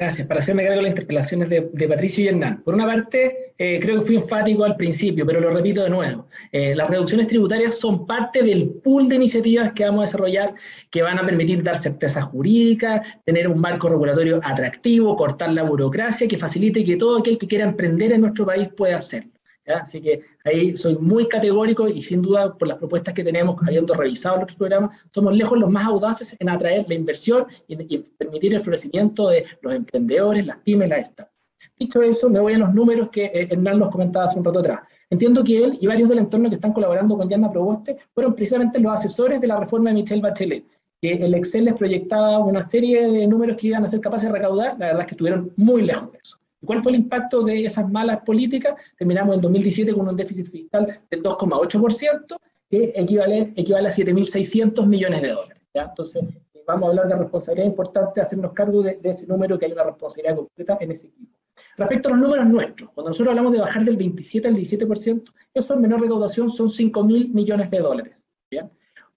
Gracias. 0.00 0.26
Para 0.26 0.40
hacerme 0.40 0.62
cargo 0.62 0.78
de 0.78 0.82
las 0.84 0.92
interpelaciones 0.92 1.50
de, 1.50 1.86
Patricio 1.86 2.24
y 2.24 2.28
Hernán. 2.28 2.62
Por 2.62 2.72
una 2.72 2.86
parte, 2.86 3.52
eh, 3.58 3.78
creo 3.82 3.98
que 3.98 4.06
fui 4.06 4.16
enfático 4.16 4.64
al 4.64 4.74
principio, 4.74 5.26
pero 5.26 5.42
lo 5.42 5.50
repito 5.50 5.82
de 5.82 5.90
nuevo. 5.90 6.26
Eh, 6.52 6.74
las 6.74 6.88
reducciones 6.88 7.26
tributarias 7.26 7.78
son 7.78 8.06
parte 8.06 8.42
del 8.42 8.70
pool 8.82 9.10
de 9.10 9.16
iniciativas 9.16 9.72
que 9.72 9.84
vamos 9.84 10.00
a 10.00 10.06
desarrollar 10.06 10.54
que 10.88 11.02
van 11.02 11.18
a 11.18 11.26
permitir 11.26 11.62
dar 11.62 11.76
certeza 11.76 12.22
jurídica, 12.22 13.02
tener 13.26 13.46
un 13.46 13.60
marco 13.60 13.90
regulatorio 13.90 14.40
atractivo, 14.42 15.14
cortar 15.16 15.52
la 15.52 15.64
burocracia 15.64 16.26
que 16.26 16.38
facilite 16.38 16.82
que 16.82 16.96
todo 16.96 17.18
aquel 17.18 17.36
que 17.36 17.46
quiera 17.46 17.66
emprender 17.66 18.12
en 18.12 18.22
nuestro 18.22 18.46
país 18.46 18.70
pueda 18.74 18.96
hacerlo. 18.96 19.30
Así 19.66 20.00
que 20.00 20.22
ahí 20.44 20.76
soy 20.76 20.96
muy 20.96 21.28
categórico 21.28 21.88
y 21.88 22.02
sin 22.02 22.22
duda 22.22 22.56
por 22.56 22.68
las 22.68 22.78
propuestas 22.78 23.14
que 23.14 23.24
tenemos, 23.24 23.56
habiendo 23.66 23.94
revisado 23.94 24.36
nuestro 24.36 24.58
programa, 24.58 24.90
somos 25.14 25.34
lejos 25.34 25.58
los 25.58 25.70
más 25.70 25.86
audaces 25.86 26.36
en 26.38 26.48
atraer 26.48 26.86
la 26.88 26.94
inversión 26.94 27.46
y, 27.68 27.98
permitir 28.18 28.54
el 28.54 28.62
florecimiento 28.62 29.28
de 29.28 29.44
los 29.62 29.72
emprendedores, 29.72 30.46
las 30.46 30.58
pymes, 30.58 30.88
las 30.88 31.08
startups. 31.08 31.36
Dicho 31.78 32.02
eso, 32.02 32.28
me 32.28 32.40
voy 32.40 32.54
a 32.54 32.58
los 32.58 32.74
números 32.74 33.08
que 33.10 33.24
eh, 33.26 33.48
Hernán 33.50 33.78
nos 33.78 33.90
comentaba 33.90 34.26
hace 34.26 34.38
un 34.38 34.44
rato 34.44 34.58
atrás. 34.58 34.80
Entiendo 35.08 35.42
que 35.42 35.64
él 35.64 35.78
y 35.80 35.86
varios 35.86 36.08
del 36.08 36.18
entorno 36.18 36.48
que 36.48 36.56
están 36.56 36.72
colaborando 36.72 37.16
con 37.16 37.28
Yanna 37.28 37.50
Proboste 37.50 37.96
fueron 38.14 38.34
precisamente 38.34 38.78
los 38.78 38.92
asesores 38.92 39.40
de 39.40 39.46
la 39.46 39.58
reforma 39.58 39.90
de 39.90 39.94
Michelle 39.94 40.20
Bachelet, 40.20 40.64
que 41.00 41.12
el 41.12 41.34
Excel 41.34 41.64
les 41.64 41.74
proyectaba 41.74 42.38
una 42.38 42.62
serie 42.62 43.10
de 43.10 43.26
números 43.26 43.56
que 43.56 43.68
iban 43.68 43.84
a 43.84 43.88
ser 43.88 44.00
capaces 44.00 44.28
de 44.28 44.36
recaudar, 44.36 44.78
la 44.78 44.86
verdad 44.86 45.00
es 45.00 45.06
que 45.06 45.14
estuvieron 45.14 45.52
muy 45.56 45.82
lejos 45.82 46.12
de 46.12 46.18
eso. 46.18 46.39
¿Cuál 46.64 46.82
fue 46.82 46.92
el 46.92 46.98
impacto 46.98 47.42
de 47.42 47.64
esas 47.64 47.90
malas 47.90 48.22
políticas? 48.24 48.74
Terminamos 48.98 49.36
en 49.36 49.40
2017 49.40 49.94
con 49.94 50.08
un 50.08 50.16
déficit 50.16 50.50
fiscal 50.50 51.00
del 51.10 51.22
2,8%, 51.22 52.36
que 52.68 52.92
equivale, 52.94 53.52
a 53.56 53.90
7.600 53.90 54.86
millones 54.86 55.22
de 55.22 55.28
dólares. 55.28 55.62
Entonces, 55.72 56.22
vamos 56.66 56.86
a 56.86 56.90
hablar 56.90 57.08
de 57.08 57.16
responsabilidad 57.16 57.66
importante, 57.66 58.20
hacernos 58.20 58.52
cargo 58.52 58.82
de, 58.82 59.00
ese 59.02 59.26
número, 59.26 59.58
que 59.58 59.66
hay 59.66 59.72
una 59.72 59.84
responsabilidad 59.84 60.36
concreta 60.36 60.78
en 60.80 60.92
ese 60.92 61.06
equipo. 61.06 61.36
Respecto 61.76 62.08
a 62.08 62.12
los 62.12 62.20
números 62.20 62.46
nuestros, 62.46 62.90
cuando 62.90 63.10
nosotros 63.10 63.30
hablamos 63.30 63.52
de 63.52 63.60
bajar 63.60 63.84
del 63.84 63.96
27 63.96 64.48
al 64.48 64.54
17%, 64.54 65.32
eso 65.54 65.74
en 65.74 65.80
menor 65.80 66.00
recaudación 66.00 66.50
son 66.50 66.68
5.000 66.68 67.32
millones 67.32 67.70
de 67.70 67.78
dólares. 67.78 68.24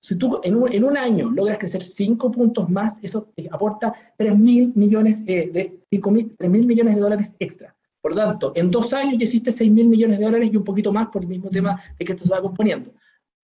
Si 0.03 0.17
tú 0.17 0.41
en 0.43 0.83
un, 0.83 0.97
año 0.97 1.31
logras 1.31 1.57
crecer 1.57 1.85
5 1.85 2.29
puntos 2.29 2.69
más, 2.69 3.01
eso 3.01 3.29
te 3.33 3.47
aporta 3.49 3.93
3 4.17 4.37
mil 4.37 4.73
millones, 4.75 5.23
eh, 5.25 5.49
de, 5.49 5.79
5 5.91 6.11
mil, 6.11 6.35
millones 6.39 6.95
de 6.95 7.01
dólares 7.01 7.31
extra. 7.39 7.73
Por 8.01 8.11
lo 8.11 8.17
tanto, 8.17 8.51
en 8.53 8.69
dos 8.69 8.91
años 8.93 9.13
ya 9.17 9.23
hiciste 9.23 9.53
6 9.53 9.71
mil 9.71 9.87
millones 9.87 10.19
de 10.19 10.25
dólares 10.25 10.49
y 10.51 10.57
un 10.57 10.65
poquito 10.65 10.91
más 10.91 11.07
por 11.07 11.21
el 11.21 11.29
mismo 11.29 11.49
tema 11.49 11.81
de 11.97 12.03
que 12.03 12.11
esto 12.11 12.25
se 12.25 12.31
va 12.31 12.41
componiendo. 12.41 12.91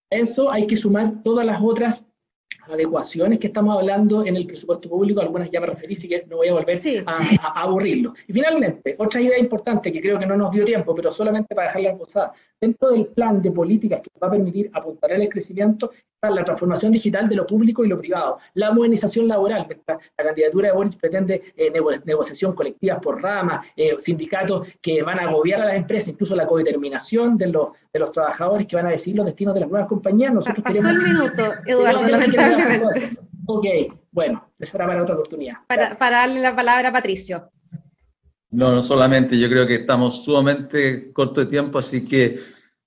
Eso 0.10 0.52
hay 0.52 0.68
que 0.68 0.76
sumar 0.76 1.24
todas 1.24 1.46
las 1.46 1.62
otras 1.62 2.04
adecuaciones 2.70 3.40
que 3.40 3.48
estamos 3.48 3.78
hablando 3.78 4.26
en 4.26 4.36
el 4.36 4.46
presupuesto 4.46 4.90
público, 4.90 5.22
algunas 5.22 5.50
ya 5.50 5.60
me 5.60 5.68
referí, 5.68 5.96
así 5.96 6.08
que 6.08 6.26
no 6.28 6.38
voy 6.38 6.50
a 6.50 6.54
volver 6.54 6.80
a, 7.06 7.62
aburrirlo. 7.62 8.14
Y 8.28 8.34
finalmente, 8.34 8.96
otra 8.98 9.22
idea 9.22 9.38
importante 9.38 9.92
que 9.92 10.02
creo 10.02 10.20
que 10.20 10.26
no 10.26 10.38
nos 10.38 10.52
dio 10.52 10.66
tiempo, 10.66 10.94
pero 10.96 11.12
solamente 11.12 11.56
para 11.56 11.68
dejarla 11.68 11.98
posada, 11.98 12.34
dentro 12.60 12.92
del 12.92 13.08
plan 13.08 13.42
de 13.42 13.52
políticas 13.52 14.02
que 14.02 14.10
va 14.22 14.28
a 14.28 14.32
permitir 14.32 14.70
apuntar 14.74 15.12
el 15.12 15.30
crecimiento 15.30 15.92
está 16.22 16.30
la 16.30 16.44
transformación 16.44 16.92
digital 16.92 17.30
de 17.30 17.36
lo 17.36 17.48
público 17.48 17.86
y 17.86 17.88
lo 17.88 17.98
privado, 17.98 18.40
la 18.56 18.74
modernización 18.74 19.26
laboral, 19.28 19.66
la 19.88 20.24
candidatura 20.24 20.68
de 20.68 20.74
Boris 20.74 20.98
pretende 20.98 21.54
eh, 21.56 21.72
negociación 22.04 22.54
colectiva 22.54 23.00
por 23.00 23.22
ramas, 23.22 23.66
eh, 23.78 23.96
sindicatos 24.00 24.68
que 24.82 25.02
van 25.02 25.18
a 25.20 25.24
agobiar 25.24 25.62
a 25.62 25.66
las 25.66 25.76
empresas, 25.76 26.10
incluso 26.10 26.36
la 26.36 26.46
codeterminación 26.46 27.38
de 27.38 27.48
los, 27.48 27.70
de 27.94 28.00
los 28.00 28.12
trabajadores 28.12 28.68
que 28.68 28.76
van 28.76 28.88
a 28.88 28.90
decir 28.90 29.16
los 29.16 29.26
destinos 29.26 29.54
de 29.54 29.62
las 29.62 29.70
nuevas 29.70 29.88
compañías. 29.88 30.34
Nosotros 30.34 30.62
Pasó 30.62 30.90
el 30.90 31.00
minuto, 31.00 31.54
Eduardo, 31.66 32.02
lamentablemente. 32.02 32.59
Ok, 33.52 33.66
bueno, 34.12 34.48
eso 34.60 34.78
era 34.78 34.86
para 34.86 35.02
otra 35.02 35.16
oportunidad. 35.16 35.56
Para, 35.68 35.98
para 35.98 36.18
darle 36.18 36.40
la 36.40 36.56
palabra 36.56 36.90
a 36.90 36.94
Patricio. 36.94 37.50
No, 38.52 38.76
no 38.76 38.84
solamente, 38.84 39.40
yo 39.40 39.50
creo 39.50 39.66
que 39.66 39.76
estamos 39.76 40.24
sumamente 40.24 41.12
corto 41.14 41.42
de 41.42 41.48
tiempo, 41.48 41.80
así 41.80 42.06
que 42.06 42.40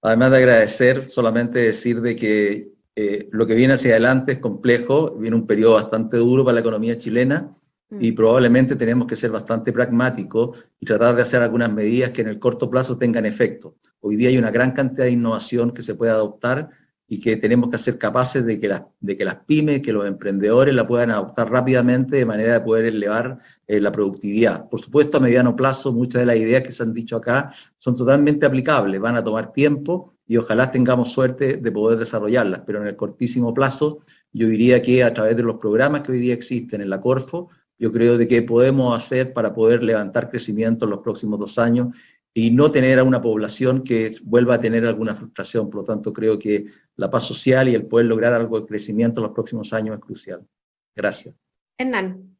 además 0.03 0.31
de 0.31 0.37
agradecer, 0.37 1.09
solamente 1.09 1.59
decir 1.59 2.01
de 2.01 2.15
que 2.15 2.73
eh, 2.95 3.29
lo 3.33 3.47
que 3.47 3.55
viene 3.55 3.75
hacia 3.75 3.93
adelante 3.93 4.33
es 4.33 4.39
complejo, 4.39 5.17
viene 5.17 5.37
un 5.37 5.47
periodo 5.47 5.75
bastante 5.75 6.17
duro 6.17 6.45
para 6.45 6.55
la 6.55 6.61
economía 6.61 6.99
chilena 6.99 7.51
y 7.99 8.13
mm. 8.13 8.15
probablemente 8.15 8.77
tenemos 8.77 9.07
que 9.07 9.17
ser 9.17 9.31
bastante 9.31 9.73
pragmáticos 9.73 10.59
y 10.79 10.87
tratar 10.87 11.15
de 11.15 11.23
hacer 11.23 11.43
algunas 11.43 11.73
medidas 11.73 12.11
que 12.11 12.23
en 12.23 12.29
el 12.29 12.39
corto 12.39 12.69
plazo 12.71 12.99
tengan 12.99 13.27
efecto. 13.27 13.77
Hoy 14.01 14.17
día 14.17 14.29
hay 14.29 14.39
una 14.39 14.51
gran 14.51 14.73
cantidad 14.73 15.05
de 15.05 15.13
innovación 15.13 15.73
que 15.73 15.83
se 15.83 15.95
puede 15.95 16.13
adoptar 16.13 16.71
y 17.13 17.21
que 17.21 17.37
tenemos 17.37 17.69
que 17.69 17.77
ser 17.77 17.99
capaces 17.99 18.43
de 18.47 18.59
que, 18.59 18.69
las, 18.69 18.85
de 18.99 19.15
que 19.15 19.27
las 19.27 19.35
pymes, 19.45 19.83
que 19.83 19.93
los 19.93 20.07
emprendedores 20.07 20.75
la 20.75 20.87
puedan 20.87 21.11
adoptar 21.11 21.51
rápidamente 21.51 22.17
de 22.17 22.25
manera 22.25 22.55
de 22.55 22.61
poder 22.63 22.87
elevar 22.87 23.37
eh, 23.67 23.81
la 23.81 23.93
productividad. 23.93 24.67
Por 24.71 24.81
supuesto, 24.81 25.19
a 25.19 25.21
mediano 25.21 25.55
plazo, 25.55 25.93
muchas 25.93 26.21
de 26.21 26.27
las 26.27 26.37
ideas 26.37 26.63
que 26.63 26.73
se 26.73 26.83
han 26.83 26.95
dicho 26.95 27.17
acá 27.17 27.53
son 27.77 27.95
totalmente 27.95 28.47
aplicables, 28.47 28.99
van 28.99 29.17
a 29.17 29.23
tomar 29.23 29.53
tiempo 29.53 30.15
y 30.27 30.39
ojalá 30.39 30.71
tengamos 30.71 31.13
suerte 31.13 31.59
de 31.59 31.71
poder 31.71 31.99
desarrollarlas, 31.99 32.63
pero 32.65 32.81
en 32.81 32.89
el 32.89 32.97
cortísimo 32.97 33.53
plazo 33.53 33.99
yo 34.33 34.49
diría 34.49 34.81
que 34.81 35.05
a 35.05 35.13
través 35.13 35.37
de 35.37 35.43
los 35.43 35.57
programas 35.57 36.01
que 36.01 36.13
hoy 36.13 36.19
día 36.19 36.33
existen 36.33 36.81
en 36.81 36.89
la 36.89 36.99
Corfo, 36.99 37.51
yo 37.79 37.93
creo 37.93 38.17
de 38.17 38.27
que 38.27 38.41
podemos 38.41 38.97
hacer 38.97 39.35
para 39.35 39.53
poder 39.53 39.83
levantar 39.83 40.31
crecimiento 40.31 40.87
en 40.87 40.93
los 40.93 41.01
próximos 41.01 41.39
dos 41.39 41.59
años 41.59 41.89
y 42.35 42.51
no 42.51 42.71
tener 42.71 42.99
a 42.99 43.05
una 43.05 43.21
población 43.21 43.83
que 43.83 44.11
vuelva 44.25 44.55
a 44.55 44.61
tener 44.61 44.87
alguna 44.87 45.15
frustración. 45.15 45.69
Por 45.69 45.83
lo 45.83 45.85
tanto, 45.85 46.13
creo 46.13 46.39
que 46.39 46.67
la 46.97 47.11
paz 47.11 47.25
social 47.25 47.69
y 47.69 47.75
el 47.75 47.87
poder 47.87 48.07
lograr 48.07 48.33
algo 48.33 48.61
de 48.61 48.67
crecimiento 48.67 49.21
en 49.21 49.25
los 49.25 49.33
próximos 49.33 49.73
años 49.73 49.97
es 49.97 50.01
crucial. 50.01 50.47
Gracias. 50.95 51.35
Hernán. 51.79 52.37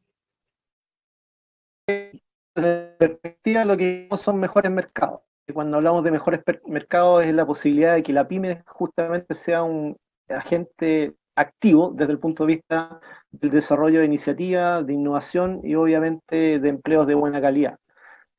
Desde 1.87 2.95
perspectiva, 2.97 3.65
lo 3.65 3.75
que 3.75 4.07
son 4.17 4.39
mejores 4.39 4.71
mercados. 4.71 5.21
Cuando 5.53 5.77
hablamos 5.77 6.03
de 6.03 6.11
mejores 6.11 6.41
mercados 6.65 7.25
es 7.25 7.33
la 7.33 7.45
posibilidad 7.45 7.95
de 7.95 8.03
que 8.03 8.13
la 8.13 8.27
pyme 8.27 8.63
justamente 8.65 9.35
sea 9.35 9.63
un 9.63 9.97
agente 10.29 11.15
activo 11.35 11.91
desde 11.93 12.13
el 12.13 12.19
punto 12.19 12.45
de 12.45 12.53
vista 12.55 13.01
del 13.31 13.51
desarrollo 13.51 13.99
de 13.99 14.05
iniciativas, 14.05 14.85
de 14.85 14.93
innovación 14.93 15.59
y 15.63 15.75
obviamente 15.75 16.59
de 16.59 16.69
empleos 16.69 17.07
de 17.07 17.15
buena 17.15 17.41
calidad. 17.41 17.77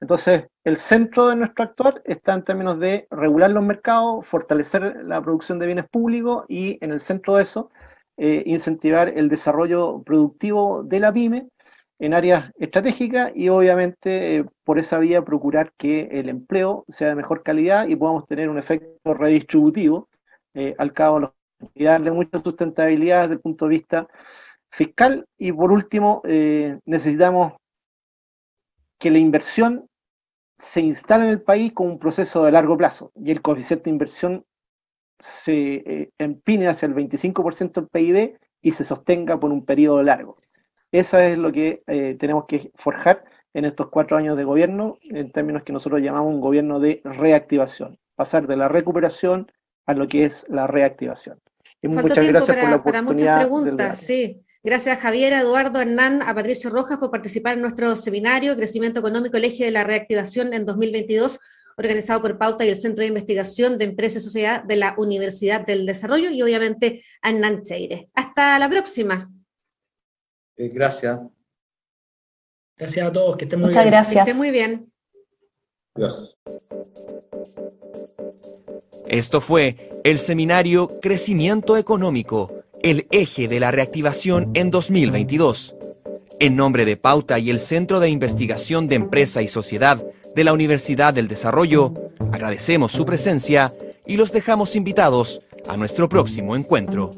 Entonces, 0.00 0.44
el 0.64 0.76
centro 0.76 1.28
de 1.28 1.36
nuestro 1.36 1.64
actuar 1.64 2.02
está 2.04 2.34
en 2.34 2.44
términos 2.44 2.78
de 2.78 3.06
regular 3.10 3.50
los 3.50 3.64
mercados, 3.64 4.26
fortalecer 4.26 5.04
la 5.04 5.22
producción 5.22 5.58
de 5.58 5.66
bienes 5.66 5.88
públicos 5.88 6.44
y 6.48 6.78
en 6.84 6.92
el 6.92 7.00
centro 7.00 7.36
de 7.36 7.42
eso, 7.44 7.70
eh, 8.16 8.42
incentivar 8.46 9.08
el 9.08 9.28
desarrollo 9.28 10.02
productivo 10.02 10.84
de 10.84 11.00
la 11.00 11.12
pyme 11.12 11.48
en 11.98 12.14
áreas 12.14 12.52
estratégicas 12.58 13.32
y 13.34 13.48
obviamente 13.48 14.36
eh, 14.36 14.44
por 14.64 14.78
esa 14.78 14.98
vía 14.98 15.24
procurar 15.24 15.72
que 15.76 16.08
el 16.12 16.28
empleo 16.28 16.84
sea 16.88 17.08
de 17.08 17.14
mejor 17.16 17.42
calidad 17.42 17.88
y 17.88 17.96
podamos 17.96 18.26
tener 18.26 18.48
un 18.48 18.58
efecto 18.58 19.14
redistributivo 19.14 20.08
eh, 20.54 20.74
al 20.78 20.92
cabo 20.92 21.16
de 21.16 21.20
los 21.22 21.30
y 21.74 21.84
darle 21.84 22.10
mucha 22.10 22.38
sustentabilidad 22.40 23.22
desde 23.22 23.34
el 23.34 23.40
punto 23.40 23.64
de 23.66 23.70
vista 23.70 24.08
fiscal. 24.70 25.26
Y 25.38 25.52
por 25.52 25.72
último 25.72 26.20
necesitamos 26.84 27.54
que 28.98 29.10
la 29.10 29.18
inversión 29.18 29.88
se 30.58 30.80
instala 30.80 31.24
en 31.24 31.30
el 31.30 31.42
país 31.42 31.72
como 31.72 31.90
un 31.90 31.98
proceso 31.98 32.44
de 32.44 32.52
largo 32.52 32.76
plazo 32.76 33.12
y 33.16 33.30
el 33.30 33.42
coeficiente 33.42 33.84
de 33.84 33.90
inversión 33.90 34.44
se 35.18 35.74
eh, 35.74 36.10
empine 36.18 36.68
hacia 36.68 36.86
el 36.86 36.94
25% 36.94 37.72
del 37.72 37.88
PIB 37.88 38.38
y 38.62 38.72
se 38.72 38.84
sostenga 38.84 39.38
por 39.38 39.52
un 39.52 39.64
periodo 39.64 40.02
largo. 40.02 40.36
Eso 40.92 41.18
es 41.18 41.38
lo 41.38 41.52
que 41.52 41.82
eh, 41.86 42.16
tenemos 42.18 42.46
que 42.46 42.70
forjar 42.74 43.24
en 43.52 43.64
estos 43.64 43.88
cuatro 43.88 44.16
años 44.16 44.36
de 44.36 44.44
gobierno, 44.44 44.98
en 45.02 45.30
términos 45.30 45.62
que 45.62 45.72
nosotros 45.72 46.00
llamamos 46.00 46.32
un 46.32 46.40
gobierno 46.40 46.80
de 46.80 47.00
reactivación, 47.04 47.98
pasar 48.16 48.46
de 48.46 48.56
la 48.56 48.68
recuperación 48.68 49.50
a 49.86 49.94
lo 49.94 50.08
que 50.08 50.24
es 50.24 50.46
la 50.48 50.66
reactivación. 50.66 51.40
Y 51.82 51.88
muchas 51.88 52.26
gracias 52.26 52.56
por 52.56 52.68
la 52.68 52.76
oportunidad. 52.76 53.02
Para 53.02 53.02
muchas 53.02 53.38
preguntas, 53.40 53.98
sí. 53.98 54.43
Gracias 54.66 54.96
a 54.96 55.00
Javier, 55.00 55.34
a 55.34 55.42
Eduardo, 55.42 55.78
Hernán, 55.78 56.22
a 56.22 56.34
Patricio 56.34 56.70
Rojas 56.70 56.96
por 56.96 57.10
participar 57.10 57.52
en 57.52 57.60
nuestro 57.60 57.94
seminario 57.96 58.56
Crecimiento 58.56 59.00
Económico, 59.00 59.36
el 59.36 59.44
eje 59.44 59.66
de 59.66 59.70
la 59.70 59.84
reactivación 59.84 60.54
en 60.54 60.64
2022, 60.64 61.38
organizado 61.76 62.22
por 62.22 62.38
Pauta 62.38 62.64
y 62.64 62.70
el 62.70 62.76
Centro 62.76 63.02
de 63.02 63.08
Investigación 63.08 63.76
de 63.76 63.84
Empresa 63.84 64.16
y 64.18 64.22
Sociedad 64.22 64.64
de 64.64 64.76
la 64.76 64.94
Universidad 64.96 65.66
del 65.66 65.84
Desarrollo 65.84 66.30
y 66.30 66.40
obviamente 66.40 67.04
a 67.20 67.28
Hernán 67.28 67.62
Cheire. 67.62 68.08
Hasta 68.14 68.58
la 68.58 68.70
próxima. 68.70 69.30
Eh, 70.56 70.68
gracias. 70.68 71.20
Gracias 72.78 73.06
a 73.06 73.12
todos, 73.12 73.36
que 73.36 73.44
estén 73.44 73.60
muy 73.60 73.68
Muchas 73.68 73.84
bien. 73.84 73.92
gracias. 73.92 74.24
Que 74.24 74.30
estén 74.30 74.38
muy 74.38 74.50
bien. 74.50 74.90
Gracias. 75.94 76.38
Esto 79.08 79.42
fue 79.42 80.00
el 80.04 80.18
seminario 80.18 80.98
Crecimiento 81.02 81.76
Económico 81.76 82.63
el 82.84 83.06
eje 83.12 83.48
de 83.48 83.60
la 83.60 83.70
reactivación 83.70 84.50
en 84.52 84.70
2022. 84.70 85.74
En 86.38 86.54
nombre 86.54 86.84
de 86.84 86.98
Pauta 86.98 87.38
y 87.38 87.48
el 87.48 87.58
Centro 87.58 87.98
de 87.98 88.10
Investigación 88.10 88.88
de 88.88 88.96
Empresa 88.96 89.40
y 89.40 89.48
Sociedad 89.48 90.04
de 90.34 90.44
la 90.44 90.52
Universidad 90.52 91.14
del 91.14 91.26
Desarrollo, 91.26 91.94
agradecemos 92.30 92.92
su 92.92 93.06
presencia 93.06 93.72
y 94.06 94.18
los 94.18 94.32
dejamos 94.32 94.76
invitados 94.76 95.40
a 95.66 95.78
nuestro 95.78 96.10
próximo 96.10 96.56
encuentro. 96.56 97.12